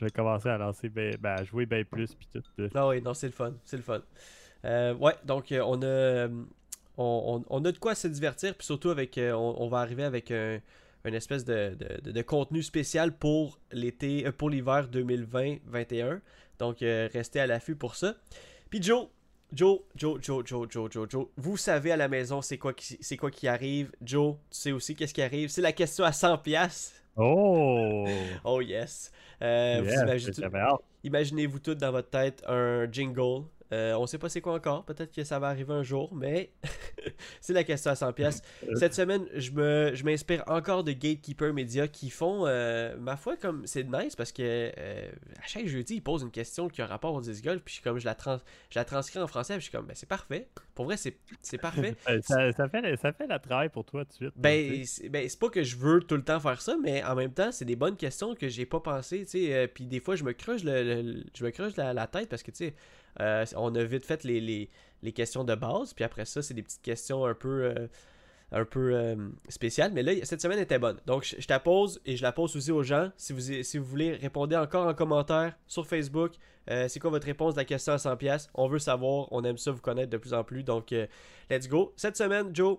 Je 0.00 0.06
vais 0.06 0.10
commencer 0.10 0.48
à 0.48 0.56
lancer, 0.56 0.88
ben, 0.88 1.14
ben, 1.20 1.44
jouer 1.44 1.66
bien 1.66 1.84
plus. 1.84 2.14
Puis 2.14 2.26
tout. 2.32 2.42
Non, 2.74 2.88
oui, 2.88 3.02
non, 3.02 3.12
c'est 3.12 3.26
le 3.26 3.34
fun, 3.34 3.52
c'est 3.64 3.76
le 3.76 3.82
fun. 3.82 4.00
Euh, 4.64 4.94
ouais, 4.94 5.12
donc 5.26 5.52
euh, 5.52 5.60
on 5.62 5.82
a, 5.82 5.86
euh, 5.86 6.28
on, 6.96 7.64
a 7.64 7.72
de 7.72 7.78
quoi 7.78 7.94
se 7.94 8.08
divertir, 8.08 8.54
puis 8.54 8.64
surtout 8.64 8.88
avec, 8.88 9.20
on, 9.22 9.68
va 9.68 9.80
arriver 9.80 10.04
avec 10.04 10.30
un, 10.30 10.60
espèce 11.04 11.44
de, 11.44 12.22
contenu 12.22 12.62
spécial 12.62 13.12
pour 13.12 13.58
l'été, 13.72 14.30
pour 14.32 14.48
l'hiver 14.48 14.88
2020-21. 14.90 16.20
Donc 16.58 16.78
restez 16.80 17.40
à 17.40 17.46
l'affût 17.46 17.76
pour 17.76 17.94
ça. 17.94 18.14
Puis 18.70 18.82
Joe, 18.82 19.08
Joe, 19.52 19.80
Joe, 19.94 20.18
Joe, 20.22 20.42
Joe, 20.46 20.66
Joe, 20.70 20.90
Joe, 20.90 21.08
Joe, 21.10 21.26
vous 21.36 21.56
savez 21.58 21.92
à 21.92 21.96
la 21.96 22.08
maison 22.08 22.40
c'est 22.40 22.58
quoi 22.58 22.72
qui, 22.72 22.96
c'est 23.02 23.18
quoi 23.18 23.30
qui 23.30 23.48
arrive. 23.48 23.92
Joe, 24.02 24.36
tu 24.50 24.58
sais 24.58 24.72
aussi 24.72 24.94
qu'est-ce 24.94 25.12
qui 25.12 25.22
arrive. 25.22 25.50
C'est 25.50 25.62
la 25.62 25.72
question 25.72 26.04
à 26.04 26.12
100 26.12 26.38
pièces. 26.38 26.94
Oh! 27.20 28.06
Oh 28.44 28.60
yes. 28.60 29.10
Euh, 29.42 29.82
vous 29.84 29.92
imaginez. 29.92 30.46
Imaginez-vous 31.04 31.58
tout 31.58 31.74
dans 31.74 31.92
votre 31.92 32.10
tête 32.10 32.42
un 32.46 32.90
jingle. 32.90 33.44
Euh, 33.72 33.94
on 33.94 34.06
sait 34.06 34.18
pas 34.18 34.28
c'est 34.28 34.40
quoi 34.40 34.54
encore, 34.54 34.84
peut-être 34.84 35.12
que 35.14 35.22
ça 35.24 35.38
va 35.38 35.48
arriver 35.48 35.72
un 35.72 35.82
jour, 35.82 36.14
mais 36.14 36.50
c'est 37.40 37.52
la 37.52 37.64
question 37.64 37.90
à 37.90 37.94
100 37.94 38.12
pièces. 38.14 38.42
Cette 38.74 38.94
semaine, 38.94 39.26
je 39.34 39.50
me 39.52 39.92
je 39.94 40.04
m'inspire 40.04 40.42
encore 40.46 40.84
de 40.84 40.92
Gatekeeper 40.92 41.52
Media 41.52 41.86
qui 41.88 42.10
font 42.10 42.46
euh, 42.46 42.96
ma 42.98 43.16
foi 43.16 43.36
comme 43.36 43.66
c'est 43.66 43.84
nice 43.84 44.16
parce 44.16 44.32
que 44.32 44.42
euh, 44.76 45.08
à 45.42 45.46
chaque 45.46 45.66
jeudi, 45.66 45.96
ils 45.96 46.02
posent 46.02 46.22
une 46.22 46.30
question 46.30 46.68
qui 46.68 46.82
a 46.82 46.86
rapport 46.86 47.14
au 47.14 47.20
disc 47.20 47.44
golf 47.44 47.62
puis 47.64 47.72
je 47.72 47.74
suis 47.76 47.82
comme 47.82 47.98
je 47.98 48.04
la 48.06 48.14
trans 48.14 48.38
je 48.70 48.78
la 48.78 48.84
transcris 48.84 49.18
en 49.20 49.26
français, 49.26 49.54
puis 49.54 49.60
je 49.60 49.68
suis 49.68 49.72
comme 49.76 49.86
ben 49.86 49.94
c'est 49.94 50.08
parfait. 50.08 50.48
Pour 50.74 50.86
vrai, 50.86 50.96
c'est 50.96 51.16
c'est 51.42 51.58
parfait. 51.58 51.94
Euh, 52.08 52.18
ça, 52.22 52.50
ça 52.52 52.68
fait, 52.68 52.96
ça 52.96 53.12
fait 53.12 53.26
la 53.26 53.38
travail 53.38 53.68
pour 53.68 53.84
toi 53.84 54.04
tout 54.04 54.10
de 54.10 54.14
suite. 54.14 54.32
Ben, 54.36 54.84
c'est 54.84 55.08
ben, 55.08 55.28
c'est 55.28 55.38
pas 55.38 55.48
que 55.50 55.62
je 55.62 55.76
veux 55.76 56.00
tout 56.00 56.16
le 56.16 56.22
temps 56.24 56.40
faire 56.40 56.60
ça, 56.60 56.76
mais 56.82 57.04
en 57.04 57.14
même 57.14 57.32
temps, 57.32 57.52
c'est 57.52 57.64
des 57.64 57.76
bonnes 57.76 57.96
questions 57.96 58.34
que 58.34 58.48
j'ai 58.48 58.64
pas 58.66 58.80
pensé, 58.80 59.20
tu 59.24 59.30
sais. 59.32 59.54
euh, 59.54 59.66
puis 59.72 59.86
des 59.86 60.00
fois, 60.00 60.16
je 60.16 60.24
me 60.24 60.32
creuse, 60.32 60.64
le, 60.64 60.82
le- 61.02 61.24
je 61.36 61.44
me 61.44 61.50
creuse 61.50 61.76
la, 61.76 61.92
la 61.92 62.06
tête 62.06 62.28
parce 62.28 62.42
que, 62.42 62.50
tu 62.50 62.56
sais, 62.66 62.74
euh, 63.20 63.44
on 63.56 63.74
a 63.74 63.84
vite 63.84 64.04
fait 64.04 64.24
les, 64.24 64.70
questions 65.14 65.44
de 65.44 65.54
base, 65.54 65.92
puis 65.92 66.04
après 66.04 66.24
ça, 66.24 66.42
c'est 66.42 66.54
des 66.54 66.62
petites 66.62 66.82
questions 66.82 67.24
un 67.24 67.34
peu, 67.34 67.64
euh, 67.64 67.86
euh, 68.52 69.28
spéciales. 69.48 69.92
Mais 69.92 70.02
là, 70.02 70.12
cette 70.24 70.40
semaine 70.40 70.58
était 70.58 70.78
bonne. 70.78 70.98
Donc, 71.06 71.24
je, 71.24 71.46
la 71.48 71.60
pose 71.60 72.00
et 72.06 72.16
je 72.16 72.22
la 72.22 72.32
pose 72.32 72.56
aussi 72.56 72.72
aux 72.72 72.82
gens. 72.82 73.10
Si 73.16 73.32
vous, 73.32 73.62
si 73.62 73.78
vous 73.78 73.84
voulez, 73.84 74.14
répondez 74.14 74.56
encore 74.56 74.86
en 74.86 74.94
commentaire 74.94 75.56
sur 75.66 75.86
Facebook. 75.86 76.32
C'est 76.86 77.00
quoi 77.00 77.10
votre 77.10 77.26
réponse 77.26 77.54
à 77.54 77.58
la 77.58 77.64
question 77.64 77.94
à 77.94 77.96
100$? 77.96 78.48
On 78.54 78.68
veut 78.68 78.78
savoir, 78.78 79.26
on 79.32 79.42
aime 79.42 79.58
ça 79.58 79.72
vous 79.72 79.80
connaître 79.80 80.10
de 80.10 80.18
plus 80.18 80.32
en 80.34 80.44
plus. 80.44 80.62
Donc, 80.62 80.94
let's 81.50 81.68
go. 81.68 81.92
Cette 81.96 82.16
semaine, 82.16 82.54
Joe, 82.54 82.78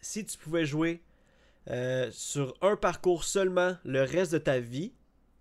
si 0.00 0.24
tu 0.24 0.38
pouvais 0.38 0.64
jouer 0.64 1.02
sur 2.10 2.54
un 2.62 2.74
parcours 2.76 3.24
seulement 3.24 3.76
le 3.84 4.02
reste 4.02 4.32
de 4.32 4.38
ta 4.38 4.60
vie, 4.60 4.94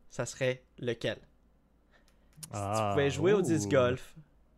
ça 0.10 0.26
serait 0.26 0.66
lequel? 0.80 1.18
Si 2.52 2.52
tu 2.52 2.58
Ah, 2.58 2.90
pouvais 2.92 3.10
jouer 3.12 3.34
au 3.34 3.42
disc 3.42 3.70
golf 3.70 4.16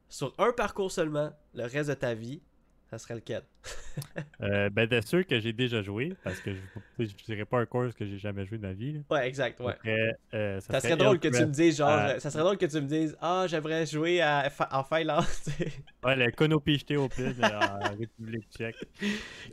sur 0.09 0.33
un 0.37 0.51
parcours 0.51 0.91
seulement 0.91 1.31
le 1.53 1.63
reste 1.63 1.89
de 1.89 1.95
ta 1.95 2.13
vie, 2.13 2.41
ça 2.89 2.97
serait 2.97 3.15
lequel? 3.15 3.43
Euh, 4.39 4.69
ben, 4.69 4.85
de 4.87 5.01
sûr 5.01 5.25
que 5.25 5.39
j'ai 5.39 5.51
déjà 5.51 5.81
joué, 5.81 6.15
parce 6.23 6.39
que 6.41 6.53
je 6.53 6.61
ne 6.99 7.05
dirais 7.25 7.45
pas 7.45 7.59
un 7.59 7.65
course 7.65 7.95
que 7.95 8.05
j'ai 8.05 8.19
jamais 8.19 8.45
joué 8.45 8.57
de 8.59 8.63
ma 8.67 8.73
vie. 8.73 8.93
là. 8.93 8.99
Ouais, 9.09 9.27
exact, 9.27 9.59
ouais. 9.59 9.73
Après, 9.73 10.11
euh, 10.35 10.59
ça, 10.59 10.73
Ça 10.73 10.79
serait 10.81 10.95
drôle 10.97 11.19
que 11.19 11.27
tu 11.27 11.33
me 11.33 11.51
dises, 11.51 11.77
genre, 11.77 11.89
à- 11.89 12.09
euh, 12.09 12.19
ça 12.19 12.29
serait 12.29 12.43
drôle 12.43 12.57
que 12.57 12.65
tu 12.67 12.75
me 12.79 12.87
dises, 12.87 13.17
ah, 13.19 13.45
j'aimerais 13.47 13.85
jouer 13.87 14.21
à, 14.21 14.47
en 14.71 14.83
Finlande, 14.83 15.23
Ouais, 16.03 16.15
le 16.15 16.31
Konopi 16.31 16.83
au 16.95 17.09
plus 17.09 17.41
en 17.41 17.97
République 17.97 18.47
tchèque. 18.51 18.77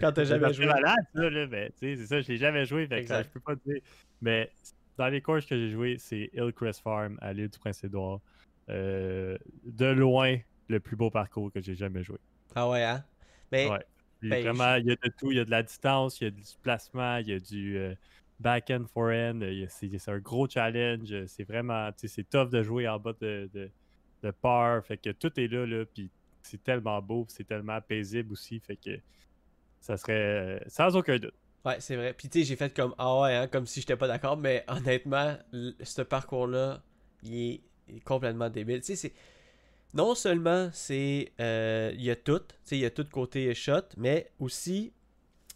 quand 0.00 0.12
t'as 0.12 0.24
jamais 0.24 0.52
joué. 0.52 0.66
malade, 0.66 0.96
ça, 1.14 1.30
là, 1.30 1.46
mais 1.46 1.70
tu 1.70 1.78
sais, 1.78 1.96
c'est 1.96 2.06
ça, 2.06 2.20
je 2.20 2.28
l'ai 2.28 2.36
jamais 2.36 2.66
joué, 2.66 2.86
fait 2.86 3.02
que 3.02 3.08
ça, 3.08 3.22
je 3.22 3.28
peux 3.28 3.40
pas 3.40 3.56
te 3.56 3.62
dire. 3.64 3.80
Mais 4.20 4.52
dans 4.96 5.08
les 5.08 5.20
courses 5.20 5.46
que 5.46 5.56
j'ai 5.56 5.70
joué, 5.70 5.96
c'est 5.98 6.30
Hillcrest 6.34 6.80
Farm 6.80 7.18
à 7.20 7.32
l'île 7.32 7.48
du 7.48 7.58
Prince-Édouard. 7.58 8.20
Euh, 8.70 9.36
de 9.64 9.86
loin, 9.86 10.38
le 10.68 10.80
plus 10.80 10.96
beau 10.96 11.10
parcours 11.10 11.52
que 11.52 11.60
j'ai 11.60 11.74
jamais 11.74 12.02
joué. 12.02 12.18
Ah 12.54 12.68
ouais, 12.68 12.82
hein? 12.84 13.04
Mais, 13.52 13.68
Ouais. 13.68 13.84
Ben, 14.22 14.42
vraiment, 14.42 14.76
il 14.76 14.86
y 14.86 14.90
a 14.90 14.94
de 14.96 15.12
tout. 15.18 15.32
Il 15.32 15.36
y 15.36 15.40
a 15.40 15.44
de 15.44 15.50
la 15.50 15.62
distance, 15.62 16.18
il 16.20 16.24
y 16.24 16.26
a 16.28 16.30
du 16.30 16.42
placement, 16.62 17.18
il 17.18 17.28
y 17.28 17.32
a 17.34 17.38
du 17.38 17.76
euh, 17.76 17.94
back-end, 18.40 18.84
forehand. 18.92 19.40
il 19.42 19.58
y 19.58 19.64
a- 19.64 19.68
C'est 19.68 20.08
un 20.08 20.18
gros 20.18 20.48
challenge. 20.48 21.26
C'est 21.26 21.44
vraiment, 21.44 21.90
tu 21.92 22.08
sais, 22.08 22.08
c'est 22.08 22.30
tough 22.30 22.48
de 22.48 22.62
jouer 22.62 22.88
en 22.88 22.98
bas 22.98 23.12
de, 23.20 23.50
de, 23.52 23.70
de 24.22 24.30
par. 24.30 24.82
Fait 24.86 24.96
que 24.96 25.10
tout 25.10 25.38
est 25.38 25.48
là, 25.48 25.66
là. 25.66 25.84
Puis 25.84 26.10
c'est 26.42 26.62
tellement 26.62 27.02
beau, 27.02 27.26
c'est 27.28 27.44
tellement 27.46 27.78
paisible 27.82 28.32
aussi. 28.32 28.60
Fait 28.60 28.76
que 28.76 28.98
ça 29.80 29.98
serait 29.98 30.14
euh, 30.14 30.58
sans 30.68 30.96
aucun 30.96 31.18
doute. 31.18 31.34
Ouais, 31.64 31.80
c'est 31.80 31.96
vrai. 31.96 32.12
Puis 32.12 32.28
tu 32.28 32.40
sais, 32.40 32.44
j'ai 32.44 32.56
fait 32.56 32.74
comme 32.74 32.94
ah 32.98 33.20
ouais, 33.20 33.34
hein, 33.34 33.46
comme 33.46 33.66
si 33.66 33.80
j'étais 33.80 33.96
pas 33.96 34.06
d'accord, 34.06 34.36
mais 34.36 34.64
honnêtement, 34.68 35.36
ce 35.82 36.02
parcours-là, 36.02 36.82
il 37.22 37.34
est, 37.34 37.60
complètement 38.04 38.50
débile. 38.50 38.80
Tu 38.80 38.88
sais, 38.88 38.96
c'est 38.96 39.12
non 39.94 40.14
seulement 40.14 40.70
c'est 40.72 41.32
euh, 41.40 41.92
il 41.94 42.02
y 42.02 42.10
a 42.10 42.16
tout, 42.16 42.38
tu 42.38 42.54
sais, 42.64 42.76
il 42.76 42.80
y 42.80 42.84
a 42.84 42.90
tout 42.90 43.04
côté 43.04 43.54
shot, 43.54 43.82
mais 43.96 44.30
aussi 44.40 44.92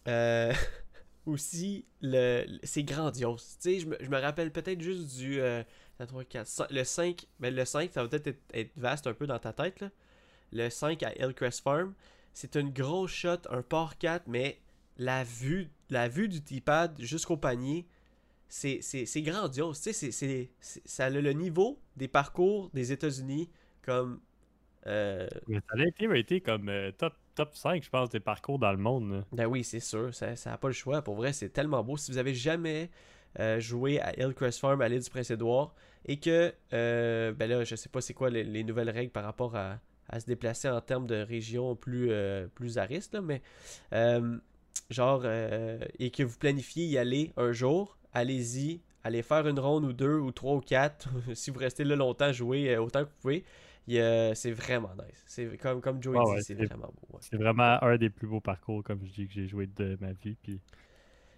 euh, 0.07 0.53
aussi 1.27 1.85
le 2.01 2.47
c'est 2.63 2.85
grandiose. 2.85 3.59
Tu 3.61 3.75
sais, 3.75 3.81
je 3.81 3.87
me, 3.87 3.97
je 4.01 4.09
me 4.09 4.19
rappelle 4.19 4.51
peut-être 4.51 4.81
juste 4.81 5.17
du 5.19 5.41
euh, 5.41 5.63
1, 6.01 6.07
3, 6.07 6.25
4, 6.25 6.47
5, 6.47 6.71
le 6.71 6.85
5, 6.85 7.27
mais 7.41 7.51
le 7.51 7.65
5, 7.65 7.91
ça 7.93 8.03
va 8.03 8.09
peut-être 8.09 8.39
être, 8.55 8.71
vaste 8.77 9.07
un 9.07 9.15
peu 9.15 9.27
dans 9.27 9.39
ta 9.39 9.53
tête 9.53 9.81
là. 9.81 9.91
Le 10.53 10.71
5 10.71 11.03
à 11.03 11.13
Hillcrest 11.19 11.61
Farm, 11.61 11.93
c'est 12.33 12.57
une 12.57 12.71
grosse 12.71 13.11
shot, 13.11 13.41
un 13.51 13.61
par 13.63 13.99
4, 13.99 14.25
mais 14.29 14.59
la 14.97 15.25
vue, 15.25 15.69
la 15.91 16.09
vue 16.09 16.29
du 16.29 16.43
T-pad 16.43 16.95
jusqu'au 17.01 17.37
panier, 17.37 17.87
c'est, 18.49 18.81
grandiose. 19.23 19.81
Tu 19.81 19.93
sais, 19.93 20.11
c'est, 20.11 20.51
ça 20.61 21.07
a 21.07 21.11
le 21.11 21.33
niveau 21.33 21.79
des 21.97 22.09
parcours 22.09 22.71
des 22.73 22.93
États-Unis 22.93 23.51
comme. 23.83 24.21
euh, 24.87 25.29
Mais 25.47 25.61
ça 25.69 25.77
a 25.79 26.17
été 26.17 26.41
comme 26.41 26.69
euh, 26.69 26.93
top, 26.93 27.15
top 27.35 27.55
5, 27.55 27.83
je 27.83 27.91
pense, 27.91 28.11
des 28.11 28.21
parcours 28.21 28.59
dans 28.59 28.73
le 28.73 28.79
monde. 28.79 29.11
là. 29.13 29.25
ben 29.33 29.47
oui, 29.47 29.65
c'est 29.65 29.81
sûr, 29.81 30.15
ça 30.15 30.35
n'a 30.47 30.59
pas 30.59 30.69
le 30.69 30.75
choix. 30.75 31.03
Pour 31.03 31.17
vrai, 31.17 31.33
c'est 31.33 31.51
tellement 31.51 31.83
beau. 31.85 31.97
Si 31.97 32.11
vous 32.11 32.19
avez 32.19 32.35
jamais 32.35 32.91
euh, 33.39 33.61
joué 33.61 34.01
à 34.01 34.19
Hillcrest 34.19 34.61
Farm 34.61 34.81
à 34.81 34.89
l'île 34.89 35.03
du 35.03 35.11
Prince-Édouard 35.11 35.75
et 36.07 36.19
que, 36.19 36.55
ben 36.71 37.51
là, 37.51 37.65
je 37.65 37.77
sais 37.77 37.89
pas 37.89 38.01
c'est 38.01 38.15
quoi 38.15 38.31
les, 38.31 38.45
les 38.45 38.65
nouvelles 38.65 38.91
règles 38.91 39.13
par 39.13 39.25
rapport 39.25 39.57
à, 39.57 39.79
à 40.09 40.21
se 40.21 40.27
déplacer 40.27 40.69
en 40.69 40.81
termes 40.81 41.07
de 41.07 41.17
région 41.17 41.77
plus, 41.77 42.11
euh, 42.11 42.47
plus 42.55 42.79
à 42.79 42.85
risque, 42.85 43.13
là, 43.13 43.21
mais 43.21 43.43
euh, 43.93 44.39
genre, 44.91 45.23
euh, 45.25 45.79
et 45.99 46.11
que 46.11 46.23
vous 46.23 46.39
planifiez 46.39 46.85
y 46.87 46.99
aller 46.99 47.33
un 47.37 47.53
jour, 47.53 47.99
allez-y, 48.13 48.81
allez 49.05 49.23
faire 49.23 49.47
une 49.47 49.59
ronde 49.61 49.85
ou 49.85 49.93
deux 49.93 50.19
ou 50.19 50.33
trois 50.33 50.55
ou 50.57 50.61
quatre. 50.61 51.09
si 51.35 51.51
vous 51.51 51.59
restez 51.59 51.85
là 51.85 51.97
longtemps, 51.97 52.33
jouez 52.33 52.75
euh, 52.75 52.83
autant 52.83 53.05
que 53.05 53.09
vous 53.11 53.17
pouvez. 53.21 53.45
C'est 54.35 54.51
vraiment 54.53 54.91
nice. 54.97 55.25
C'est 55.27 55.57
comme, 55.59 55.81
comme 55.81 56.03
Joey 56.03 56.19
Ah 56.21 56.29
ouais, 56.29 56.37
c'est 56.43 56.55
c'est- 56.57 56.67
vraiment 56.67 56.89
beau. 56.89 57.09
ouais. 57.15 57.19
C'est 57.21 57.37
vraiment 57.37 57.83
un 57.83 57.97
des 57.97 58.11
plus 58.11 58.27
beaux 58.27 58.41
parcours, 58.41 58.83
comme 58.85 59.01
je 59.05 59.11
dis, 59.13 59.27
que 59.27 59.33
j'ai 59.33 59.47
joué 59.49 59.67
de 59.67 59.97
ma 60.01 60.13
vie. 60.13 60.37
Puis 60.43 60.61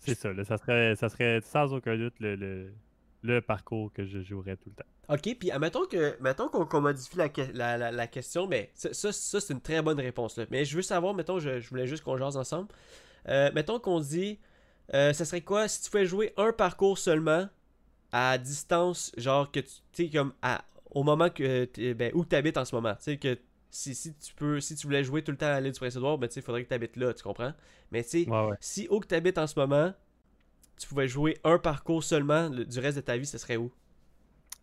c'est 0.00 0.14
ça, 0.16 0.32
là, 0.32 0.44
ça, 0.44 0.56
serait, 0.56 0.96
ça 0.96 1.08
serait 1.08 1.40
sans 1.42 1.72
aucun 1.72 1.96
doute 1.96 2.14
le, 2.18 2.34
le, 2.34 2.72
le 3.22 3.40
parcours 3.40 3.92
que 3.92 4.04
je 4.04 4.20
jouerais 4.22 4.56
tout 4.56 4.70
le 4.70 4.74
temps. 4.74 4.88
Ok, 5.14 5.36
puis 5.38 5.50
admettons 5.50 5.86
que 5.86 6.16
mettons 6.20 6.48
qu'on 6.48 6.80
modifie 6.80 7.16
la, 7.16 7.28
la, 7.52 7.76
la- 7.78 7.92
la 7.92 8.06
question, 8.06 8.46
mais 8.46 8.70
ça, 8.74 8.92
ça, 8.94 9.12
ça, 9.12 9.40
c'est 9.40 9.52
une 9.52 9.60
très 9.60 9.82
bonne 9.82 10.00
réponse. 10.00 10.36
Là. 10.38 10.46
Mais 10.50 10.64
je 10.64 10.74
veux 10.76 10.82
savoir, 10.82 11.14
mettons, 11.14 11.38
je, 11.38 11.60
je 11.60 11.68
voulais 11.68 11.86
juste 11.86 12.02
qu'on 12.02 12.16
jase 12.16 12.36
ensemble. 12.36 12.68
Euh, 13.28 13.50
mettons 13.54 13.78
qu'on 13.78 14.00
dit, 14.00 14.38
euh, 14.94 15.12
ça 15.12 15.24
serait 15.24 15.40
quoi 15.42 15.68
si 15.68 15.82
tu 15.82 15.90
pouvais 15.90 16.06
jouer 16.06 16.32
un 16.36 16.52
parcours 16.52 16.98
seulement 16.98 17.48
à 18.12 18.38
distance, 18.38 19.12
genre 19.16 19.50
que 19.52 19.60
tu 19.60 19.70
sais, 19.92 20.10
comme 20.10 20.32
à, 20.42 20.64
au 20.90 21.02
moment 21.04 21.30
que 21.30 21.68
ben, 21.94 22.10
où 22.14 22.24
tu 22.24 22.34
habites 22.36 22.56
en 22.58 22.64
ce 22.64 22.74
moment. 22.74 22.94
Tu 22.96 23.02
sais, 23.04 23.16
que 23.18 23.38
si, 23.70 23.94
si 23.94 24.14
tu 24.16 24.34
peux 24.34 24.60
si 24.60 24.74
tu 24.74 24.86
voulais 24.86 25.04
jouer 25.04 25.22
tout 25.22 25.30
le 25.30 25.36
temps 25.38 25.46
à 25.46 25.60
l'île 25.60 25.72
du 25.72 25.78
Prince-Édouard, 25.78 26.18
ben 26.18 26.26
tu 26.28 26.34
sais, 26.34 26.40
il 26.40 26.42
faudrait 26.44 26.64
que 26.64 26.68
tu 26.68 26.74
habites 26.74 26.96
là, 26.96 27.14
tu 27.14 27.22
comprends? 27.22 27.52
Mais 27.92 28.02
tu 28.02 28.24
sais, 28.24 28.28
Ouais, 28.28 28.46
ouais. 28.48 28.56
si 28.60 28.88
où 28.90 28.98
que 29.00 29.06
tu 29.06 29.14
habites 29.14 29.38
en 29.38 29.46
ce 29.46 29.58
moment, 29.58 29.92
tu 30.78 30.88
pouvais 30.88 31.08
jouer 31.08 31.38
un 31.44 31.58
parcours 31.58 32.02
seulement 32.02 32.48
le- 32.48 32.64
du 32.64 32.78
reste 32.80 32.96
de 32.96 33.02
ta 33.02 33.16
vie, 33.16 33.26
ce 33.26 33.38
serait 33.38 33.56
où? 33.56 33.70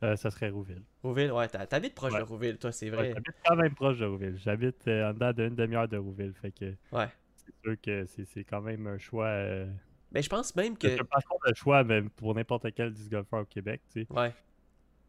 Euh, 0.04 0.16
ça 0.16 0.30
serait 0.30 0.50
Rouville. 0.50 0.84
Rouville, 1.04 1.32
ouais, 1.32 1.48
t'ha- 1.48 1.66
t'habites 1.66 1.96
proche 1.96 2.14
Ouais. 2.14 2.20
de 2.20 2.24
Rouville, 2.24 2.58
toi, 2.58 2.72
c'est 2.72 2.90
Ouais, 2.90 2.96
vrai. 2.96 3.12
J'habite 3.14 3.36
quand 3.46 3.56
même 3.56 3.74
proche 3.76 3.98
de 3.98 4.06
Rouville. 4.06 4.38
J'habite 4.44 4.88
euh, 4.88 5.10
en 5.10 5.14
dedans 5.14 5.34
d'une 5.34 5.56
demi-heure 5.56 5.88
de 5.88 5.98
Rouville. 5.98 6.34
Fait 6.40 6.52
que 6.52 6.74
Ouais. 6.92 7.08
C'est 7.48 7.62
sûr 7.70 7.82
que 7.82 8.06
c'est 8.26 8.44
quand 8.44 8.62
même 8.62 8.86
un 8.88 8.98
choix. 8.98 9.26
euh, 9.28 9.68
Mais 10.12 10.22
je 10.22 10.30
pense 10.30 10.56
même 10.56 10.78
que. 10.78 10.88
C'est 10.90 11.02
un 11.02 11.06
parcours 11.06 11.40
de 11.48 11.54
choix, 11.56 11.84
même 11.84 12.10
pour 12.10 12.36
n'importe 12.36 12.68
quel 12.74 12.94
disc 12.94 13.10
golfeur 13.12 13.42
au 13.42 13.46
Québec. 13.46 13.82
tu 13.92 14.04
sais. 14.06 14.14
Ouais. 14.14 14.34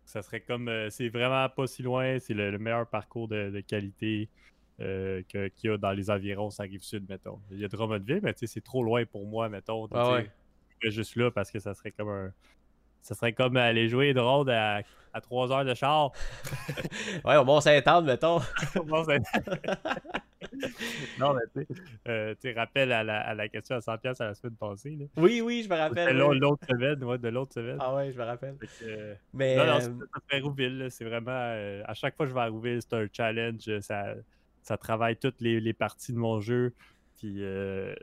Ça 0.05 0.23
serait 0.23 0.41
comme. 0.41 0.69
euh, 0.69 0.89
c'est 0.91 1.09
vraiment 1.09 1.49
pas 1.49 1.67
si 1.67 1.83
loin. 1.83 2.19
C'est 2.19 2.35
le, 2.35 2.51
le 2.51 2.59
meilleur 2.59 2.87
parcours 2.89 3.29
de, 3.29 3.51
de 3.51 3.61
qualité 3.61 4.29
euh, 4.81 5.23
que- 5.29 5.49
qu'il 5.49 5.71
y 5.71 5.73
a 5.73 5.77
dans 5.77 5.93
les 5.93 6.11
environs, 6.11 6.51
ça 6.51 6.63
rive 6.63 6.83
sud, 6.83 7.09
mettons. 7.09 7.41
Il 7.51 7.59
y 7.59 7.65
a 7.65 7.69
Drummondville, 7.69 8.21
mais 8.23 8.33
tu 8.33 8.41
sais, 8.41 8.47
c'est 8.47 8.61
trop 8.61 8.83
loin 8.83 9.05
pour 9.05 9.27
moi, 9.27 9.49
mettons. 9.49 9.87
Ah 9.93 10.13
ouais. 10.13 10.31
je 10.71 10.77
serais 10.89 10.91
juste 10.93 11.17
là 11.17 11.31
parce 11.31 11.51
que 11.51 11.59
ça 11.59 11.75
serait 11.75 11.91
comme 11.93 12.09
un. 12.09 12.33
Ça 13.03 13.15
serait 13.15 13.33
comme 13.33 13.57
aller 13.57 13.89
jouer 13.89 14.11
une 14.11 14.19
ronde 14.21 14.51
à, 14.51 14.83
à 15.15 15.21
3 15.21 15.53
heures 15.53 15.65
de 15.65 15.75
char. 15.75 16.13
Ouais, 17.25 17.37
au 17.37 17.45
Mont-Saint-Anne, 17.45 18.05
mettons. 18.05 18.41
Bon, 18.87 19.05
c'est- 19.05 19.21
non, 21.19 21.35
mais 21.35 21.43
tu 21.67 21.75
sais, 21.75 21.81
euh, 22.09 22.35
tu 22.35 22.41
sais, 22.43 22.53
rappel 22.53 22.93
à 22.93 23.03
la, 23.03 23.21
à 23.21 23.35
la 23.35 23.49
question 23.49 23.77
à 23.77 23.81
100$ 23.81 24.21
à 24.23 24.25
la 24.27 24.35
semaine 24.35 24.57
passée. 24.57 24.97
là. 24.99 25.07
Oui, 25.17 25.41
oui, 25.41 25.63
je 25.65 25.69
me 25.69 25.77
rappelle. 25.77 26.21
oui. 26.23 26.39
l'autre 26.39 26.65
semaine, 26.69 27.03
ouais, 27.05 27.19
de 27.19 27.29
l'autre 27.29 27.53
semaine. 27.55 27.77
Ah 27.81 27.95
ouais, 27.95 28.13
je 28.13 28.19
me 28.19 28.25
rappelle. 28.25 28.57
Euh, 28.83 29.15
Mais. 29.33 29.57
non, 29.57 29.67
non, 29.67 29.79
euh, 29.81 30.07
c'est 30.31 30.41
Rouville. 30.41 30.87
C'est 30.91 31.05
vraiment. 31.05 31.31
euh, 31.33 31.83
à 31.87 31.95
chaque 31.95 32.17
fois 32.17 32.27
que 32.27 32.31
je 32.31 32.35
vais 32.35 32.41
à 32.43 32.47
Rouville, 32.49 32.81
c'est 32.83 32.95
un 32.95 33.07
challenge. 33.13 33.79
Ça, 33.81 34.15
ça 34.63 34.77
travaille 34.77 35.17
toutes 35.17 35.41
les, 35.41 35.61
les 35.61 35.73
parties 35.73 36.13
de 36.13 36.19
mon 36.19 36.41
jeu. 36.41 36.73
Puis 37.19 37.43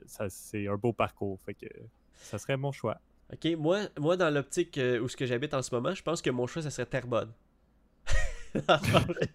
ça, 0.05 0.29
c'est 0.29 0.67
un 0.67 0.75
beau 0.75 0.91
parcours. 0.93 1.39
Fait 1.45 1.53
que 1.53 1.67
ça 2.15 2.38
serait 2.38 2.58
mon 2.58 2.71
choix. 2.71 2.97
Ok, 3.36 3.54
moi, 3.58 3.82
moi 4.00 4.15
dans 4.15 4.30
l'optique 4.34 4.78
euh, 4.78 5.02
où 5.02 5.10
ce 5.10 5.17
que 5.17 5.26
j'habite 5.26 5.54
en 5.54 5.62
ce 5.62 5.76
moment, 5.76 5.93
je 5.93 6.02
pense 6.02 6.21
que 6.21 6.30
mon 6.30 6.48
choix, 6.48 6.62
ça 6.62 6.69
serait 6.69 6.86
Terrebonne. 6.86 7.34
C'est 8.54 8.65
pas 8.65 8.78
vrai. 8.78 9.30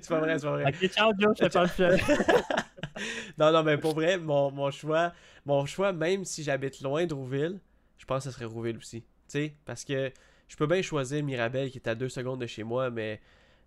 c'est 0.00 0.08
pas 0.08 0.20
vrai. 0.20 0.64
Ok, 0.68 0.88
ciao, 0.92 1.10
Joe, 1.18 1.36
je 1.36 1.46
te 1.46 1.52
parle 1.52 1.68
plus. 1.68 3.02
non, 3.38 3.50
non, 3.50 3.64
mais 3.64 3.76
pour 3.76 3.94
vrai, 3.94 4.18
mon, 4.18 4.52
mon 4.52 4.70
choix, 4.70 5.12
mon 5.44 5.66
choix, 5.66 5.92
même 5.92 6.24
si 6.24 6.44
j'habite 6.44 6.80
loin 6.82 7.04
de 7.06 7.12
Rouville, 7.12 7.58
je 7.98 8.04
pense 8.04 8.22
que 8.22 8.30
ce 8.30 8.36
serait 8.36 8.44
Rouville 8.44 8.76
aussi. 8.76 9.00
Tu 9.00 9.06
sais, 9.26 9.54
parce 9.64 9.84
que 9.84 10.12
je 10.46 10.54
peux 10.54 10.68
bien 10.68 10.80
choisir 10.80 11.24
Mirabel 11.24 11.72
qui 11.72 11.78
est 11.78 11.88
à 11.88 11.96
deux 11.96 12.08
secondes 12.08 12.40
de 12.40 12.46
chez 12.46 12.62
moi, 12.62 12.90
mais 12.90 13.20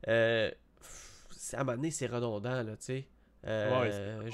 euh, 0.07 0.49
à 1.51 1.59
un 1.59 1.63
moment 1.65 1.75
donné, 1.75 1.91
c'est 1.91 2.07
redondant, 2.07 2.63
là, 2.63 2.77
tu 2.77 2.85
sais. 2.85 3.07
Euh, 3.45 3.81
Ouais, 3.81 4.31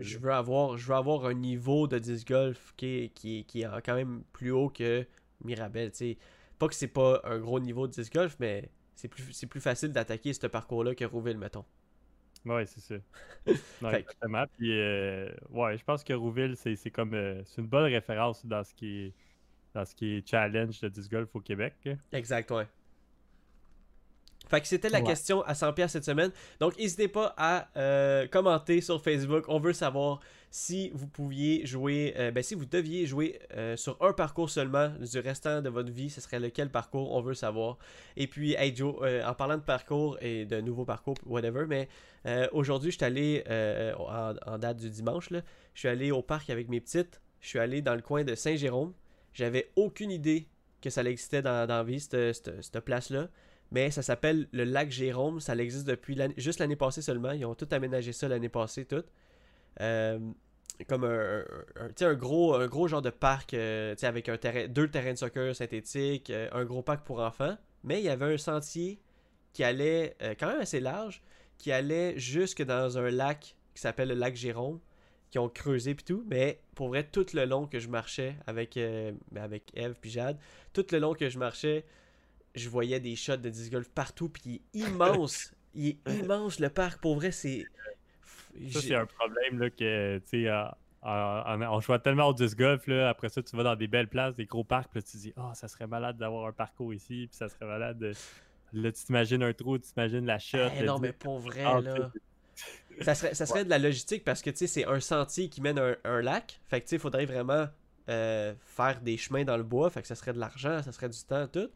je, 0.00 0.18
veux 0.18 0.32
avoir, 0.32 0.76
je 0.76 0.86
veux 0.86 0.94
avoir 0.94 1.24
un 1.26 1.34
niveau 1.34 1.88
de 1.88 1.98
disc 1.98 2.28
golf 2.28 2.72
qui 2.76 2.86
est, 2.86 3.08
qui, 3.08 3.44
qui 3.44 3.62
est 3.62 3.82
quand 3.84 3.94
même 3.94 4.22
plus 4.32 4.50
haut 4.52 4.68
que 4.68 5.06
Mirabel, 5.44 5.90
tu 5.90 5.96
sais. 5.98 6.18
Pas 6.58 6.68
que 6.68 6.74
c'est 6.74 6.88
pas 6.88 7.20
un 7.24 7.38
gros 7.38 7.58
niveau 7.58 7.86
de 7.88 7.92
disc 7.92 8.12
golf, 8.12 8.36
mais 8.38 8.70
c'est 8.94 9.08
plus, 9.08 9.32
c'est 9.32 9.46
plus 9.48 9.60
facile 9.60 9.92
d'attaquer 9.92 10.32
ce 10.32 10.46
parcours-là 10.46 10.94
que 10.94 11.04
Rouville, 11.04 11.36
mettons. 11.38 11.64
Ouais, 12.44 12.66
c'est 12.66 12.80
ça. 12.80 12.94
Non, 13.82 13.90
exactement. 13.90 14.44
Puis, 14.56 14.78
euh, 14.78 15.30
ouais, 15.50 15.76
je 15.76 15.84
pense 15.84 16.04
que 16.04 16.12
Rouville, 16.12 16.56
c'est 16.56 16.76
c'est 16.76 16.90
comme. 16.90 17.14
euh, 17.14 17.42
c'est 17.44 17.60
une 17.60 17.66
bonne 17.68 17.90
référence 17.92 18.44
dans 18.46 18.62
ce 18.62 18.72
qui 18.74 19.06
est, 19.06 19.14
dans 19.74 19.84
ce 19.84 19.94
qui 19.94 20.16
est 20.16 20.28
challenge 20.28 20.80
de 20.80 20.88
disc 20.88 21.10
golf 21.10 21.28
au 21.34 21.40
Québec. 21.40 21.74
là. 21.84 21.94
Exact, 22.12 22.50
ouais. 22.52 22.66
Fait 24.48 24.60
que 24.60 24.66
c'était 24.66 24.90
la 24.90 24.98
Ouais. 25.00 25.04
question 25.06 25.42
à 25.42 25.54
100$ 25.54 25.88
cette 25.88 26.04
semaine. 26.04 26.30
Donc, 26.60 26.76
n'hésitez 26.78 27.08
pas 27.08 27.34
à 27.36 27.68
euh, 27.76 28.26
commenter 28.28 28.80
sur 28.80 29.02
Facebook. 29.02 29.44
On 29.48 29.58
veut 29.58 29.72
savoir 29.72 30.20
si 30.50 30.90
vous 30.94 31.08
pouviez 31.08 31.64
jouer, 31.66 32.14
euh, 32.18 32.30
ben, 32.30 32.42
si 32.42 32.54
vous 32.54 32.66
deviez 32.66 33.06
jouer 33.06 33.40
euh, 33.56 33.76
sur 33.76 33.96
un 34.00 34.12
parcours 34.12 34.50
seulement 34.50 34.88
du 35.00 35.18
restant 35.18 35.62
de 35.62 35.68
votre 35.68 35.90
vie, 35.90 36.10
ce 36.10 36.20
serait 36.20 36.38
lequel 36.38 36.70
parcours? 36.70 37.12
On 37.12 37.22
veut 37.22 37.34
savoir. 37.34 37.78
Et 38.16 38.26
puis, 38.26 38.52
hey 38.54 38.74
Joe, 38.76 38.94
en 39.26 39.34
parlant 39.34 39.56
de 39.56 39.62
parcours 39.62 40.18
et 40.20 40.44
de 40.44 40.60
nouveaux 40.60 40.84
parcours, 40.84 41.16
whatever, 41.26 41.64
mais 41.66 41.88
aujourd'hui, 42.52 42.90
je 42.92 42.96
suis 42.96 43.04
allé, 43.04 43.42
en, 43.98 44.34
en 44.46 44.58
date 44.58 44.76
du 44.76 44.90
dimanche, 44.90 45.30
là, 45.30 45.40
je 45.74 45.80
suis 45.80 45.88
allé 45.88 46.10
au 46.12 46.22
parc 46.22 46.50
avec 46.50 46.68
mes 46.68 46.80
petites. 46.80 47.20
Je 47.40 47.48
suis 47.48 47.58
allé 47.58 47.82
dans 47.82 47.94
le 47.94 48.00
coin 48.02 48.24
de 48.24 48.34
Saint-Jérôme. 48.34 48.92
J'avais 49.32 49.70
aucune 49.76 50.10
idée 50.10 50.46
que 50.80 50.90
ça 50.90 51.02
existait 51.02 51.42
dans, 51.42 51.66
dans 51.66 51.78
la 51.78 51.82
vie, 51.82 51.98
cette, 52.00 52.32
cette- 52.34 52.62
cette 52.62 52.80
place-là. 52.80 53.28
Mais 53.74 53.90
ça 53.90 54.02
s'appelle 54.02 54.46
le 54.52 54.62
lac 54.62 54.92
Jérôme. 54.92 55.40
Ça 55.40 55.56
existe 55.56 55.84
depuis 55.84 56.16
juste 56.36 56.60
l'année 56.60 56.76
passée 56.76 57.02
seulement. 57.02 57.32
Ils 57.32 57.44
ont 57.44 57.56
tout 57.56 57.66
aménagé 57.72 58.12
ça 58.12 58.28
l'année 58.28 58.48
passée, 58.48 58.84
tout. 58.84 59.02
Euh, 59.80 60.20
comme 60.88 61.02
un, 61.02 61.44
un- 62.00 62.14
gros, 62.14 62.54
un 62.54 62.68
gros 62.68 62.86
genre 62.86 63.02
de 63.02 63.10
parc 63.10 63.52
euh, 63.52 63.96
avec 64.02 64.28
un 64.28 64.36
terrain, 64.36 64.68
deux 64.68 64.88
terrains 64.88 65.14
de 65.14 65.18
soccer 65.18 65.56
synthétiques, 65.56 66.30
euh, 66.30 66.48
un 66.52 66.64
gros 66.64 66.82
parc 66.82 67.04
pour 67.04 67.18
enfants. 67.18 67.56
Mais 67.82 67.98
il 68.00 68.04
y 68.04 68.08
avait 68.08 68.32
un 68.34 68.38
sentier 68.38 69.00
qui 69.52 69.64
allait 69.64 70.16
quand 70.38 70.46
même 70.46 70.60
assez 70.60 70.78
large, 70.80 71.20
qui 71.58 71.72
allait 71.72 72.16
jusque 72.16 72.62
dans 72.62 72.96
un 72.96 73.10
lac 73.10 73.56
qui 73.74 73.80
s'appelle 73.82 74.08
le 74.08 74.14
lac 74.14 74.36
Jérôme, 74.36 74.78
qui 75.32 75.38
ont 75.40 75.48
creusé 75.48 75.96
puis 75.96 76.04
tout. 76.04 76.24
Mais 76.28 76.60
pour 76.76 76.88
vrai, 76.88 77.02
tout 77.02 77.26
le 77.34 77.44
long 77.44 77.66
que 77.66 77.80
je 77.80 77.88
marchais 77.88 78.36
avec, 78.46 78.78
avec 79.36 79.72
Eve 79.74 79.94
puis 80.00 80.10
Jade, 80.10 80.38
tout 80.72 80.86
le 80.92 80.98
long 80.98 81.14
que 81.14 81.28
je 81.28 81.38
marchais, 81.38 81.84
je 82.54 82.68
voyais 82.68 83.00
des 83.00 83.16
shots 83.16 83.36
de 83.38 83.50
disc 83.50 83.70
golf 83.72 83.88
partout, 83.88 84.28
puis 84.28 84.62
il 84.74 84.82
est 84.82 84.86
immense. 84.86 85.52
il 85.74 85.88
est 85.88 86.10
immense 86.22 86.60
le 86.60 86.68
parc, 86.68 87.00
pour 87.00 87.16
vrai, 87.16 87.32
c'est. 87.32 87.64
Ça, 88.70 88.80
c'est 88.80 88.94
un 88.94 89.06
problème 89.06 89.58
là, 89.58 89.70
que, 89.70 90.18
tu 90.18 90.42
sais, 90.44 90.50
en- 90.52 90.70
en- 91.02 91.60
en- 91.62 91.76
on 91.76 91.80
joue 91.80 91.98
tellement 91.98 92.28
au 92.28 92.34
disc 92.34 92.56
golf, 92.56 92.86
là, 92.86 93.08
après 93.08 93.28
ça, 93.28 93.42
tu 93.42 93.56
vas 93.56 93.64
dans 93.64 93.74
des 93.76 93.88
belles 93.88 94.08
places, 94.08 94.36
des 94.36 94.46
gros 94.46 94.62
parcs, 94.64 94.88
puis 94.90 95.00
là, 95.00 95.02
tu 95.02 95.12
te 95.12 95.16
dis, 95.22 95.32
ah, 95.36 95.52
ça 95.54 95.66
serait 95.68 95.88
malade 95.88 96.16
d'avoir 96.16 96.46
un 96.46 96.52
parcours 96.52 96.94
ici, 96.94 97.26
puis 97.28 97.36
ça 97.36 97.48
serait 97.48 97.66
malade 97.66 97.98
de. 97.98 98.12
Là, 98.72 98.90
tu 98.92 99.04
t'imagines 99.04 99.42
un 99.42 99.52
trou, 99.52 99.78
tu 99.78 99.88
t'imagines 99.92 100.24
la 100.26 100.38
shot. 100.38 100.58
Eh 100.78 100.84
non, 100.84 100.98
mais 100.98 101.12
pour 101.12 101.38
vrai, 101.38 101.62
Ah, 101.64 101.80
là. 101.80 102.10
Ça 103.00 103.14
serait, 103.16 103.34
ça 103.34 103.46
serait 103.46 103.64
de 103.64 103.70
la 103.70 103.78
logistique 103.78 104.24
parce 104.24 104.40
que, 104.40 104.50
tu 104.50 104.58
sais, 104.58 104.66
c'est 104.68 104.84
un 104.86 105.00
sentier 105.00 105.48
qui 105.48 105.60
mène 105.60 105.78
à 105.78 105.84
un, 105.90 105.96
un 106.04 106.22
lac. 106.22 106.60
Fait 106.68 106.80
que, 106.80 106.84
tu 106.86 106.90
sais, 106.90 106.96
il 106.96 107.00
faudrait 107.00 107.26
vraiment 107.26 107.66
euh, 108.08 108.54
faire 108.64 109.00
des 109.00 109.16
chemins 109.16 109.44
dans 109.44 109.56
le 109.56 109.64
bois. 109.64 109.90
Fait 109.90 110.00
que 110.02 110.06
ça 110.06 110.14
serait 110.14 110.32
de 110.32 110.38
l'argent, 110.38 110.80
ça 110.82 110.92
serait 110.92 111.08
du 111.08 111.18
temps, 111.24 111.48
tout. 111.48 111.68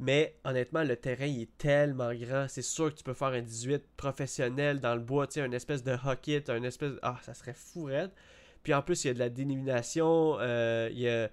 Mais 0.00 0.36
honnêtement, 0.44 0.84
le 0.84 0.96
terrain, 0.96 1.26
il 1.26 1.42
est 1.42 1.58
tellement 1.58 2.14
grand. 2.14 2.46
C'est 2.48 2.62
sûr 2.62 2.92
que 2.92 2.98
tu 2.98 3.04
peux 3.04 3.14
faire 3.14 3.28
un 3.28 3.42
18 3.42 3.82
professionnel 3.96 4.80
dans 4.80 4.94
le 4.94 5.00
bois, 5.00 5.26
tu 5.26 5.34
sais, 5.34 5.40
un 5.40 5.52
espèce 5.52 5.82
de 5.82 5.96
hockey, 6.04 6.42
un 6.48 6.62
espèce. 6.62 6.92
Ah, 7.02 7.18
ça 7.22 7.34
serait 7.34 7.54
fou, 7.54 7.84
raide. 7.84 8.10
Puis 8.62 8.74
en 8.74 8.82
plus, 8.82 9.04
il 9.04 9.08
y 9.08 9.10
a 9.10 9.14
de 9.14 9.18
la 9.18 9.28
dénomination, 9.28 10.36
euh, 10.40 10.88
il 10.92 11.00
y 11.00 11.08
a, 11.08 11.28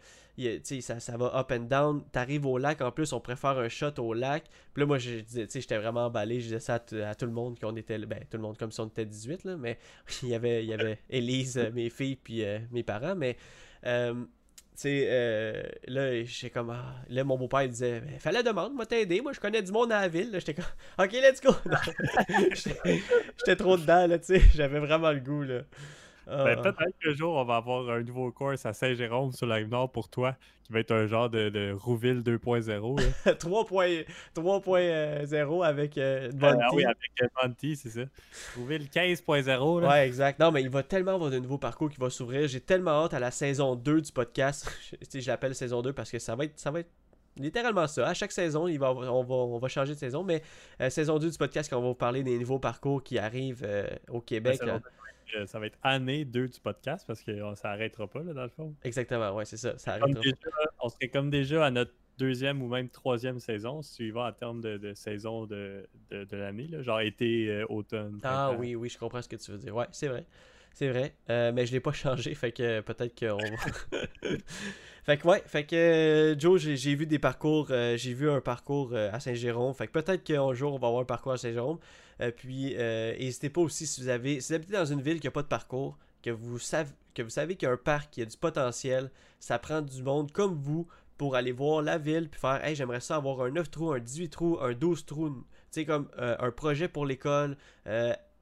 ça, 0.82 1.00
ça 1.00 1.18
va 1.18 1.38
up 1.38 1.52
and 1.52 1.66
down. 1.66 2.04
T'arrives 2.12 2.46
au 2.46 2.58
lac, 2.58 2.82
en 2.82 2.92
plus, 2.92 3.14
on 3.14 3.20
préfère 3.20 3.58
un 3.58 3.70
shot 3.70 3.94
au 4.00 4.14
lac. 4.14 4.46
Puis 4.74 4.82
là, 4.82 4.86
moi, 4.86 4.98
je 4.98 5.20
disais, 5.20 5.48
j'étais 5.54 5.78
vraiment 5.78 6.06
emballé. 6.06 6.40
Je 6.40 6.46
disais 6.46 6.60
ça 6.60 6.76
à, 6.76 7.16
tout 7.16 7.26
le 7.26 7.32
monde 7.32 7.60
qu'on 7.60 7.76
était, 7.76 7.98
ben, 8.00 8.20
tout 8.30 8.38
le 8.38 8.44
monde 8.44 8.58
comme 8.58 8.72
si 8.72 8.80
on 8.82 8.88
était 8.88 9.06
18, 9.06 9.46
là. 9.46 9.58
Mais 9.58 9.80
il 10.24 10.30
y 10.30 10.36
avait, 10.36 10.66
il 10.66 10.74
euh, 11.58 11.72
mes 11.72 11.90
filles, 11.90 12.18
puis 12.18 12.44
euh, 12.44 12.60
mes 12.72 12.84
parents. 12.84 13.16
Mais, 13.16 13.38
euh, 13.86 14.26
sais, 14.82 15.08
euh, 15.10 15.64
là, 15.88 16.24
j'étais 16.24 16.50
comme, 16.50 16.70
ah, 16.70 16.96
là, 17.10 17.24
mon 17.24 17.38
beau-père, 17.38 17.64
il 17.64 17.70
disait, 17.70 18.02
ben, 18.02 18.20
fallait 18.20 18.44
demande, 18.44 18.74
moi 18.74 18.86
t'aider. 18.86 19.22
Moi, 19.22 19.34
je 19.34 19.40
connais 19.40 19.62
du 19.62 19.72
monde 19.72 19.92
à 19.92 20.02
la 20.02 20.08
ville. 20.08 20.32
J'étais 20.34 20.54
comme, 20.54 20.66
ok, 21.00 21.12
let's 21.14 21.42
go. 21.42 21.54
J'étais 23.38 23.56
trop 23.56 23.78
dedans, 23.78 24.08
là, 24.08 24.20
tu 24.20 24.26
sais. 24.26 24.42
J'avais 24.54 24.80
vraiment 24.80 25.12
le 25.12 25.20
goût, 25.20 25.44
là. 25.44 25.62
Ben, 26.28 26.56
Ah. 26.58 26.62
peut-être 26.62 26.98
qu'un 27.02 27.14
jour, 27.14 27.36
on 27.36 27.44
va 27.46 27.58
avoir 27.58 27.90
un 27.90 28.02
nouveau 28.02 28.32
course 28.32 28.66
à 28.66 28.74
Saint-Jérôme 28.74 29.32
sur 29.32 29.46
la 29.46 29.56
rive 29.56 29.70
nord 29.70 29.92
pour 29.92 30.10
toi, 30.10 30.36
qui 30.64 30.74
va 30.74 30.80
être 30.80 30.92
un 30.92 31.06
genre 31.06 31.30
de, 31.30 31.50
de 31.50 31.72
Rouville 31.72 32.22
2.0. 32.24 33.00
là. 33.00 33.34
3.0 33.34 34.06
3.0 34.36 35.64
avec 35.66 35.98
euh, 35.98 36.32
Ah, 36.42 36.54
ah 36.60 36.68
oui, 36.74 36.84
avec 36.84 36.98
euh, 37.22 37.28
Monty, 37.44 37.76
c'est 37.76 37.90
ça. 37.90 38.02
Rouville 38.58 38.88
15.0. 38.90 39.82
là. 39.82 39.88
Ouais, 39.88 40.08
exact. 40.08 40.40
Non, 40.40 40.52
mais 40.52 40.62
il 40.64 40.70
va 40.70 40.84
tellement 40.84 41.14
avoir 41.16 41.30
de 41.30 41.40
nouveaux 41.40 41.58
parcours 41.58 41.90
qui 41.90 42.00
vont 42.00 42.10
s'ouvrir. 42.10 42.48
J'ai 42.48 42.62
tellement 42.62 43.04
hâte 43.06 43.14
à 43.14 43.20
la 43.20 43.32
saison 43.32 43.76
2 43.76 44.02
du 44.02 44.12
podcast. 44.12 44.68
Je, 45.14 45.28
l'appelle 45.28 45.54
saison 45.56 45.82
2 45.82 45.94
parce 45.94 46.10
que 46.12 46.20
ça 46.20 46.36
va 46.36 46.46
être, 46.46 46.58
ça 46.60 46.72
va 46.72 46.80
être 46.80 46.90
littéralement 47.38 47.86
ça. 47.86 48.08
À 48.08 48.14
chaque 48.14 48.32
saison, 48.32 48.68
il 48.68 48.80
va, 48.80 48.94
on, 48.94 49.24
va, 49.24 49.36
on 49.36 49.60
va 49.60 49.68
changer 49.68 49.94
de 49.94 50.00
saison. 50.00 50.24
Mais 50.24 50.42
euh, 50.82 50.90
saison 50.90 51.20
2 51.20 51.30
du 51.30 51.38
podcast, 51.38 51.70
quand 51.70 51.78
on 51.78 51.82
va 51.82 51.88
vous 51.90 51.94
parler 51.96 52.24
des 52.24 52.40
nouveaux 52.40 52.60
parcours 52.60 53.04
qui 53.04 53.20
arrivent 53.20 53.64
euh, 53.66 53.86
au 54.10 54.22
Québec. 54.22 54.60
Être, 55.34 55.48
ça 55.50 55.60
va 55.60 55.68
être 55.68 55.78
année 55.84 56.26
2 56.26 56.48
du 56.48 56.60
podcast 56.60 57.06
parce 57.08 57.22
que 57.22 57.32
euh, 57.32 57.56
ça 57.56 57.72
arrêtera 57.72 58.08
pas, 58.08 58.24
là, 58.24 58.34
dans 58.34 58.44
le 58.44 58.50
fond. 58.50 58.74
Exactement, 58.84 59.36
ouais, 59.36 59.46
c'est 59.46 59.58
ça. 59.58 59.74
On 60.82 60.90
serait 60.90 61.10
comme 61.10 61.30
déjà 61.30 61.66
à 61.66 61.72
notre 61.72 61.94
deuxième 62.18 62.62
ou 62.62 62.68
même 62.68 62.90
troisième 62.90 63.40
saison, 63.40 63.82
suivant 63.82 64.28
en 64.28 64.32
termes 64.32 64.62
de, 64.62 64.78
de 64.78 64.94
saison 64.94 65.46
de, 65.46 65.88
de, 66.10 66.24
de 66.24 66.38
l'année, 66.38 66.70
genre 66.82 67.02
été, 67.02 67.50
euh, 67.50 67.66
automne. 67.70 68.20
Ah 68.24 68.54
oui, 68.58 68.76
oui, 68.76 68.90
je 68.90 68.98
comprends 68.98 69.22
ce 69.22 69.30
que 69.30 69.36
tu 69.36 69.52
veux 69.52 69.58
dire. 69.58 69.76
Ouais, 69.76 69.88
c'est 69.92 70.08
vrai. 70.08 70.26
C'est 70.76 70.90
vrai, 70.90 71.16
euh, 71.30 71.54
mais 71.54 71.66
je 71.66 71.72
l'ai 71.72 71.80
pas 71.80 71.94
changé, 71.94 72.36
fait 72.36 72.52
que 72.52 72.82
peut-être 72.82 73.18
qu'on 73.18 73.38
va. 73.38 73.98
fait 75.06 75.18
que 75.18 75.26
ouais, 75.26 75.42
fait 75.48 75.66
que 75.66 75.76
euh, 75.76 76.38
Joe, 76.38 76.60
j'ai 76.60 76.96
vu 76.96 77.08
des 77.08 77.18
parcours, 77.18 77.68
euh, 77.70 77.96
j'ai 77.96 78.14
vu 78.14 78.30
un 78.30 78.42
parcours 78.42 78.94
à 78.94 79.22
Saint-Jérôme, 79.22 79.74
fait 79.74 79.88
que 79.88 79.94
peut-être 79.94 80.26
qu'un 80.26 80.54
jour 80.54 80.74
on 80.74 80.78
va 80.78 80.88
avoir 80.88 81.02
un 81.02 81.06
parcours 81.06 81.32
à 81.32 81.38
Saint-Jérôme. 81.38 81.80
puis 82.36 82.76
n'hésitez 82.76 83.50
pas 83.50 83.62
aussi 83.62 83.88
si 83.88 84.02
vous 84.02 84.10
avez, 84.10 84.42
si 84.42 84.52
vous 84.52 84.56
habitez 84.56 84.74
dans 84.74 84.86
une 84.86 85.02
ville 85.02 85.22
qui 85.22 85.28
n'a 85.28 85.32
pas 85.32 85.44
de 85.44 85.48
parcours, 85.48 85.98
que 86.22 86.30
vous 86.30 86.60
savez 86.60 86.92
que 87.14 87.24
vous 87.24 87.30
savez 87.30 87.56
qu'il 87.56 87.68
y 87.68 87.72
a 87.72 87.74
un 87.74 87.78
parc 87.78 88.12
qui 88.12 88.22
a 88.22 88.26
du 88.26 88.36
potentiel, 88.36 89.10
ça 89.40 89.58
prend 89.58 89.82
du 89.82 90.04
monde 90.04 90.34
comme 90.34 90.56
vous 90.56 90.86
pour 91.18 91.38
aller 91.38 91.54
voir 91.54 91.82
la 91.82 91.98
ville 91.98 92.28
puis 92.30 92.42
faire 92.42 92.62
hey 92.66 92.76
j'aimerais 92.76 93.00
ça 93.00 93.16
avoir 93.16 93.40
un 93.44 93.52
9 93.52 93.72
trous, 93.72 93.94
un 93.94 94.00
18 94.00 94.28
trous, 94.28 94.58
un 94.60 94.74
12 94.74 95.06
trous, 95.06 95.30
tu 95.30 95.46
sais 95.72 95.86
comme 95.86 96.10
un 96.18 96.52
projet 96.52 96.90
pour 96.90 97.06
l'école, 97.06 97.56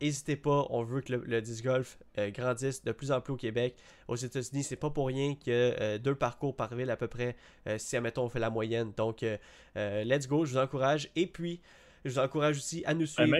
N'hésitez 0.03 0.35
pas, 0.35 0.67
on 0.69 0.83
veut 0.83 0.99
que 0.99 1.13
le, 1.13 1.41
disc 1.41 1.63
golf 1.63 1.97
euh, 2.17 2.29
grandisse 2.29 2.83
de 2.83 2.91
plus 2.91 3.13
en 3.13 3.21
plus 3.21 3.31
au 3.31 3.37
Québec. 3.37 3.73
Aux 4.09 4.17
États-Unis, 4.17 4.63
c'est 4.63 4.75
pas 4.75 4.89
pour 4.89 5.07
rien 5.07 5.33
a 5.47 5.49
euh, 5.49 5.97
deux 5.97 6.13
parcours 6.13 6.57
par 6.57 6.75
ville 6.75 6.91
à 6.91 6.97
peu 6.97 7.07
près, 7.07 7.37
euh, 7.69 7.77
si 7.77 7.95
admettons 7.95 8.23
on 8.23 8.29
fait 8.29 8.41
la 8.41 8.49
moyenne. 8.49 8.91
Donc, 8.97 9.23
let's 9.75 10.27
go, 10.27 10.43
je 10.43 10.51
vous 10.51 10.57
encourage. 10.57 11.09
Et 11.15 11.25
puis, 11.25 11.61
je 12.03 12.09
vous 12.09 12.19
encourage 12.19 12.57
aussi 12.57 12.83
à 12.85 12.93
nous 12.93 13.05
suivre. 13.05 13.37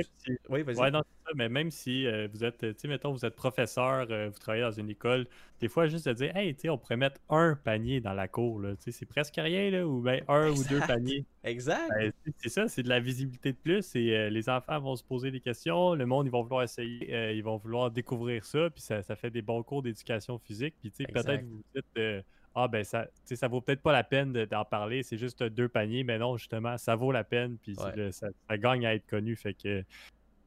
Oui, 0.49 0.63
vas-y. 0.63 0.91
non, 0.91 1.02
mais 1.36 1.49
même 1.49 1.71
si 1.71 2.06
euh, 2.06 2.28
vous 2.32 2.43
êtes, 2.43 2.60
tu 2.60 2.73
sais, 2.78 2.88
mettons, 2.88 3.12
vous 3.12 3.26
êtes 3.26 3.36
professeur, 3.36 4.08
euh, 4.10 4.30
vous 4.30 4.39
travaillez 4.39 4.63
dans 4.63 4.71
une 4.71 4.89
école, 4.89 5.28
des 5.60 5.67
fois, 5.67 5.88
juste 5.88 6.08
de 6.08 6.13
dire, 6.13 6.36
hey, 6.36 6.54
tu 6.56 6.62
sais, 6.62 6.69
on 6.69 6.78
pourrait 6.78 6.97
mettre 6.97 7.19
un 7.30 7.56
panier 7.56 7.99
dans 7.99 8.13
la 8.13 8.28
cour, 8.28 8.62
là, 8.62 8.76
tu 8.76 8.84
sais, 8.84 8.91
c'est 8.91 9.06
presque 9.06 9.36
rien, 9.36 9.69
là, 9.69 9.86
ou 9.86 10.02
bien 10.02 10.21
un 10.28 10.49
ou 10.49 10.63
deux 10.63 10.80
paniers. 10.80 11.26
Exact. 11.43 11.89
Ben, 11.97 12.12
c'est 12.38 12.49
ça, 12.49 12.67
c'est 12.67 12.84
de 12.84 12.89
la 12.89 12.99
visibilité 12.99 13.52
de 13.52 13.58
plus, 13.58 13.95
et 13.95 14.15
euh, 14.15 14.30
les 14.30 14.47
enfants 14.49 14.80
vont 14.80 14.95
se 14.95 15.04
poser 15.04 15.32
des 15.32 15.41
questions, 15.41 15.93
le 15.93 16.06
monde, 16.06 16.26
ils 16.28 16.32
vont 16.32 16.43
vouloir 16.43 16.63
essayer, 16.63 17.34
ils 17.34 17.43
vont 17.43 17.58
vouloir 17.58 17.91
découvrir 17.91 18.45
ça, 18.45 18.69
puis 18.69 18.82
ça, 18.82 19.02
ça 19.02 19.15
fait 19.15 19.30
des 19.30 19.41
bons 19.41 19.63
cours 19.63 19.82
d'éducation 19.82 20.38
physique, 20.39 20.76
puis 20.80 20.91
tu 20.91 21.04
sais, 21.04 21.12
peut-être 21.12 21.43
vous 21.43 21.63
dites 21.76 22.23
ah 22.56 22.68
ben 22.68 22.84
ça, 22.84 23.08
ça 23.26 23.48
vaut 23.48 23.62
peut-être 23.62 23.82
pas 23.82 23.92
la 23.92 24.04
peine 24.04 24.32
d'en 24.46 24.66
parler, 24.66 25.04
c'est 25.04 25.18
juste 25.18 25.44
deux 25.44 25.68
paniers, 25.68 26.04
mais 26.04 26.20
non, 26.20 26.38
justement, 26.38 26.78
ça 26.78 26.96
vaut 26.96 27.12
la 27.12 27.24
peine, 27.24 27.58
puis 27.62 27.76
ça, 27.76 28.58
gagne 28.58 28.86
à 28.86 28.94
être 28.94 29.08
connu. 29.08 29.36
Fait 29.36 29.54
que, 29.54 29.84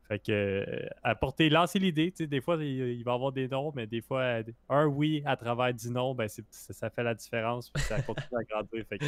fait 0.09 0.21
que 0.21 0.33
euh, 0.33 0.89
apporter, 1.03 1.49
lancer 1.49 1.81
l'idée, 1.81 2.13
des 2.13 2.41
fois 2.41 2.57
il, 2.63 3.03
va 3.03 3.13
y 3.13 3.15
avoir 3.15 3.33
des 3.33 3.49
noms, 3.49 3.73
mais 3.75 3.87
des 3.87 4.03
fois 4.03 4.43
un 4.69 4.87
oui 4.87 5.23
à 5.27 5.37
travers 5.37 5.75
dix 5.75 5.91
noms, 5.91 6.15
ben 6.15 6.29
ça, 6.29 6.91
fait 6.91 7.03
la 7.03 7.15
différence, 7.15 7.71
puis 7.71 7.83
ça 7.83 8.01
continue 8.03 8.39
à 8.41 8.45
grandir. 8.45 8.85
Fait 8.89 8.99
que, 8.99 9.05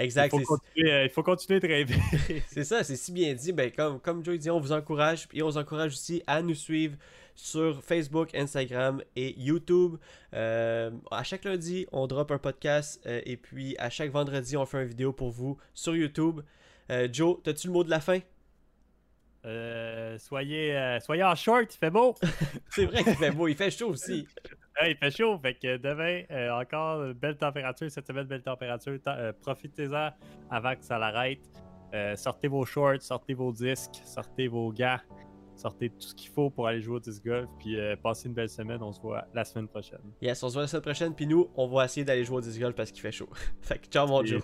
Exact. 0.00 0.32
Il 0.34 0.40
faut, 0.40 0.56
continuer, 0.56 0.92
euh, 0.92 1.04
il 1.04 1.10
faut 1.10 1.22
continuer 1.22 1.60
de 1.60 1.66
rêver. 1.66 1.94
c'est 2.48 2.64
ça, 2.64 2.82
c'est 2.82 2.96
si 2.96 3.12
bien 3.12 3.34
dit. 3.34 3.52
Ben, 3.52 3.70
comme, 3.70 4.00
comme 4.00 4.24
Joe 4.24 4.38
dit, 4.38 4.50
on 4.50 4.60
vous 4.60 4.72
encourage. 4.72 5.28
Et 5.32 5.42
on 5.42 5.46
vous 5.46 5.58
encourage 5.58 5.92
aussi 5.92 6.22
à 6.26 6.42
nous 6.42 6.54
suivre 6.54 6.96
sur 7.34 7.82
Facebook, 7.82 8.34
Instagram 8.34 9.02
et 9.14 9.38
YouTube. 9.38 9.96
Euh, 10.34 10.90
à 11.10 11.22
chaque 11.22 11.44
lundi, 11.44 11.86
on 11.92 12.06
drop 12.06 12.30
un 12.30 12.38
podcast 12.38 13.00
euh, 13.06 13.20
et 13.24 13.36
puis 13.36 13.76
à 13.78 13.90
chaque 13.90 14.10
vendredi, 14.10 14.56
on 14.56 14.66
fait 14.66 14.82
une 14.82 14.88
vidéo 14.88 15.12
pour 15.12 15.30
vous 15.30 15.58
sur 15.74 15.94
YouTube. 15.94 16.40
Joe, 17.12 17.38
as-tu 17.46 17.68
le 17.68 17.72
mot 17.72 17.84
de 17.84 17.90
la 17.90 18.00
fin? 18.00 18.18
Soyez, 20.18 20.98
soyez 21.00 21.24
en 21.24 21.34
short, 21.34 21.74
il 21.74 21.78
fait 21.78 21.90
beau. 21.90 22.14
c'est 22.70 22.86
vrai 22.86 23.02
qu'il 23.02 23.14
fait 23.14 23.30
beau, 23.30 23.48
il 23.48 23.56
fait 23.56 23.70
chaud 23.70 23.90
aussi. 23.90 24.26
il 24.86 24.96
fait 24.96 25.10
chaud, 25.10 25.38
fait 25.38 25.54
que 25.54 25.76
demain, 25.76 26.22
encore 26.60 27.14
belle 27.14 27.36
température, 27.36 27.90
cette 27.90 28.06
semaine, 28.06 28.26
belle 28.26 28.42
température. 28.42 28.98
Profitez-en 29.42 30.10
avant 30.50 30.74
que 30.74 30.84
ça 30.84 30.98
l'arrête. 30.98 31.40
sortez 32.16 32.48
vos 32.48 32.64
shorts, 32.64 33.02
sortez 33.02 33.34
vos 33.34 33.52
disques, 33.52 34.00
sortez 34.04 34.48
vos 34.48 34.72
gars 34.72 35.00
sortez 35.60 35.90
tout 35.90 36.00
ce 36.00 36.14
qu'il 36.14 36.30
faut 36.30 36.50
pour 36.50 36.66
aller 36.66 36.80
jouer 36.80 36.96
au 36.96 37.00
disc 37.00 37.24
golf, 37.24 37.48
puis 37.58 37.78
euh, 37.78 37.94
passez 37.96 38.28
une 38.28 38.34
belle 38.34 38.48
semaine. 38.48 38.82
On 38.82 38.92
se 38.92 39.00
voit 39.00 39.26
la 39.34 39.44
semaine 39.44 39.68
prochaine. 39.68 40.00
Yes, 40.20 40.42
on 40.42 40.48
se 40.48 40.54
voit 40.54 40.62
la 40.62 40.68
semaine 40.68 40.82
prochaine, 40.82 41.14
puis 41.14 41.26
nous, 41.26 41.50
on 41.54 41.68
va 41.68 41.84
essayer 41.84 42.04
d'aller 42.04 42.24
jouer 42.24 42.38
au 42.38 42.40
disc 42.40 42.58
golf 42.58 42.74
parce 42.74 42.90
qu'il 42.90 43.02
fait 43.02 43.12
chaud. 43.12 43.28
fait 43.60 43.78
que 43.78 43.86
ciao, 43.86 44.06
mon 44.06 44.24
Joe. 44.24 44.42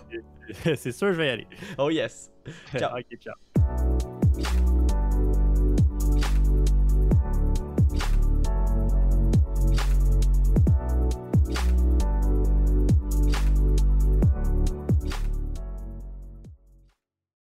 C'est 0.75 0.91
sûr, 0.91 1.11
je 1.13 1.17
vais 1.17 1.27
y 1.27 1.29
aller. 1.29 1.47
Oh 1.77 1.89
yes. 1.89 2.31
Ciao. 2.77 2.97
ok, 2.97 3.17
ciao. 3.19 4.16